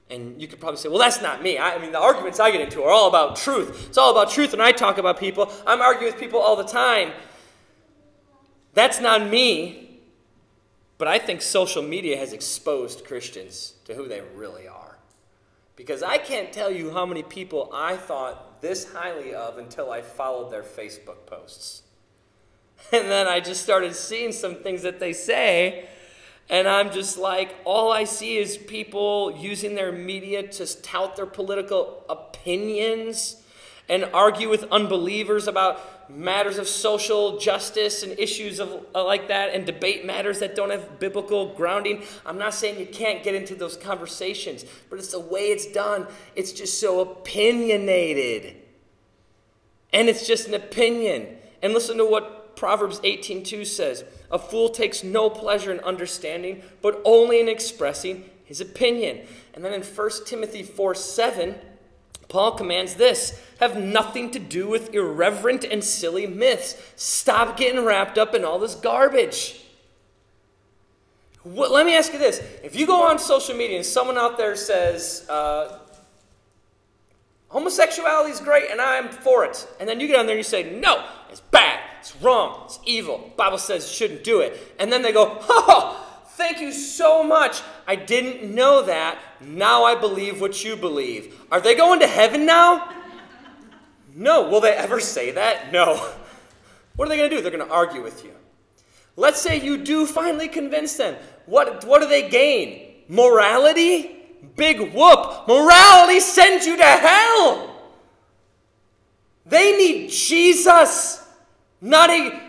and 0.10 0.42
you 0.42 0.48
could 0.48 0.60
probably 0.60 0.78
say, 0.78 0.90
well, 0.90 1.00
that's 1.00 1.22
not 1.22 1.44
me. 1.44 1.58
I, 1.58 1.76
I, 1.76 1.78
mean, 1.80 1.92
the 1.92 2.00
arguments 2.00 2.40
I 2.40 2.52
get 2.52 2.62
into 2.62 2.82
are 2.84 2.92
all 2.92 3.10
about 3.10 3.36
truth. 3.36 3.88
It's 3.90 3.98
all 3.98 4.12
about 4.12 4.32
truth. 4.32 4.54
And 4.54 4.62
I 4.62 4.72
talk 4.72 4.98
about 4.98 5.20
people, 5.20 5.52
I'm 5.66 5.82
arguing 5.82 6.14
with 6.14 6.22
people 6.22 6.40
all 6.40 6.56
the 6.56 6.64
time. 6.64 7.12
That's 8.74 9.02
not 9.02 9.28
me. 9.28 10.00
But 10.98 11.08
I 11.08 11.20
think 11.20 11.42
social 11.42 11.84
media 11.84 12.18
has 12.18 12.34
exposed 12.34 13.06
Christians 13.06 13.74
to 13.86 13.94
who 13.94 14.08
they 14.08 14.22
really 14.36 14.68
are. 14.68 14.98
Because 15.76 16.02
I 16.02 16.18
can't 16.18 16.52
tell 16.52 16.72
you 16.72 16.92
how 16.92 17.06
many 17.06 17.22
people 17.22 17.70
I 17.74 17.98
thought 17.98 18.62
this 18.62 18.92
highly 18.92 19.34
of 19.36 19.58
until 19.58 19.92
I 19.92 20.02
followed 20.02 20.52
their 20.52 20.64
Facebook 20.64 21.26
posts. 21.26 21.84
And 22.92 23.10
then 23.10 23.28
I 23.28 23.40
just 23.40 23.64
started 23.64 23.96
seeing 23.96 24.32
some 24.32 24.56
things 24.56 24.84
that 24.84 25.00
they 25.00 25.12
say, 25.12 25.90
and 26.50 26.68
I'm 26.68 26.92
just 26.92 27.18
like, 27.18 27.56
all 27.66 27.92
I 27.92 28.06
see 28.06 28.38
is 28.38 28.58
people 28.58 29.38
using 29.38 29.76
their 29.76 29.92
media 29.92 30.44
to 30.44 30.82
tout 30.82 31.16
their 31.16 31.26
political 31.26 32.06
opinions 32.10 33.42
and 33.90 34.06
argue 34.14 34.50
with 34.50 34.64
unbelievers 34.72 35.48
about 35.48 36.10
matters 36.10 36.58
of 36.58 36.68
social 36.68 37.38
justice 37.38 38.04
and 38.04 38.18
issues 38.18 38.60
of, 38.60 38.86
uh, 38.96 39.04
like 39.04 39.28
that 39.28 39.54
and 39.54 39.66
debate 39.66 40.06
matters 40.06 40.40
that 40.40 40.56
don't 40.56 40.70
have 40.70 41.00
biblical 41.00 41.54
grounding. 41.54 42.04
I'm 42.26 42.38
not 42.38 42.54
saying 42.54 42.80
you 42.80 42.86
can't 42.86 43.24
get 43.24 43.36
into 43.36 43.56
those 43.56 43.76
conversations, 43.76 44.66
but 44.90 45.00
it's 45.00 45.12
the 45.12 45.20
way 45.20 45.48
it's 45.48 45.66
done. 45.68 46.08
It's 46.36 46.54
just 46.54 46.80
so 46.80 47.02
opinionated. 47.02 48.56
And 49.92 50.08
it's 50.08 50.26
just 50.28 50.48
an 50.48 50.54
opinion. 50.54 51.38
And 51.62 51.74
listen 51.74 51.98
to 51.98 52.06
what 52.06 52.37
Proverbs 52.58 53.00
18:2 53.06 53.66
says. 53.66 54.04
A 54.30 54.38
fool 54.38 54.68
takes 54.68 55.04
no 55.04 55.30
pleasure 55.30 55.72
in 55.72 55.80
understanding, 55.80 56.62
but 56.82 57.02
only 57.06 57.40
in 57.40 57.48
expressing 57.48 58.30
his 58.44 58.60
opinion. 58.60 59.26
And 59.54 59.64
then 59.64 59.74
in 59.74 59.82
1 59.82 60.10
Timothy 60.26 60.64
4 60.64 60.94
7, 60.94 61.56
Paul 62.28 62.52
commands 62.54 62.96
this 62.96 63.42
have 63.60 63.78
nothing 63.78 64.32
to 64.32 64.40
do 64.40 64.68
with 64.68 64.94
irreverent 64.94 65.64
and 65.64 65.84
silly 65.84 66.28
myths. 66.28 66.76
Stop 66.96 67.58
getting 67.58 67.86
wrapped 67.86 68.18
up 68.18 68.36
in 68.36 68.44
all 68.44 68.60
this 68.60 68.76
garbage. 68.76 69.62
Let 71.46 71.86
me 71.86 71.96
ask 71.96 72.12
you 72.12 72.20
this. 72.20 72.40
If 72.64 72.76
you 72.76 72.86
go 72.86 73.08
on 73.08 73.20
social 73.20 73.56
media 73.56 73.78
and 73.78 73.86
someone 73.86 74.18
out 74.18 74.38
there 74.38 74.56
says, 74.56 75.26
uh, 75.30 75.80
homosexuality 77.48 78.32
is 78.32 78.42
great 78.42 78.70
and 78.70 78.82
I'm 78.82 79.10
for 79.10 79.46
it, 79.46 79.66
and 79.80 79.88
then 79.88 80.00
you 80.00 80.08
get 80.08 80.20
on 80.20 80.26
there 80.26 80.36
and 80.36 80.40
you 80.40 80.44
say, 80.44 80.78
no, 80.78 81.06
it's 81.30 81.40
bad, 81.40 81.80
it's 82.12 82.22
wrong, 82.22 82.64
it's 82.66 82.80
evil, 82.86 83.32
Bible 83.36 83.58
says 83.58 83.88
you 83.88 83.94
shouldn't 83.94 84.24
do 84.24 84.42
it, 84.42 84.76
and 84.80 84.92
then 84.92 85.02
they 85.02 85.12
go, 85.12 85.38
oh, 85.50 86.08
Thank 86.38 86.62
you 86.62 86.72
so 86.72 87.24
much. 87.24 87.64
I 87.88 87.96
didn't 87.96 88.54
know 88.54 88.84
that. 88.84 89.18
Now 89.42 89.86
I 89.86 89.96
believe 89.96 90.40
what 90.40 90.64
you 90.64 90.76
believe. 90.76 91.36
Are 91.52 91.60
they 91.60 91.74
going 91.74 92.00
to 92.02 92.08
heaven 92.08 92.46
now? 92.46 92.94
No. 94.16 94.48
Will 94.48 94.62
they 94.62 94.74
ever 94.74 95.00
say 95.00 95.32
that? 95.32 95.74
No. 95.74 96.14
What 96.96 97.06
are 97.06 97.10
they 97.10 97.18
going 97.18 97.30
to 97.30 97.36
do? 97.36 97.44
They're 97.44 97.52
going 97.52 97.68
to 97.68 97.72
argue 97.72 98.02
with 98.02 98.24
you. 98.24 98.32
Let's 99.16 99.40
say 99.40 99.62
you 99.62 99.78
do 99.78 100.08
finally 100.08 100.48
convince 100.48 100.96
them. 100.96 101.16
What, 101.46 101.86
what 101.86 102.02
do 102.02 102.08
they 102.08 102.28
gain? 102.28 103.04
Morality? 103.08 104.18
Big 104.56 104.80
whoop. 104.80 105.48
Morality 105.48 106.20
sends 106.20 106.66
you 106.66 106.76
to 106.76 106.84
hell. 106.84 107.80
They 109.46 109.78
need 109.78 110.10
Jesus, 110.10 111.24
not 111.82 112.10
a 112.10 112.40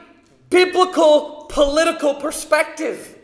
biblical 0.51 1.47
political 1.49 2.14
perspective. 2.14 3.16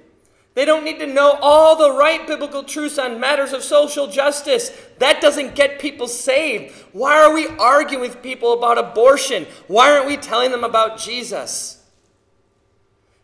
They 0.55 0.65
don't 0.65 0.85
need 0.85 1.01
to 1.01 1.07
know 1.07 1.37
all 1.43 1.75
the 1.75 1.93
right 1.93 2.25
biblical 2.27 2.63
truths 2.63 2.99
on 2.99 3.19
matters 3.19 3.53
of 3.53 3.65
social 3.65 4.07
justice. 4.07 4.71
That 4.99 5.21
doesn't 5.21 5.57
get 5.57 5.81
people 5.81 6.07
saved. 6.07 6.73
Why 6.93 7.21
are 7.21 7.35
we 7.35 7.49
arguing 7.49 8.01
with 8.01 8.23
people 8.23 8.53
about 8.53 8.79
abortion? 8.79 9.47
Why 9.67 9.91
aren't 9.91 10.07
we 10.07 10.17
telling 10.17 10.53
them 10.53 10.63
about 10.63 10.99
Jesus? 10.99 11.81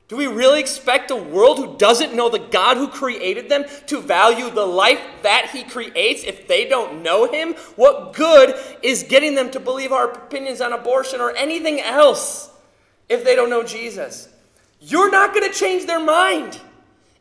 Do 0.08 0.16
we 0.16 0.26
really 0.26 0.58
expect 0.58 1.12
a 1.12 1.16
world 1.16 1.58
who 1.58 1.78
doesn't 1.78 2.16
know 2.16 2.28
the 2.28 2.40
God 2.40 2.76
who 2.76 2.88
created 2.88 3.48
them 3.48 3.64
to 3.86 4.00
value 4.00 4.50
the 4.50 4.66
life 4.66 5.00
that 5.22 5.50
He 5.52 5.62
creates 5.62 6.24
if 6.24 6.48
they 6.48 6.68
don't 6.68 7.04
know 7.04 7.30
Him? 7.30 7.54
What 7.76 8.12
good 8.12 8.56
is 8.82 9.04
getting 9.04 9.36
them 9.36 9.52
to 9.52 9.60
believe 9.60 9.92
our 9.92 10.10
opinions 10.10 10.60
on 10.60 10.72
abortion 10.72 11.20
or 11.20 11.30
anything 11.36 11.80
else 11.80 12.49
if 13.10 13.24
they 13.24 13.36
don't 13.36 13.50
know 13.50 13.62
Jesus? 13.62 14.28
You're 14.80 15.10
not 15.10 15.34
going 15.34 15.46
to 15.46 15.56
change 15.56 15.84
their 15.84 16.02
mind. 16.02 16.58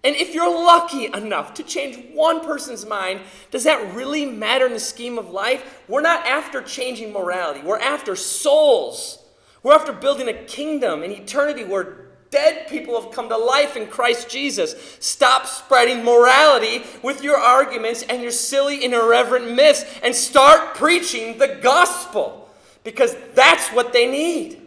And 0.01 0.15
if 0.15 0.33
you're 0.33 0.49
lucky 0.49 1.07
enough 1.07 1.55
to 1.55 1.63
change 1.63 2.13
one 2.13 2.39
person's 2.45 2.85
mind, 2.85 3.19
does 3.51 3.65
that 3.65 3.93
really 3.93 4.25
matter 4.25 4.65
in 4.65 4.71
the 4.71 4.79
scheme 4.79 5.17
of 5.17 5.29
life? 5.29 5.83
We're 5.89 5.99
not 5.99 6.25
after 6.25 6.61
changing 6.61 7.11
morality, 7.11 7.59
we're 7.61 7.79
after 7.79 8.15
souls. 8.15 9.17
We're 9.61 9.73
after 9.73 9.91
building 9.91 10.29
a 10.29 10.33
kingdom 10.45 11.03
in 11.03 11.11
eternity 11.11 11.65
where 11.65 12.05
dead 12.31 12.69
people 12.69 13.01
have 13.01 13.11
come 13.11 13.27
to 13.29 13.37
life 13.37 13.75
in 13.75 13.87
Christ 13.87 14.29
Jesus. 14.29 14.75
Stop 15.01 15.45
spreading 15.45 16.03
morality 16.03 16.83
with 17.03 17.23
your 17.23 17.37
arguments 17.37 18.03
and 18.03 18.21
your 18.21 18.31
silly 18.31 18.85
and 18.85 18.93
irreverent 18.93 19.51
myths 19.53 19.83
and 20.01 20.15
start 20.15 20.75
preaching 20.75 21.37
the 21.39 21.59
gospel 21.61 22.49
because 22.85 23.15
that's 23.33 23.67
what 23.69 23.91
they 23.91 24.09
need. 24.09 24.58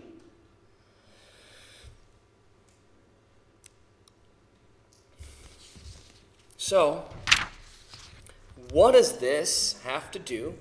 So, 6.64 7.02
what 8.70 8.92
does 8.92 9.18
this 9.18 9.80
have 9.82 10.12
to 10.12 10.20
do 10.20 10.54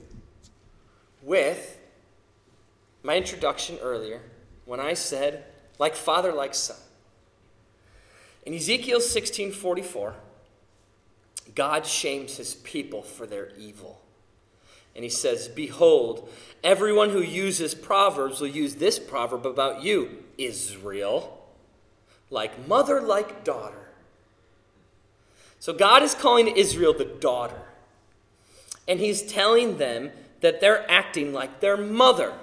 with 1.21 1.77
my 3.03 3.17
introduction 3.17 3.77
earlier 3.83 4.23
when 4.65 4.79
I 4.79 4.95
said, 4.95 5.43
like 5.77 5.95
father, 5.95 6.33
like 6.33 6.55
son? 6.55 6.79
In 8.47 8.55
Ezekiel 8.55 8.99
16:44, 8.99 10.15
God 11.53 11.85
shames 11.85 12.37
his 12.37 12.55
people 12.55 13.03
for 13.03 13.27
their 13.27 13.51
evil. 13.55 14.01
And 14.95 15.03
he 15.03 15.09
says, 15.09 15.49
Behold, 15.49 16.27
everyone 16.63 17.11
who 17.11 17.21
uses 17.21 17.75
proverbs 17.75 18.41
will 18.41 18.47
use 18.47 18.73
this 18.73 18.97
proverb 18.97 19.45
about 19.45 19.83
you, 19.83 20.23
Israel, 20.39 21.45
like 22.31 22.67
mother, 22.67 23.01
like 23.01 23.43
daughter. 23.43 23.80
So 25.61 25.73
God 25.73 26.01
is 26.01 26.15
calling 26.15 26.47
Israel 26.47 26.91
the 26.91 27.05
daughter. 27.05 27.61
And 28.87 28.99
he's 28.99 29.21
telling 29.21 29.77
them 29.77 30.09
that 30.39 30.59
they're 30.59 30.89
acting 30.89 31.33
like 31.33 31.59
their 31.59 31.77
mother. 31.77 32.33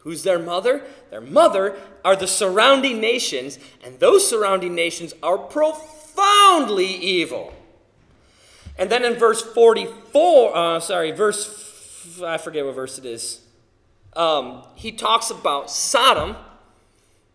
Who's 0.00 0.22
their 0.22 0.38
mother? 0.38 0.84
Their 1.10 1.22
mother 1.22 1.78
are 2.04 2.14
the 2.14 2.26
surrounding 2.26 3.00
nations, 3.00 3.58
and 3.82 3.98
those 4.00 4.28
surrounding 4.28 4.74
nations 4.74 5.14
are 5.22 5.38
profoundly 5.38 6.84
evil. 6.84 7.54
And 8.76 8.90
then 8.90 9.02
in 9.02 9.14
verse 9.14 9.40
44, 9.40 10.54
uh, 10.54 10.80
sorry, 10.80 11.12
verse, 11.12 12.20
I 12.22 12.36
forget 12.36 12.66
what 12.66 12.74
verse 12.74 12.98
it 12.98 13.06
is. 13.06 13.40
Um, 14.12 14.62
he 14.74 14.92
talks 14.92 15.30
about 15.30 15.70
Sodom. 15.70 16.36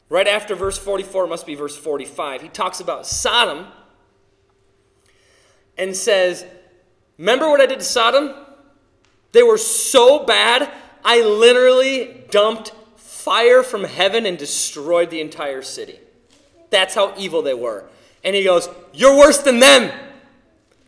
Right 0.09 0.27
after 0.27 0.53
verse 0.53 0.77
44, 0.77 1.25
it 1.25 1.27
must 1.29 1.47
be 1.47 1.55
verse 1.55 1.75
45. 1.75 2.43
He 2.43 2.49
talks 2.49 2.79
about 2.79 3.07
Sodom 3.07 3.65
and 5.77 5.95
says, 5.95 6.45
Remember 7.17 7.49
what 7.49 7.61
I 7.61 7.65
did 7.65 7.79
to 7.79 7.85
Sodom? 7.85 8.33
They 9.31 9.43
were 9.43 9.57
so 9.57 10.25
bad, 10.25 10.71
I 11.03 11.21
literally 11.21 12.23
dumped 12.29 12.71
fire 12.97 13.63
from 13.63 13.83
heaven 13.83 14.25
and 14.25 14.37
destroyed 14.37 15.09
the 15.09 15.21
entire 15.21 15.61
city. 15.61 15.99
That's 16.69 16.95
how 16.95 17.13
evil 17.17 17.41
they 17.41 17.53
were. 17.53 17.85
And 18.23 18.35
he 18.35 18.43
goes, 18.43 18.69
You're 18.93 19.17
worse 19.17 19.39
than 19.39 19.59
them. 19.59 19.91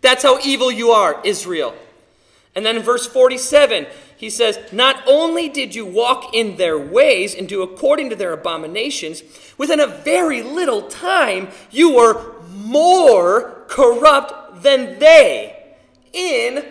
That's 0.02 0.24
how 0.24 0.40
evil 0.40 0.72
you 0.72 0.92
are, 0.92 1.20
Israel. 1.24 1.76
And 2.56 2.66
then 2.66 2.78
in 2.78 2.84
verse 2.84 3.06
47, 3.06 3.88
he 4.16 4.30
says, 4.30 4.60
Not 4.72 5.04
only 5.08 5.50
did 5.50 5.76
you 5.76 5.86
walk 5.86 6.34
in 6.34 6.58
their 6.58 6.78
ways 6.78 7.36
and 7.36 7.50
do 7.50 7.62
according 7.62 8.10
to 8.12 8.16
their 8.16 8.32
abominations, 8.32 9.24
within 9.58 9.80
a 9.80 9.88
very 9.88 10.42
little 10.42 10.84
time 10.84 11.50
you 11.70 11.96
were 11.96 12.34
more 12.66 13.66
corrupt 13.68 14.62
than 14.64 15.00
they 15.00 15.76
in 16.14 16.66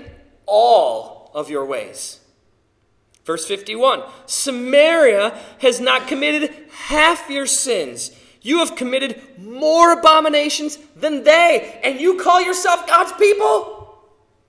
all 0.47 1.31
of 1.35 1.51
your 1.51 1.65
ways. 1.65 2.21
Verse 3.25 3.47
51 3.47 4.03
Samaria 4.27 5.39
has 5.61 5.81
not 5.81 6.09
committed 6.09 6.53
half 6.71 7.31
your 7.31 7.47
sins. 7.47 8.11
You 8.43 8.59
have 8.59 8.77
committed 8.77 9.23
more 9.39 9.93
abominations 9.93 10.77
than 10.95 11.25
they, 11.25 11.81
and 11.83 11.99
you 11.99 12.21
call 12.21 12.43
yourself 12.43 12.87
God's 12.87 13.13
people? 13.13 14.05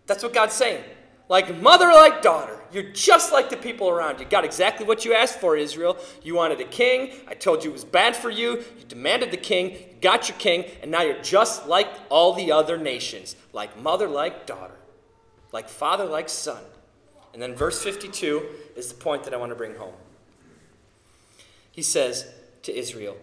That's 0.05 0.21
what 0.21 0.33
God's 0.33 0.53
saying. 0.53 0.83
Like 1.27 1.59
mother, 1.59 1.87
like 1.87 2.21
daughter. 2.21 2.59
You're 2.71 2.91
just 2.91 3.31
like 3.31 3.49
the 3.49 3.57
people 3.57 3.89
around 3.89 4.19
you. 4.19 4.25
Got 4.25 4.45
exactly 4.45 4.85
what 4.85 5.05
you 5.05 5.13
asked 5.13 5.39
for, 5.39 5.55
Israel. 5.57 5.97
You 6.23 6.35
wanted 6.35 6.59
a 6.59 6.65
king. 6.65 7.13
I 7.27 7.33
told 7.33 7.63
you 7.63 7.69
it 7.71 7.73
was 7.73 7.85
bad 7.85 8.15
for 8.15 8.29
you. 8.29 8.57
You 8.77 8.85
demanded 8.87 9.31
the 9.31 9.37
king. 9.37 9.71
You 9.71 9.95
got 10.01 10.29
your 10.29 10.37
king. 10.37 10.65
And 10.81 10.91
now 10.91 11.01
you're 11.01 11.21
just 11.21 11.67
like 11.67 11.87
all 12.09 12.33
the 12.33 12.51
other 12.51 12.77
nations. 12.77 13.35
Like 13.53 13.79
mother, 13.81 14.07
like 14.07 14.45
daughter. 14.45 14.75
Like 15.51 15.69
father, 15.69 16.05
like 16.05 16.29
son. 16.29 16.61
And 17.33 17.41
then 17.41 17.55
verse 17.55 17.81
52 17.81 18.45
is 18.75 18.89
the 18.89 18.95
point 18.95 19.23
that 19.23 19.33
I 19.33 19.37
want 19.37 19.51
to 19.51 19.55
bring 19.55 19.75
home. 19.75 19.93
He 21.71 21.81
says 21.81 22.27
to 22.63 22.77
Israel, 22.77 23.17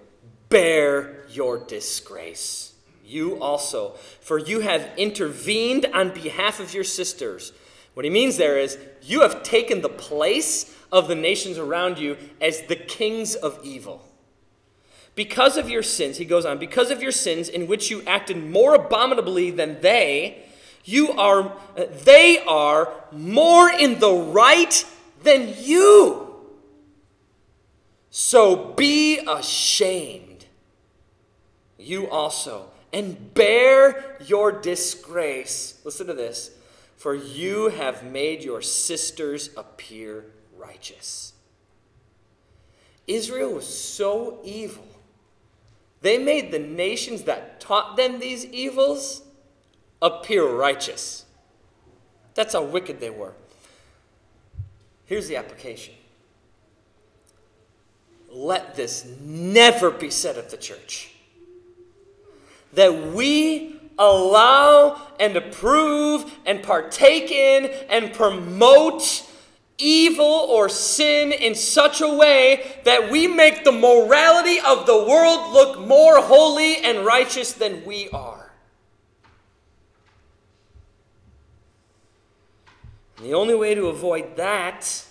bear 0.48 1.24
your 1.30 1.59
disgrace. 1.59 2.74
You 3.05 3.40
also, 3.42 3.92
for 4.20 4.38
you 4.38 4.61
have 4.61 4.88
intervened 4.96 5.86
on 5.94 6.12
behalf 6.12 6.61
of 6.61 6.74
your 6.74 6.84
sisters. 6.84 7.53
What 7.95 8.05
he 8.05 8.11
means 8.11 8.36
there 8.36 8.59
is, 8.59 8.78
you 9.03 9.20
have 9.20 9.43
taken 9.43 9.82
the 9.82 9.88
place 9.88 10.74
of 10.90 11.09
the 11.09 11.14
nations 11.14 11.59
around 11.59 11.99
you 11.99 12.16
as 12.40 12.62
the 12.62 12.76
kings 12.76 13.34
of 13.34 13.59
evil. 13.62 14.07
Because 15.14 15.57
of 15.59 15.68
your 15.68 15.82
sins, 15.82 16.16
he 16.16 16.24
goes 16.24 16.47
on, 16.47 16.59
because 16.59 16.90
of 16.90 17.03
your 17.03 17.12
sins 17.12 17.49
in 17.49 17.66
which 17.66 17.90
you 17.90 18.03
acted 18.07 18.36
more 18.36 18.74
abominably 18.74 19.51
than 19.51 19.80
they, 19.80 20.45
you 20.84 21.12
are 21.12 21.53
they 21.76 22.43
are 22.47 22.93
more 23.12 23.70
in 23.70 24.01
the 24.01 24.12
right 24.12 24.84
than 25.22 25.55
you. 25.59 26.28
So 28.11 28.74
be 28.74 29.18
ashamed, 29.18 30.47
you 31.78 32.09
also, 32.11 32.70
and 32.93 33.32
bear 33.34 34.16
your 34.24 34.53
disgrace. 34.53 35.80
Listen 35.84 36.07
to 36.09 36.14
this. 36.14 36.51
For 37.03 37.16
you 37.16 37.70
have 37.70 38.05
made 38.05 38.44
your 38.44 38.62
sisters 38.62 39.50
appear 39.57 40.26
righteous. 40.57 41.32
Israel 43.09 43.55
was 43.55 43.66
so 43.66 44.38
evil. 44.44 44.86
They 46.00 46.16
made 46.16 46.53
the 46.53 46.61
nations 46.61 47.22
that 47.22 47.61
taught 47.61 47.96
them 47.96 48.20
these 48.20 48.44
evils 48.44 49.22
appear 50.00 50.46
righteous. 50.46 51.24
That's 52.36 52.53
how 52.53 52.62
wicked 52.62 53.00
they 53.00 53.11
were. 53.11 53.32
Here's 55.05 55.26
the 55.26 55.34
application 55.38 55.94
let 58.30 58.76
this 58.76 59.05
never 59.20 59.90
be 59.90 60.09
said 60.09 60.38
of 60.38 60.53
the 60.53 60.57
church. 60.57 61.11
That 62.74 63.09
we 63.09 63.82
allow 63.99 65.01
and 65.20 65.36
approve 65.36 66.38
and 66.47 66.62
partake 66.62 67.30
in 67.30 67.66
and 67.88 68.12
promote 68.12 69.26
evil 69.78 70.24
or 70.24 70.68
sin 70.68 71.32
in 71.32 71.55
such 71.55 72.01
a 72.01 72.09
way 72.09 72.80
that 72.84 73.11
we 73.11 73.26
make 73.26 73.64
the 73.64 73.72
morality 73.72 74.59
of 74.61 74.86
the 74.86 74.97
world 74.97 75.53
look 75.53 75.86
more 75.86 76.20
holy 76.20 76.76
and 76.76 77.05
righteous 77.05 77.53
than 77.53 77.84
we 77.84 78.09
are. 78.11 78.53
And 83.16 83.26
the 83.26 83.34
only 83.34 83.55
way 83.55 83.74
to 83.74 83.86
avoid 83.86 84.36
that, 84.36 85.05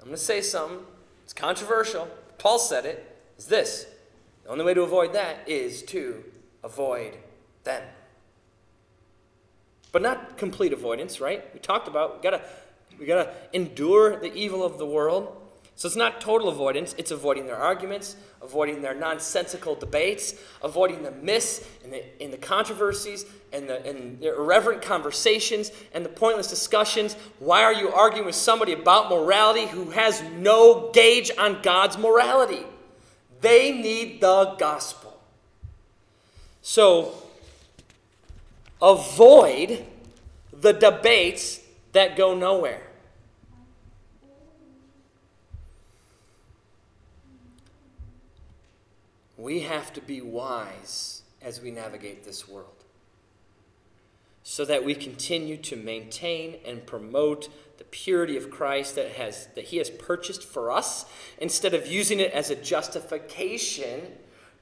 I'm 0.00 0.06
going 0.06 0.16
to 0.16 0.22
say 0.22 0.40
something 0.40 0.80
it's 1.24 1.32
controversial. 1.32 2.08
Paul 2.38 2.58
said 2.58 2.86
it, 2.86 3.18
is 3.36 3.46
this. 3.46 3.86
The 4.44 4.50
only 4.50 4.64
way 4.64 4.74
to 4.74 4.82
avoid 4.82 5.12
that 5.14 5.48
is 5.48 5.82
to 5.84 6.22
avoid 6.66 7.16
them. 7.64 7.82
But 9.92 10.02
not 10.02 10.36
complete 10.36 10.72
avoidance, 10.72 11.20
right? 11.20 11.42
We 11.54 11.60
talked 11.60 11.88
about 11.88 12.16
we 12.16 12.22
gotta 12.22 12.42
we 12.98 13.06
gotta 13.06 13.32
endure 13.52 14.18
the 14.18 14.34
evil 14.34 14.62
of 14.62 14.76
the 14.76 14.84
world. 14.84 15.42
So 15.76 15.86
it's 15.86 15.96
not 15.96 16.22
total 16.22 16.48
avoidance, 16.48 16.94
it's 16.96 17.10
avoiding 17.10 17.44
their 17.46 17.58
arguments, 17.58 18.16
avoiding 18.40 18.80
their 18.80 18.94
nonsensical 18.94 19.74
debates, 19.74 20.34
avoiding 20.62 21.02
the 21.02 21.10
myths 21.10 21.62
and 21.84 21.92
the, 21.92 22.02
and 22.22 22.32
the 22.32 22.38
controversies 22.38 23.26
and 23.52 23.68
the, 23.68 23.84
and 23.86 24.18
the 24.18 24.34
irreverent 24.34 24.80
conversations 24.80 25.70
and 25.92 26.02
the 26.02 26.08
pointless 26.08 26.46
discussions. 26.46 27.12
Why 27.40 27.62
are 27.62 27.74
you 27.74 27.92
arguing 27.92 28.24
with 28.24 28.36
somebody 28.36 28.72
about 28.72 29.10
morality 29.10 29.66
who 29.66 29.90
has 29.90 30.22
no 30.38 30.90
gauge 30.92 31.30
on 31.36 31.60
God's 31.60 31.98
morality? 31.98 32.64
They 33.42 33.72
need 33.72 34.22
the 34.22 34.56
gospel. 34.58 35.05
So 36.68 37.14
avoid 38.82 39.86
the 40.52 40.72
debates 40.72 41.60
that 41.92 42.16
go 42.16 42.34
nowhere. 42.34 42.82
we 49.36 49.60
have 49.60 49.92
to 49.92 50.00
be 50.00 50.20
wise 50.20 51.22
as 51.40 51.60
we 51.60 51.70
navigate 51.70 52.24
this 52.24 52.48
world 52.48 52.82
so 54.42 54.64
that 54.64 54.84
we 54.84 54.92
continue 54.92 55.56
to 55.56 55.76
maintain 55.76 56.56
and 56.64 56.84
promote 56.84 57.48
the 57.78 57.84
purity 57.84 58.36
of 58.36 58.50
Christ 58.50 58.96
that, 58.96 59.12
has, 59.12 59.46
that 59.54 59.66
He 59.66 59.76
has 59.76 59.88
purchased 59.88 60.42
for 60.42 60.72
us 60.72 61.04
instead 61.38 61.74
of 61.74 61.86
using 61.86 62.18
it 62.18 62.32
as 62.32 62.50
a 62.50 62.56
justification 62.56 64.00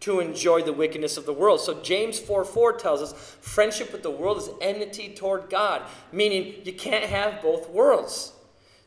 to 0.04 0.20
enjoy 0.20 0.60
the 0.60 0.72
wickedness 0.72 1.16
of 1.16 1.24
the 1.24 1.32
world. 1.32 1.58
So 1.60 1.80
James 1.80 2.18
4 2.18 2.44
4 2.44 2.74
tells 2.74 3.00
us 3.00 3.14
friendship 3.40 3.90
with 3.90 4.02
the 4.02 4.10
world 4.10 4.36
is 4.36 4.50
enmity 4.60 5.14
toward 5.14 5.48
God, 5.48 5.80
meaning 6.12 6.56
you 6.62 6.74
can't 6.74 7.06
have 7.06 7.40
both 7.40 7.70
worlds. 7.70 8.32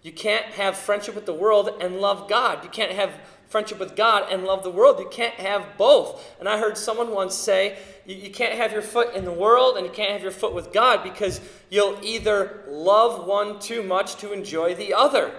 You 0.03 0.11
can't 0.11 0.45
have 0.45 0.77
friendship 0.77 1.15
with 1.15 1.25
the 1.25 1.33
world 1.33 1.71
and 1.81 1.99
love 1.99 2.29
God. 2.29 2.63
You 2.63 2.69
can't 2.69 2.91
have 2.91 3.19
friendship 3.47 3.79
with 3.79 3.95
God 3.95 4.31
and 4.31 4.43
love 4.43 4.61
the 4.61 4.69
world. 4.69 4.99
You 4.99 5.09
can't 5.09 5.33
have 5.35 5.65
both. 5.75 6.23
And 6.39 6.47
I 6.47 6.59
heard 6.59 6.77
someone 6.77 7.11
once 7.11 7.33
say, 7.33 7.79
you, 8.05 8.15
you 8.15 8.29
can't 8.29 8.53
have 8.53 8.71
your 8.71 8.83
foot 8.83 9.15
in 9.15 9.25
the 9.25 9.31
world 9.31 9.75
and 9.75 9.87
you 9.87 9.91
can't 9.91 10.11
have 10.11 10.21
your 10.21 10.31
foot 10.31 10.53
with 10.53 10.71
God 10.71 11.03
because 11.03 11.41
you'll 11.71 11.97
either 12.03 12.63
love 12.67 13.25
one 13.25 13.59
too 13.59 13.81
much 13.81 14.17
to 14.17 14.33
enjoy 14.33 14.75
the 14.75 14.93
other. 14.93 15.33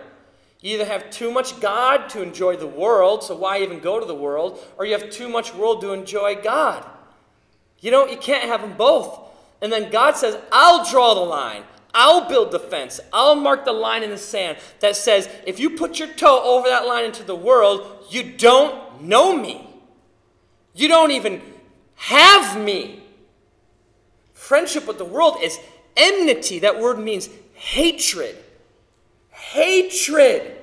You 0.60 0.74
either 0.74 0.84
have 0.84 1.10
too 1.10 1.30
much 1.30 1.60
God 1.60 2.08
to 2.10 2.22
enjoy 2.22 2.56
the 2.56 2.66
world, 2.66 3.22
so 3.22 3.36
why 3.36 3.60
even 3.60 3.78
go 3.78 4.00
to 4.00 4.06
the 4.06 4.14
world, 4.14 4.58
or 4.76 4.84
you 4.84 4.92
have 4.92 5.10
too 5.10 5.28
much 5.28 5.54
world 5.54 5.80
to 5.82 5.92
enjoy 5.92 6.36
God. 6.36 6.84
You 7.80 7.92
know, 7.92 8.06
you 8.06 8.16
can't 8.16 8.48
have 8.48 8.62
them 8.62 8.76
both. 8.76 9.20
And 9.62 9.72
then 9.72 9.90
God 9.90 10.16
says, 10.16 10.36
I'll 10.50 10.88
draw 10.90 11.14
the 11.14 11.20
line. 11.20 11.62
I'll 11.94 12.28
build 12.28 12.50
the 12.50 12.60
fence. 12.60 13.00
I'll 13.12 13.34
mark 13.34 13.64
the 13.64 13.72
line 13.72 14.02
in 14.02 14.10
the 14.10 14.18
sand 14.18 14.58
that 14.80 14.96
says 14.96 15.28
if 15.46 15.58
you 15.58 15.70
put 15.70 15.98
your 15.98 16.08
toe 16.08 16.42
over 16.42 16.68
that 16.68 16.86
line 16.86 17.04
into 17.04 17.22
the 17.22 17.36
world, 17.36 18.04
you 18.10 18.32
don't 18.32 19.02
know 19.02 19.36
me. 19.36 19.68
You 20.74 20.88
don't 20.88 21.12
even 21.12 21.40
have 21.94 22.60
me. 22.60 23.02
Friendship 24.32 24.86
with 24.86 24.98
the 24.98 25.04
world 25.04 25.38
is 25.42 25.58
enmity. 25.96 26.60
That 26.60 26.80
word 26.80 26.98
means 26.98 27.28
hatred. 27.54 28.36
Hatred. 29.48 30.56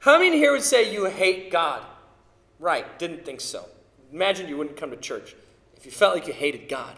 How 0.00 0.18
many 0.18 0.36
here 0.36 0.52
would 0.52 0.62
say 0.62 0.92
you 0.92 1.06
hate 1.06 1.50
God? 1.50 1.82
Right, 2.58 2.98
didn't 2.98 3.24
think 3.24 3.40
so. 3.40 3.64
Imagine 4.12 4.48
you 4.48 4.58
wouldn't 4.58 4.76
come 4.76 4.90
to 4.90 4.98
church 4.98 5.34
if 5.76 5.86
you 5.86 5.90
felt 5.90 6.14
like 6.14 6.26
you 6.26 6.34
hated 6.34 6.68
God. 6.68 6.94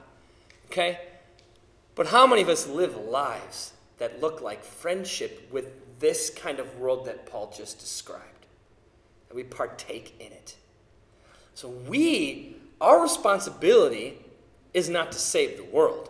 Okay? 0.66 0.98
But 1.94 2.08
how 2.08 2.26
many 2.26 2.42
of 2.42 2.48
us 2.48 2.66
live 2.66 2.96
lives 2.96 3.74
that 3.98 4.20
look 4.20 4.40
like 4.40 4.64
friendship 4.64 5.48
with 5.52 6.00
this 6.00 6.30
kind 6.30 6.58
of 6.58 6.78
world 6.80 7.06
that 7.06 7.26
Paul 7.26 7.54
just 7.56 7.78
described? 7.78 8.46
That 9.28 9.36
we 9.36 9.44
partake 9.44 10.16
in 10.18 10.32
it. 10.32 10.56
So 11.54 11.68
we, 11.68 12.56
our 12.80 13.00
responsibility 13.00 14.18
is 14.74 14.88
not 14.88 15.12
to 15.12 15.18
save 15.18 15.58
the 15.58 15.64
world. 15.64 16.08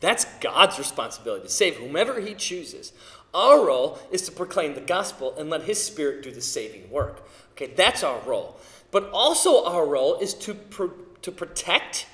That's 0.00 0.24
God's 0.40 0.78
responsibility, 0.78 1.44
to 1.44 1.50
save 1.50 1.76
whomever 1.76 2.20
He 2.20 2.34
chooses. 2.34 2.92
Our 3.34 3.66
role 3.66 3.98
is 4.10 4.22
to 4.22 4.32
proclaim 4.32 4.74
the 4.74 4.80
gospel 4.80 5.34
and 5.38 5.50
let 5.50 5.62
His 5.62 5.82
Spirit 5.82 6.22
do 6.22 6.30
the 6.30 6.40
saving 6.40 6.90
work. 6.90 7.28
Okay, 7.52 7.72
that's 7.74 8.02
our 8.02 8.20
role. 8.20 8.58
But 8.90 9.10
also, 9.12 9.64
our 9.64 9.86
role 9.86 10.18
is 10.18 10.34
to, 10.34 10.54
pro- 10.54 10.92
to 11.22 11.32
protect 11.32 12.06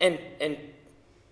and, 0.00 0.18
and 0.40 0.58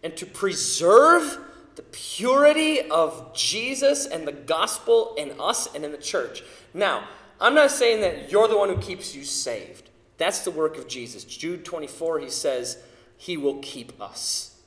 and 0.04 0.16
to 0.18 0.26
preserve 0.26 1.38
the 1.74 1.82
purity 1.82 2.82
of 2.88 3.34
Jesus 3.34 4.06
and 4.06 4.28
the 4.28 4.32
gospel 4.32 5.14
in 5.16 5.32
us 5.40 5.74
and 5.74 5.84
in 5.84 5.90
the 5.90 5.98
church. 5.98 6.44
Now, 6.74 7.08
I'm 7.40 7.54
not 7.54 7.72
saying 7.72 8.02
that 8.02 8.30
you're 8.30 8.46
the 8.46 8.56
one 8.56 8.68
who 8.68 8.76
keeps 8.76 9.16
you 9.16 9.24
saved. 9.24 9.90
That's 10.18 10.40
the 10.40 10.52
work 10.52 10.76
of 10.76 10.86
Jesus. 10.86 11.24
Jude 11.24 11.64
24, 11.64 12.20
he 12.20 12.30
says, 12.30 12.78
He 13.16 13.36
will 13.36 13.58
keep 13.58 14.00
us. 14.00 14.60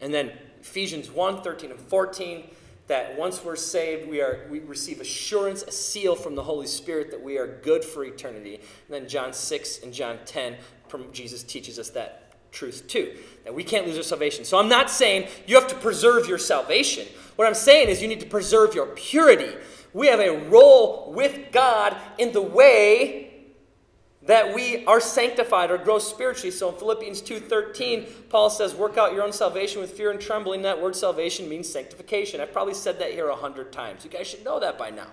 And 0.00 0.12
then 0.12 0.32
Ephesians 0.60 1.10
1 1.10 1.42
13 1.42 1.70
and 1.70 1.78
14, 1.78 2.50
that 2.86 3.18
once 3.18 3.44
we're 3.44 3.56
saved, 3.56 4.08
we, 4.08 4.20
are, 4.20 4.46
we 4.50 4.60
receive 4.60 5.00
assurance, 5.00 5.62
a 5.62 5.72
seal 5.72 6.14
from 6.14 6.34
the 6.34 6.42
Holy 6.42 6.66
Spirit 6.66 7.10
that 7.10 7.20
we 7.20 7.38
are 7.38 7.58
good 7.62 7.84
for 7.84 8.04
eternity. 8.04 8.54
And 8.54 8.64
then 8.88 9.08
John 9.08 9.32
6 9.32 9.82
and 9.82 9.92
John 9.92 10.18
10, 10.24 10.56
from 10.88 11.12
Jesus 11.12 11.42
teaches 11.42 11.78
us 11.78 11.90
that 11.90 12.26
truth 12.52 12.86
too. 12.86 13.16
That 13.44 13.54
we 13.54 13.64
can't 13.64 13.86
lose 13.86 13.96
our 13.96 14.02
salvation. 14.02 14.44
So 14.44 14.58
I'm 14.58 14.68
not 14.68 14.88
saying 14.88 15.28
you 15.46 15.56
have 15.56 15.68
to 15.68 15.74
preserve 15.74 16.28
your 16.28 16.38
salvation. 16.38 17.06
What 17.36 17.46
I'm 17.46 17.54
saying 17.54 17.88
is 17.88 18.00
you 18.00 18.08
need 18.08 18.20
to 18.20 18.26
preserve 18.26 18.74
your 18.74 18.86
purity. 18.86 19.52
We 19.92 20.06
have 20.08 20.20
a 20.20 20.48
role 20.48 21.12
with 21.14 21.52
God 21.52 21.96
in 22.18 22.32
the 22.32 22.42
way 22.42 23.25
that 24.26 24.54
we 24.54 24.84
are 24.86 25.00
sanctified 25.00 25.70
or 25.70 25.78
grow 25.78 25.98
spiritually. 25.98 26.50
So 26.50 26.68
in 26.68 26.76
Philippians 26.76 27.20
2:13, 27.22 28.06
Paul 28.28 28.50
says, 28.50 28.74
"Work 28.74 28.98
out 28.98 29.12
your 29.12 29.22
own 29.22 29.32
salvation 29.32 29.80
with 29.80 29.92
fear 29.92 30.10
and 30.10 30.20
trembling." 30.20 30.62
That 30.62 30.80
word 30.80 30.96
salvation 30.96 31.48
means 31.48 31.68
sanctification. 31.68 32.40
I've 32.40 32.52
probably 32.52 32.74
said 32.74 32.98
that 32.98 33.12
here 33.12 33.28
a 33.28 33.36
hundred 33.36 33.72
times. 33.72 34.04
You 34.04 34.10
guys 34.10 34.26
should 34.26 34.44
know 34.44 34.60
that 34.60 34.76
by 34.76 34.90
now. 34.90 35.12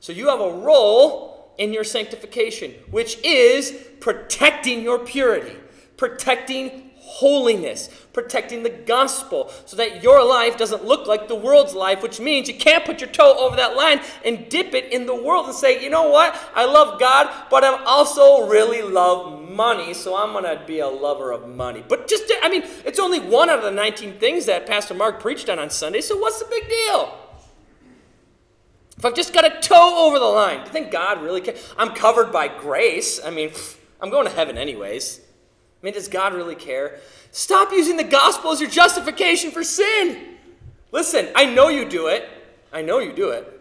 So 0.00 0.12
you 0.12 0.28
have 0.28 0.40
a 0.40 0.52
role 0.52 1.52
in 1.58 1.72
your 1.72 1.84
sanctification, 1.84 2.74
which 2.90 3.18
is 3.22 3.72
protecting 4.00 4.82
your 4.82 4.98
purity, 4.98 5.56
protecting 5.96 6.89
holiness, 7.10 7.88
protecting 8.12 8.62
the 8.62 8.70
gospel, 8.70 9.50
so 9.66 9.76
that 9.76 10.02
your 10.02 10.24
life 10.24 10.56
doesn't 10.56 10.84
look 10.84 11.06
like 11.06 11.26
the 11.26 11.34
world's 11.34 11.74
life, 11.74 12.02
which 12.02 12.20
means 12.20 12.48
you 12.48 12.54
can't 12.54 12.84
put 12.84 13.00
your 13.00 13.10
toe 13.10 13.36
over 13.38 13.56
that 13.56 13.76
line 13.76 14.00
and 14.24 14.48
dip 14.48 14.74
it 14.74 14.92
in 14.92 15.06
the 15.06 15.14
world 15.14 15.46
and 15.46 15.54
say, 15.54 15.82
you 15.82 15.90
know 15.90 16.08
what, 16.08 16.38
I 16.54 16.64
love 16.64 17.00
God, 17.00 17.28
but 17.50 17.64
I 17.64 17.82
also 17.84 18.48
really 18.48 18.82
love 18.82 19.50
money, 19.50 19.92
so 19.92 20.16
I'm 20.16 20.32
going 20.32 20.44
to 20.44 20.64
be 20.64 20.78
a 20.78 20.88
lover 20.88 21.32
of 21.32 21.48
money. 21.48 21.84
But 21.86 22.06
just, 22.06 22.32
I 22.42 22.48
mean, 22.48 22.62
it's 22.84 23.00
only 23.00 23.18
one 23.18 23.50
out 23.50 23.58
of 23.58 23.64
the 23.64 23.70
19 23.72 24.18
things 24.18 24.46
that 24.46 24.66
Pastor 24.66 24.94
Mark 24.94 25.20
preached 25.20 25.48
on 25.48 25.58
on 25.58 25.68
Sunday, 25.68 26.00
so 26.00 26.16
what's 26.16 26.38
the 26.38 26.46
big 26.48 26.68
deal? 26.68 27.18
If 28.96 29.04
I've 29.04 29.14
just 29.14 29.32
got 29.32 29.44
a 29.44 29.60
toe 29.60 30.06
over 30.06 30.18
the 30.18 30.26
line, 30.26 30.58
do 30.58 30.64
you 30.64 30.70
think 30.70 30.90
God 30.90 31.22
really 31.22 31.40
cares? 31.40 31.74
I'm 31.76 31.94
covered 31.94 32.30
by 32.30 32.48
grace. 32.48 33.18
I 33.24 33.30
mean, 33.30 33.50
I'm 34.00 34.10
going 34.10 34.26
to 34.26 34.32
heaven 34.32 34.58
anyways. 34.58 35.22
I 35.82 35.86
mean, 35.86 35.94
does 35.94 36.08
God 36.08 36.34
really 36.34 36.54
care? 36.54 37.00
Stop 37.32 37.72
using 37.72 37.96
the 37.96 38.04
gospel 38.04 38.50
as 38.52 38.60
your 38.60 38.68
justification 38.68 39.50
for 39.50 39.64
sin. 39.64 40.36
Listen, 40.92 41.28
I 41.34 41.46
know 41.46 41.68
you 41.68 41.88
do 41.88 42.08
it. 42.08 42.28
I 42.72 42.82
know 42.82 42.98
you 42.98 43.12
do 43.12 43.30
it. 43.30 43.60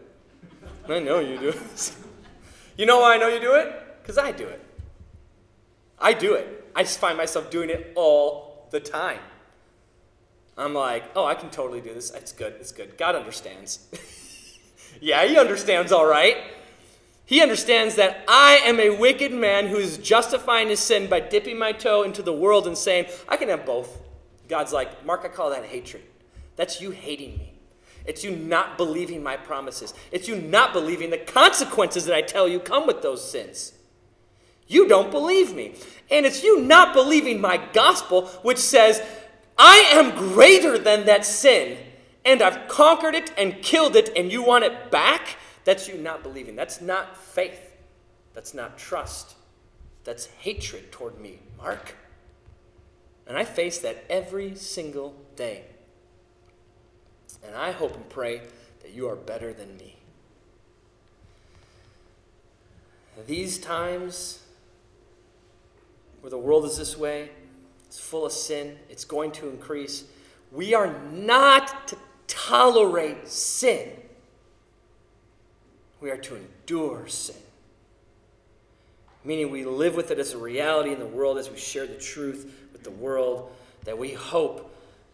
I 0.87 0.99
know 0.99 1.19
you 1.19 1.37
do 1.37 1.49
it. 1.49 1.95
you 2.77 2.85
know 2.85 2.99
why 2.99 3.15
I 3.15 3.17
know 3.17 3.27
you 3.27 3.39
do 3.39 3.53
it? 3.53 4.01
Because 4.01 4.17
I 4.17 4.31
do 4.31 4.47
it. 4.47 4.61
I 5.97 6.13
do 6.13 6.33
it. 6.33 6.71
I 6.75 6.83
just 6.83 6.99
find 6.99 7.17
myself 7.17 7.49
doing 7.49 7.69
it 7.69 7.93
all 7.95 8.67
the 8.71 8.79
time. 8.79 9.19
I'm 10.57 10.73
like, 10.73 11.03
oh, 11.15 11.25
I 11.25 11.35
can 11.35 11.49
totally 11.49 11.79
do 11.79 11.93
this. 11.93 12.11
It's 12.11 12.33
good. 12.33 12.53
It's 12.59 12.71
good. 12.71 12.97
God 12.97 13.15
understands. 13.15 13.87
yeah, 15.01 15.25
He 15.25 15.37
understands 15.37 15.91
all 15.91 16.05
right. 16.05 16.37
He 17.29 17.43
understands 17.43 17.93
that 17.93 18.25
I 18.27 18.59
am 18.65 18.79
a 18.79 18.89
wicked 18.89 19.31
man 19.31 19.67
who 19.67 19.75
is 19.75 19.99
justifying 19.99 20.69
his 20.69 20.79
sin 20.79 21.07
by 21.07 21.19
dipping 21.19 21.59
my 21.59 21.73
toe 21.73 22.01
into 22.01 22.23
the 22.23 22.33
world 22.33 22.65
and 22.65 22.75
saying, 22.75 23.05
I 23.27 23.37
can 23.37 23.49
have 23.49 23.67
both. 23.67 24.01
God's 24.47 24.73
like, 24.73 25.05
Mark, 25.05 25.21
I 25.23 25.27
call 25.27 25.51
that 25.51 25.65
hatred. 25.65 26.01
That's 26.55 26.81
you 26.81 26.89
hating 26.89 27.37
me. 27.37 27.53
It's 28.03 28.23
you 28.23 28.35
not 28.35 28.77
believing 28.77 29.21
my 29.21 29.37
promises. 29.37 29.93
It's 30.11 30.27
you 30.27 30.37
not 30.37 30.73
believing 30.73 31.11
the 31.11 31.19
consequences 31.19 32.05
that 32.05 32.15
I 32.15 32.23
tell 32.23 32.47
you 32.47 32.59
come 32.59 32.87
with 32.87 33.03
those 33.03 33.29
sins. 33.29 33.73
You 34.65 34.87
don't 34.87 35.11
believe 35.11 35.53
me. 35.53 35.75
And 36.09 36.25
it's 36.25 36.43
you 36.43 36.61
not 36.61 36.95
believing 36.95 37.39
my 37.39 37.57
gospel, 37.73 38.25
which 38.41 38.57
says, 38.57 39.03
I 39.55 39.85
am 39.91 40.17
greater 40.17 40.79
than 40.79 41.05
that 41.05 41.27
sin, 41.27 41.77
and 42.25 42.41
I've 42.41 42.67
conquered 42.67 43.13
it 43.13 43.31
and 43.37 43.61
killed 43.61 43.95
it, 43.95 44.09
and 44.15 44.31
you 44.31 44.41
want 44.41 44.63
it 44.63 44.89
back? 44.89 45.37
That's 45.63 45.87
you 45.87 45.97
not 45.97 46.23
believing. 46.23 46.55
That's 46.55 46.81
not 46.81 47.17
faith. 47.17 47.71
That's 48.33 48.53
not 48.53 48.77
trust. 48.77 49.35
That's 50.03 50.27
hatred 50.39 50.91
toward 50.91 51.19
me, 51.19 51.39
Mark. 51.57 51.95
And 53.27 53.37
I 53.37 53.45
face 53.45 53.79
that 53.79 54.05
every 54.09 54.55
single 54.55 55.15
day. 55.35 55.63
And 57.45 57.55
I 57.55 57.71
hope 57.71 57.95
and 57.95 58.09
pray 58.09 58.41
that 58.81 58.91
you 58.91 59.07
are 59.07 59.15
better 59.15 59.53
than 59.53 59.77
me. 59.77 59.95
These 63.27 63.59
times 63.59 64.43
where 66.21 66.29
the 66.29 66.37
world 66.37 66.65
is 66.65 66.77
this 66.77 66.97
way, 66.97 67.29
it's 67.85 67.99
full 67.99 68.25
of 68.25 68.31
sin, 68.31 68.77
it's 68.89 69.05
going 69.05 69.31
to 69.33 69.49
increase. 69.49 70.05
We 70.51 70.73
are 70.73 70.93
not 71.11 71.87
to 71.89 71.97
tolerate 72.27 73.27
sin. 73.27 73.91
We 76.01 76.11
are 76.11 76.17
to 76.17 76.35
endure 76.35 77.07
sin. 77.07 77.35
Meaning 79.23 79.51
we 79.51 79.65
live 79.65 79.95
with 79.95 80.11
it 80.11 80.19
as 80.19 80.33
a 80.33 80.37
reality 80.37 80.93
in 80.93 80.99
the 80.99 81.05
world 81.05 81.37
as 81.37 81.49
we 81.49 81.57
share 81.57 81.85
the 81.85 81.95
truth 81.95 82.53
with 82.71 82.83
the 82.83 82.91
world 82.91 83.51
that 83.83 83.97
we 83.97 84.13
hope 84.13 84.73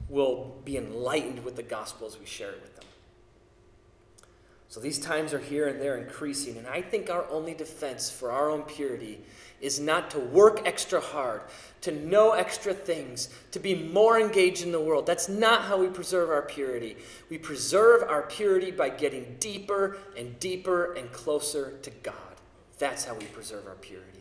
will 0.10 0.56
be 0.64 0.78
enlightened 0.78 1.44
with 1.44 1.56
the 1.56 1.64
gospel 1.64 2.06
as 2.06 2.20
we 2.20 2.26
share 2.26 2.52
it 2.52 2.62
with 2.62 2.76
them. 2.76 2.86
So 4.70 4.80
these 4.80 5.00
times 5.00 5.34
are 5.34 5.40
here 5.40 5.68
and 5.68 5.82
they're 5.82 5.98
increasing, 5.98 6.58
and 6.58 6.68
I 6.68 6.82
think 6.82 7.10
our 7.10 7.26
only 7.30 7.54
defense 7.54 8.10
for 8.12 8.32
our 8.32 8.50
own 8.50 8.64
purity 8.64 9.22
is 9.62 9.80
not 9.80 10.12
to 10.12 10.20
work 10.20 10.62
extra 10.66 11.00
hard, 11.00 11.42
to 11.82 11.92
know 11.92 12.32
extra 12.32 12.74
things, 12.74 13.30
to 13.52 13.60
be 13.60 13.76
more 13.76 14.20
engaged 14.20 14.64
in 14.64 14.72
the 14.72 14.80
world. 14.80 15.06
That's 15.06 15.30
not 15.30 15.64
how 15.64 15.78
we 15.78 15.88
preserve 15.88 16.30
our 16.30 16.42
purity. 16.42 16.98
We 17.30 17.38
preserve 17.38 18.04
our 18.10 18.24
purity 18.24 18.72
by 18.72 18.90
getting 18.90 19.38
deeper 19.40 19.98
and 20.18 20.40
deeper 20.40 20.94
and 20.94 21.12
closer 21.12 21.78
to 21.82 21.90
God. 22.04 22.16
That's 22.78 23.06
how 23.06 23.16
we 23.16 23.26
preserve 23.26 23.68
our 23.68 23.76
purity. 23.76 24.12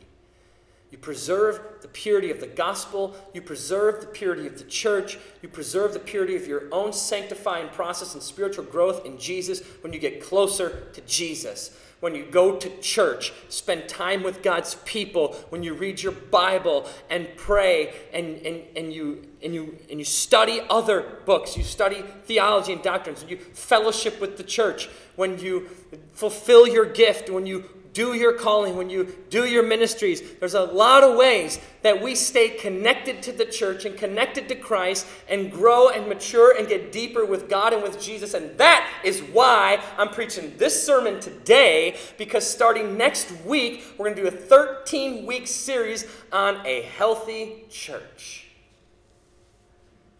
You 0.90 0.98
preserve 0.98 1.60
the 1.82 1.88
purity 1.88 2.30
of 2.30 2.38
the 2.38 2.46
gospel. 2.46 3.16
You 3.32 3.42
preserve 3.42 4.00
the 4.00 4.06
purity 4.06 4.46
of 4.46 4.58
the 4.58 4.64
church. 4.64 5.18
You 5.42 5.48
preserve 5.48 5.92
the 5.92 5.98
purity 5.98 6.36
of 6.36 6.46
your 6.46 6.64
own 6.70 6.92
sanctifying 6.92 7.68
process 7.70 8.14
and 8.14 8.22
spiritual 8.22 8.64
growth 8.64 9.04
in 9.04 9.18
Jesus 9.18 9.60
when 9.80 9.92
you 9.92 9.98
get 9.98 10.22
closer 10.22 10.88
to 10.92 11.00
Jesus 11.00 11.76
when 12.04 12.14
you 12.14 12.26
go 12.26 12.54
to 12.54 12.68
church, 12.82 13.32
spend 13.48 13.88
time 13.88 14.22
with 14.22 14.42
God's 14.42 14.74
people, 14.84 15.32
when 15.48 15.62
you 15.62 15.72
read 15.72 16.02
your 16.02 16.12
Bible 16.12 16.86
and 17.08 17.26
pray 17.34 17.94
and, 18.12 18.36
and, 18.44 18.62
and, 18.76 18.92
you, 18.92 19.26
and, 19.42 19.54
you, 19.54 19.78
and 19.88 19.98
you 19.98 20.04
study 20.04 20.60
other 20.68 21.22
books, 21.24 21.56
you 21.56 21.62
study 21.62 22.04
theology 22.26 22.74
and 22.74 22.82
doctrines, 22.82 23.22
and 23.22 23.30
you 23.30 23.38
fellowship 23.38 24.20
with 24.20 24.36
the 24.36 24.42
church, 24.42 24.90
when 25.16 25.38
you 25.38 25.66
fulfill 26.12 26.68
your 26.68 26.84
gift, 26.84 27.30
when 27.30 27.46
you 27.46 27.64
do 27.94 28.12
your 28.12 28.32
calling, 28.32 28.76
when 28.76 28.90
you 28.90 29.16
do 29.30 29.46
your 29.46 29.62
ministries, 29.62 30.20
there's 30.40 30.54
a 30.54 30.64
lot 30.64 31.04
of 31.04 31.16
ways 31.16 31.60
that 31.82 32.02
we 32.02 32.16
stay 32.16 32.50
connected 32.50 33.22
to 33.22 33.32
the 33.32 33.44
church 33.44 33.84
and 33.84 33.96
connected 33.96 34.48
to 34.48 34.56
Christ 34.56 35.06
and 35.28 35.50
grow 35.50 35.88
and 35.88 36.08
mature 36.08 36.54
and 36.58 36.68
get 36.68 36.90
deeper 36.90 37.24
with 37.24 37.48
God 37.48 37.72
and 37.72 37.82
with 37.82 38.00
Jesus. 38.00 38.34
And 38.34 38.58
that 38.58 38.90
is 39.04 39.20
why 39.20 39.80
I'm 39.96 40.08
preaching 40.08 40.54
this 40.58 40.84
sermon 40.84 41.20
today, 41.20 41.96
because 42.18 42.44
starting 42.44 42.98
next 42.98 43.30
week, 43.46 43.84
we're 43.96 44.06
going 44.06 44.16
to 44.16 44.22
do 44.22 44.28
a 44.28 44.40
13 44.40 45.24
week 45.24 45.46
series 45.46 46.04
on 46.32 46.66
a 46.66 46.82
healthy 46.82 47.64
church. 47.70 48.48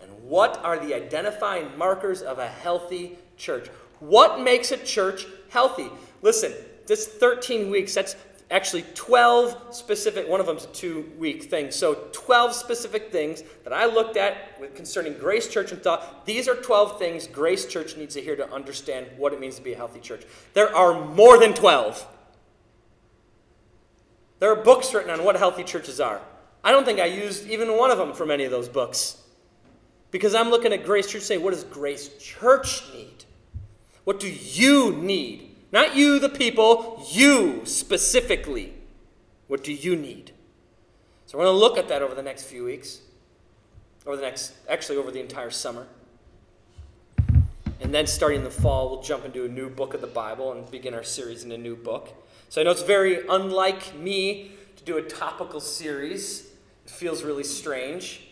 And 0.01 0.11
what 0.22 0.61
are 0.62 0.79
the 0.79 0.95
identifying 0.95 1.77
markers 1.77 2.22
of 2.22 2.39
a 2.39 2.47
healthy 2.47 3.18
church? 3.37 3.68
What 3.99 4.41
makes 4.41 4.70
a 4.70 4.77
church 4.77 5.27
healthy? 5.49 5.89
Listen, 6.22 6.53
this 6.87 7.07
13 7.07 7.70
weeks, 7.70 7.95
that's 7.95 8.16
actually 8.51 8.85
12 8.95 9.74
specific, 9.74 10.28
one 10.28 10.41
of 10.41 10.47
them's 10.47 10.64
a 10.64 10.68
two 10.68 11.11
week 11.18 11.45
thing. 11.45 11.70
So 11.70 11.95
12 12.12 12.55
specific 12.55 13.11
things 13.11 13.43
that 13.64 13.72
I 13.72 13.87
looked 13.87 14.16
at 14.16 14.74
concerning 14.74 15.14
Grace 15.14 15.49
Church 15.49 15.72
and 15.72 15.82
thought 15.82 16.24
these 16.26 16.49
are 16.49 16.55
12 16.55 16.99
things 16.99 17.26
Grace 17.26 17.66
Church 17.66 17.97
needs 17.97 18.14
to 18.14 18.20
hear 18.20 18.37
to 18.37 18.51
understand 18.53 19.07
what 19.16 19.32
it 19.32 19.41
means 19.41 19.57
to 19.57 19.62
be 19.62 19.72
a 19.72 19.76
healthy 19.76 20.01
church. 20.01 20.22
There 20.53 20.74
are 20.74 21.05
more 21.05 21.39
than 21.39 21.55
12. 21.55 22.07
There 24.39 24.51
are 24.51 24.57
books 24.57 24.93
written 24.93 25.11
on 25.11 25.24
what 25.24 25.37
healthy 25.37 25.64
churches 25.64 26.01
are. 26.01 26.20
I 26.62 26.70
don't 26.70 26.85
think 26.85 27.01
I 27.01 27.07
used 27.07 27.49
even 27.49 27.76
one 27.76 27.91
of 27.91 27.99
them 27.99 28.12
from 28.12 28.30
any 28.30 28.45
of 28.45 28.51
those 28.51 28.68
books. 28.68 29.20
Because 30.11 30.35
I'm 30.35 30.51
looking 30.51 30.72
at 30.72 30.85
Grace 30.85 31.09
Church 31.09 31.22
saying, 31.22 31.43
what 31.43 31.55
does 31.55 31.64
Grace 31.64 32.16
Church 32.18 32.85
need? 32.93 33.24
What 34.05 34.20
do 34.20 34.30
you 34.30 34.93
need? 34.93 35.54
Not 35.75 35.97
you, 35.97 36.20
the 36.20 36.29
people, 36.29 37.05
you 37.11 37.62
specifically. 37.64 38.75
What 39.49 39.64
do 39.64 39.72
you 39.72 39.97
need? 39.97 40.31
So 41.27 41.37
we're 41.37 41.47
going 41.47 41.57
to 41.57 41.59
look 41.59 41.77
at 41.77 41.89
that 41.89 42.01
over 42.01 42.14
the 42.14 42.22
next 42.22 42.45
few 42.45 42.62
weeks, 42.62 43.01
over 44.07 44.14
the 44.14 44.22
next, 44.22 44.53
actually, 44.68 44.99
over 44.99 45.11
the 45.11 45.18
entire 45.18 45.51
summer. 45.51 45.89
And 47.81 47.93
then 47.93 48.07
starting 48.07 48.39
in 48.39 48.45
the 48.45 48.53
fall, 48.53 48.89
we'll 48.89 49.03
jump 49.03 49.25
into 49.25 49.47
a 49.47 49.49
new 49.49 49.68
book 49.68 49.95
of 49.95 50.01
the 50.01 50.07
Bible 50.07 50.53
and 50.53 50.70
begin 50.70 50.95
our 50.95 51.03
series 51.03 51.43
in 51.43 51.51
a 51.51 51.59
new 51.59 51.75
book. 51.75 52.09
So 52.51 52.61
I 52.61 52.64
know 52.64 52.70
it's 52.70 52.83
very 52.83 53.27
unlike 53.27 53.97
me 53.97 54.53
to 54.77 54.85
do 54.85 54.99
a 54.99 55.03
topical 55.03 55.59
series. 55.59 56.53
It 56.85 56.91
feels 56.91 57.25
really 57.25 57.43
strange. 57.43 58.24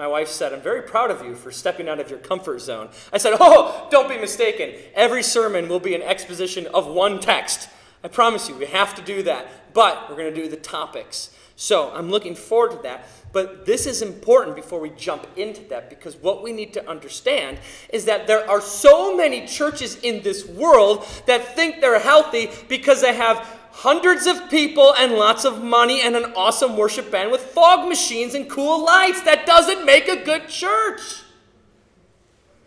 My 0.00 0.06
wife 0.06 0.28
said, 0.28 0.54
I'm 0.54 0.62
very 0.62 0.80
proud 0.80 1.10
of 1.10 1.22
you 1.22 1.34
for 1.34 1.52
stepping 1.52 1.86
out 1.86 2.00
of 2.00 2.08
your 2.08 2.20
comfort 2.20 2.60
zone. 2.60 2.88
I 3.12 3.18
said, 3.18 3.34
Oh, 3.38 3.86
don't 3.90 4.08
be 4.08 4.16
mistaken. 4.16 4.72
Every 4.94 5.22
sermon 5.22 5.68
will 5.68 5.78
be 5.78 5.94
an 5.94 6.00
exposition 6.00 6.66
of 6.68 6.86
one 6.86 7.20
text. 7.20 7.68
I 8.02 8.08
promise 8.08 8.48
you, 8.48 8.54
we 8.54 8.64
have 8.64 8.94
to 8.94 9.02
do 9.02 9.22
that. 9.24 9.74
But 9.74 10.08
we're 10.08 10.16
going 10.16 10.34
to 10.34 10.42
do 10.42 10.48
the 10.48 10.56
topics. 10.56 11.36
So 11.54 11.92
I'm 11.92 12.08
looking 12.08 12.34
forward 12.34 12.70
to 12.78 12.82
that. 12.84 13.06
But 13.34 13.66
this 13.66 13.84
is 13.84 14.00
important 14.00 14.56
before 14.56 14.80
we 14.80 14.88
jump 14.88 15.26
into 15.36 15.68
that 15.68 15.90
because 15.90 16.16
what 16.16 16.42
we 16.42 16.54
need 16.54 16.72
to 16.72 16.88
understand 16.88 17.58
is 17.92 18.06
that 18.06 18.26
there 18.26 18.48
are 18.48 18.62
so 18.62 19.14
many 19.14 19.46
churches 19.46 19.96
in 19.96 20.22
this 20.22 20.48
world 20.48 21.06
that 21.26 21.54
think 21.54 21.82
they're 21.82 22.00
healthy 22.00 22.48
because 22.70 23.02
they 23.02 23.14
have 23.14 23.46
hundreds 23.80 24.26
of 24.26 24.50
people 24.50 24.94
and 24.98 25.14
lots 25.14 25.46
of 25.46 25.62
money 25.62 26.02
and 26.02 26.14
an 26.14 26.24
awesome 26.36 26.76
worship 26.76 27.10
band 27.10 27.30
with 27.30 27.40
fog 27.40 27.88
machines 27.88 28.34
and 28.34 28.48
cool 28.48 28.84
lights. 28.84 29.22
That 29.22 29.46
doesn't 29.46 29.86
make 29.86 30.06
a 30.06 30.22
good 30.22 30.48
church. 30.48 31.19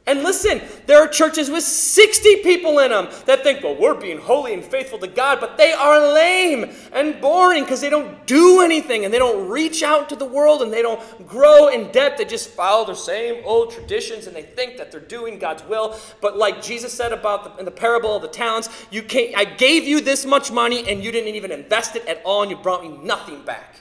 And 0.06 0.22
listen, 0.22 0.62
there 0.86 1.00
are 1.00 1.08
churches 1.08 1.50
with 1.50 1.64
60 1.64 2.38
people 2.44 2.80
in 2.80 2.92
them 2.92 3.08
that 3.26 3.42
think, 3.42 3.64
well, 3.64 3.74
we're 3.74 3.94
being 3.94 4.20
holy 4.20 4.54
and 4.54 4.62
faithful 4.62 5.00
to 5.00 5.08
God, 5.08 5.40
but 5.40 5.56
they 5.56 5.72
are 5.72 6.14
lame 6.14 6.72
and 6.92 7.22
boring 7.22 7.64
because 7.64 7.80
they 7.80 7.90
don't 7.90 8.28
do 8.28 8.60
anything 8.60 9.06
and 9.06 9.14
they 9.14 9.18
don't 9.18 9.48
reach 9.48 9.82
out 9.82 10.10
to 10.10 10.18
the 10.18 10.26
world 10.26 10.62
and 10.62 10.74
they 10.74 10.82
don't 10.82 11.26
grow 11.26 11.70
in 11.70 11.90
depth. 11.94 12.18
They 12.18 12.26
just 12.26 12.50
follow 12.50 12.86
their 12.86 12.96
same 12.96 13.44
old 13.46 13.72
traditions 13.72 14.28
and 14.28 14.36
they 14.36 14.42
think 14.42 14.76
that 14.76 14.92
they're 14.92 15.00
doing 15.00 15.40
God's 15.40 15.64
will. 15.64 15.98
But 16.20 16.38
like 16.38 16.62
Jesus 16.62 16.92
said 16.92 17.14
about 17.14 17.56
the, 17.56 17.60
in 17.60 17.64
the 17.64 17.72
parable 17.72 18.14
of 18.14 18.22
the 18.22 18.28
talents, 18.28 18.68
you 18.92 19.04
can't, 19.04 19.38
I 19.38 19.46
gave 19.46 19.86
you 19.86 20.02
this 20.02 20.26
much 20.26 20.52
money 20.52 20.86
and 20.86 21.02
you 21.02 21.14
didn't 21.14 21.34
even 21.36 21.52
invest 21.52 21.96
it 21.96 22.06
at 22.08 22.22
all 22.26 22.42
and 22.42 22.52
you 22.52 22.58
brought 22.58 22.84
me 22.84 22.90
nothing 22.90 23.46
back. 23.46 23.80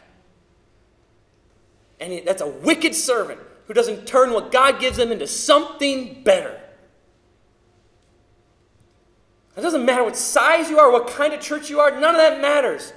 And 1.98 2.24
that's 2.24 2.42
a 2.42 2.48
wicked 2.48 2.94
servant 2.94 3.40
who 3.66 3.74
doesn't 3.74 4.06
turn 4.06 4.32
what 4.32 4.52
God 4.52 4.80
gives 4.80 4.96
them 4.96 5.12
into 5.12 5.26
something 5.26 6.22
better. 6.22 6.60
It 9.56 9.60
doesn't 9.60 9.84
matter 9.84 10.04
what 10.04 10.16
size 10.16 10.70
you 10.70 10.78
are, 10.78 10.90
what 10.90 11.08
kind 11.08 11.34
of 11.34 11.40
church 11.40 11.68
you 11.68 11.80
are, 11.80 11.90
none 11.90 12.14
of 12.14 12.20
that 12.20 12.40
matters. 12.40 12.92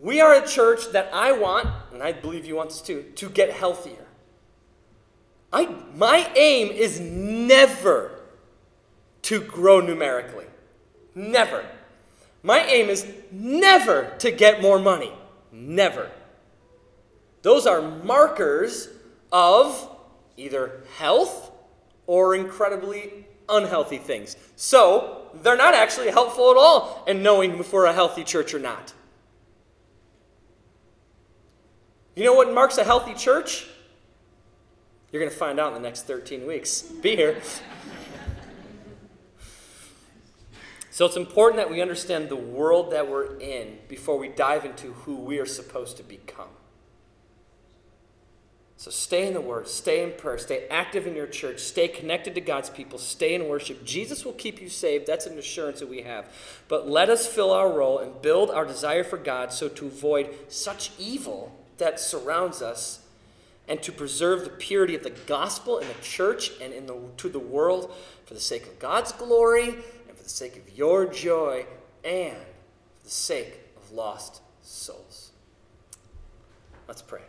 We 0.00 0.20
are 0.20 0.34
a 0.34 0.46
church 0.46 0.90
that 0.92 1.10
I 1.12 1.30
want, 1.32 1.68
and 1.92 2.02
I 2.02 2.12
believe 2.12 2.44
you 2.44 2.56
want 2.56 2.70
this 2.70 2.82
too, 2.82 3.04
to 3.14 3.30
get 3.30 3.50
healthier. 3.50 4.06
I, 5.52 5.66
my 5.94 6.28
aim 6.34 6.72
is 6.72 6.98
never 6.98 8.18
to 9.22 9.40
grow 9.40 9.80
numerically. 9.80 10.46
Never. 11.14 11.64
My 12.42 12.60
aim 12.64 12.88
is 12.88 13.06
never 13.30 14.14
to 14.18 14.32
get 14.32 14.60
more 14.60 14.80
money. 14.80 15.12
Never. 15.52 16.10
Those 17.42 17.66
are 17.66 17.82
markers 17.82 18.88
of 19.30 19.88
either 20.36 20.82
health 20.96 21.50
or 22.06 22.34
incredibly 22.34 23.26
unhealthy 23.48 23.98
things. 23.98 24.36
So, 24.56 25.30
they're 25.42 25.56
not 25.56 25.74
actually 25.74 26.10
helpful 26.10 26.50
at 26.50 26.56
all 26.56 27.04
in 27.06 27.22
knowing 27.22 27.58
if 27.58 27.72
we're 27.72 27.86
a 27.86 27.92
healthy 27.92 28.24
church 28.24 28.54
or 28.54 28.58
not. 28.58 28.92
You 32.14 32.24
know 32.24 32.34
what 32.34 32.52
marks 32.52 32.78
a 32.78 32.84
healthy 32.84 33.14
church? 33.14 33.66
You're 35.10 35.20
going 35.20 35.32
to 35.32 35.36
find 35.36 35.58
out 35.58 35.68
in 35.68 35.74
the 35.74 35.88
next 35.88 36.02
13 36.02 36.46
weeks. 36.46 36.82
Be 36.82 37.16
here. 37.16 37.40
So 40.90 41.06
it's 41.06 41.16
important 41.16 41.56
that 41.56 41.70
we 41.70 41.80
understand 41.80 42.28
the 42.28 42.36
world 42.36 42.92
that 42.92 43.10
we're 43.10 43.38
in 43.38 43.78
before 43.88 44.18
we 44.18 44.28
dive 44.28 44.66
into 44.66 44.92
who 44.92 45.16
we 45.16 45.38
are 45.38 45.46
supposed 45.46 45.96
to 45.96 46.02
become. 46.02 46.48
So 48.82 48.90
stay 48.90 49.28
in 49.28 49.32
the 49.32 49.40
Word, 49.40 49.68
stay 49.68 50.02
in 50.02 50.10
prayer, 50.10 50.38
stay 50.38 50.66
active 50.68 51.06
in 51.06 51.14
your 51.14 51.28
church, 51.28 51.60
stay 51.60 51.86
connected 51.86 52.34
to 52.34 52.40
God's 52.40 52.68
people, 52.68 52.98
stay 52.98 53.32
in 53.32 53.46
worship. 53.46 53.84
Jesus 53.84 54.24
will 54.24 54.32
keep 54.32 54.60
you 54.60 54.68
saved. 54.68 55.06
That's 55.06 55.24
an 55.24 55.38
assurance 55.38 55.78
that 55.78 55.88
we 55.88 56.02
have. 56.02 56.26
But 56.66 56.88
let 56.88 57.08
us 57.08 57.24
fill 57.24 57.52
our 57.52 57.70
role 57.70 58.00
and 58.00 58.20
build 58.20 58.50
our 58.50 58.64
desire 58.64 59.04
for 59.04 59.18
God 59.18 59.52
so 59.52 59.68
to 59.68 59.86
avoid 59.86 60.34
such 60.48 60.90
evil 60.98 61.56
that 61.78 62.00
surrounds 62.00 62.60
us 62.60 63.04
and 63.68 63.80
to 63.84 63.92
preserve 63.92 64.42
the 64.42 64.50
purity 64.50 64.96
of 64.96 65.04
the 65.04 65.10
gospel 65.10 65.78
in 65.78 65.86
the 65.86 65.94
church 66.02 66.50
and 66.60 66.72
in 66.72 66.86
the, 66.86 66.98
to 67.18 67.28
the 67.28 67.38
world 67.38 67.94
for 68.26 68.34
the 68.34 68.40
sake 68.40 68.66
of 68.66 68.80
God's 68.80 69.12
glory 69.12 69.68
and 69.68 70.16
for 70.16 70.24
the 70.24 70.28
sake 70.28 70.56
of 70.56 70.76
your 70.76 71.06
joy 71.06 71.66
and 72.02 72.36
for 72.36 73.04
the 73.04 73.10
sake 73.10 73.60
of 73.76 73.92
lost 73.92 74.42
souls. 74.60 75.30
Let's 76.88 77.00
pray 77.00 77.22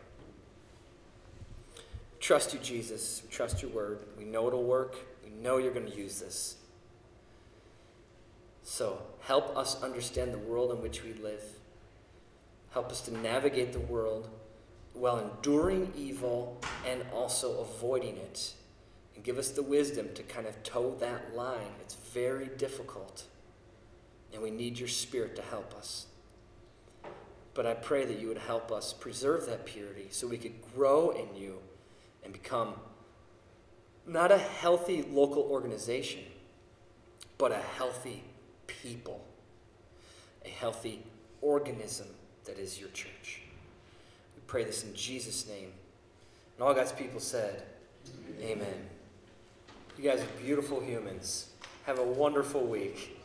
trust 2.24 2.54
you, 2.54 2.60
Jesus. 2.60 3.22
We 3.22 3.30
trust 3.30 3.62
your 3.62 3.72
word. 3.72 4.00
We 4.18 4.24
know 4.24 4.48
it'll 4.48 4.64
work. 4.64 4.96
We 5.26 5.30
know 5.30 5.58
you're 5.58 5.74
going 5.74 5.92
to 5.92 5.96
use 5.96 6.22
this. 6.22 6.56
So 8.64 9.02
help 9.20 9.56
us 9.58 9.84
understand 9.84 10.34
the 10.34 10.40
world 10.40 10.72
in 10.72 10.82
which 10.82 11.04
we 11.04 11.14
live. 11.14 11.44
Help 12.72 12.92
us 12.92 13.02
to 13.02 13.18
navigate 13.18 13.74
the 13.74 13.82
world 13.82 14.30
while 14.94 15.20
enduring 15.20 15.92
evil 15.98 16.62
and 16.88 17.04
also 17.14 17.60
avoiding 17.60 18.16
it. 18.16 18.54
And 19.16 19.24
give 19.24 19.38
us 19.38 19.50
the 19.50 19.62
wisdom 19.62 20.08
to 20.16 20.24
kind 20.24 20.48
of 20.48 20.64
toe 20.64 20.96
that 21.02 21.36
line. 21.36 21.74
It's 21.82 21.96
very 21.96 22.48
difficult. 22.58 23.26
And 24.34 24.42
we 24.42 24.50
need 24.50 24.80
your 24.80 24.88
spirit 24.88 25.36
to 25.36 25.42
help 25.42 25.76
us. 25.76 26.06
But 27.54 27.68
I 27.68 27.74
pray 27.74 28.06
that 28.06 28.20
you 28.20 28.30
would 28.30 28.38
help 28.38 28.72
us 28.72 28.94
preserve 28.94 29.46
that 29.48 29.66
purity 29.66 30.08
so 30.10 30.26
we 30.26 30.38
could 30.38 30.56
grow 30.74 31.12
in 31.12 31.36
you 31.36 31.58
and 32.24 32.34
become 32.34 32.74
not 34.06 34.32
a 34.32 34.38
healthy 34.38 35.06
local 35.12 35.44
organization, 35.44 36.22
but 37.38 37.52
a 37.52 37.58
healthy 37.78 38.24
people, 38.68 39.24
a 40.46 40.50
healthy 40.50 41.04
organism 41.42 42.08
that 42.46 42.58
is 42.58 42.80
your 42.80 42.90
church. 42.90 43.42
We 44.36 44.42
pray 44.48 44.64
this 44.64 44.84
in 44.84 44.94
Jesus' 44.94 45.48
name. 45.48 45.72
And 46.58 46.68
all 46.68 46.74
God's 46.74 46.92
people 46.92 47.20
said, 47.20 47.64
Amen. 48.42 48.90
You 49.98 50.04
guys 50.04 50.22
are 50.22 50.44
beautiful 50.44 50.82
humans. 50.82 51.50
Have 51.86 52.00
a 52.00 52.04
wonderful 52.04 52.66
week. 52.66 53.18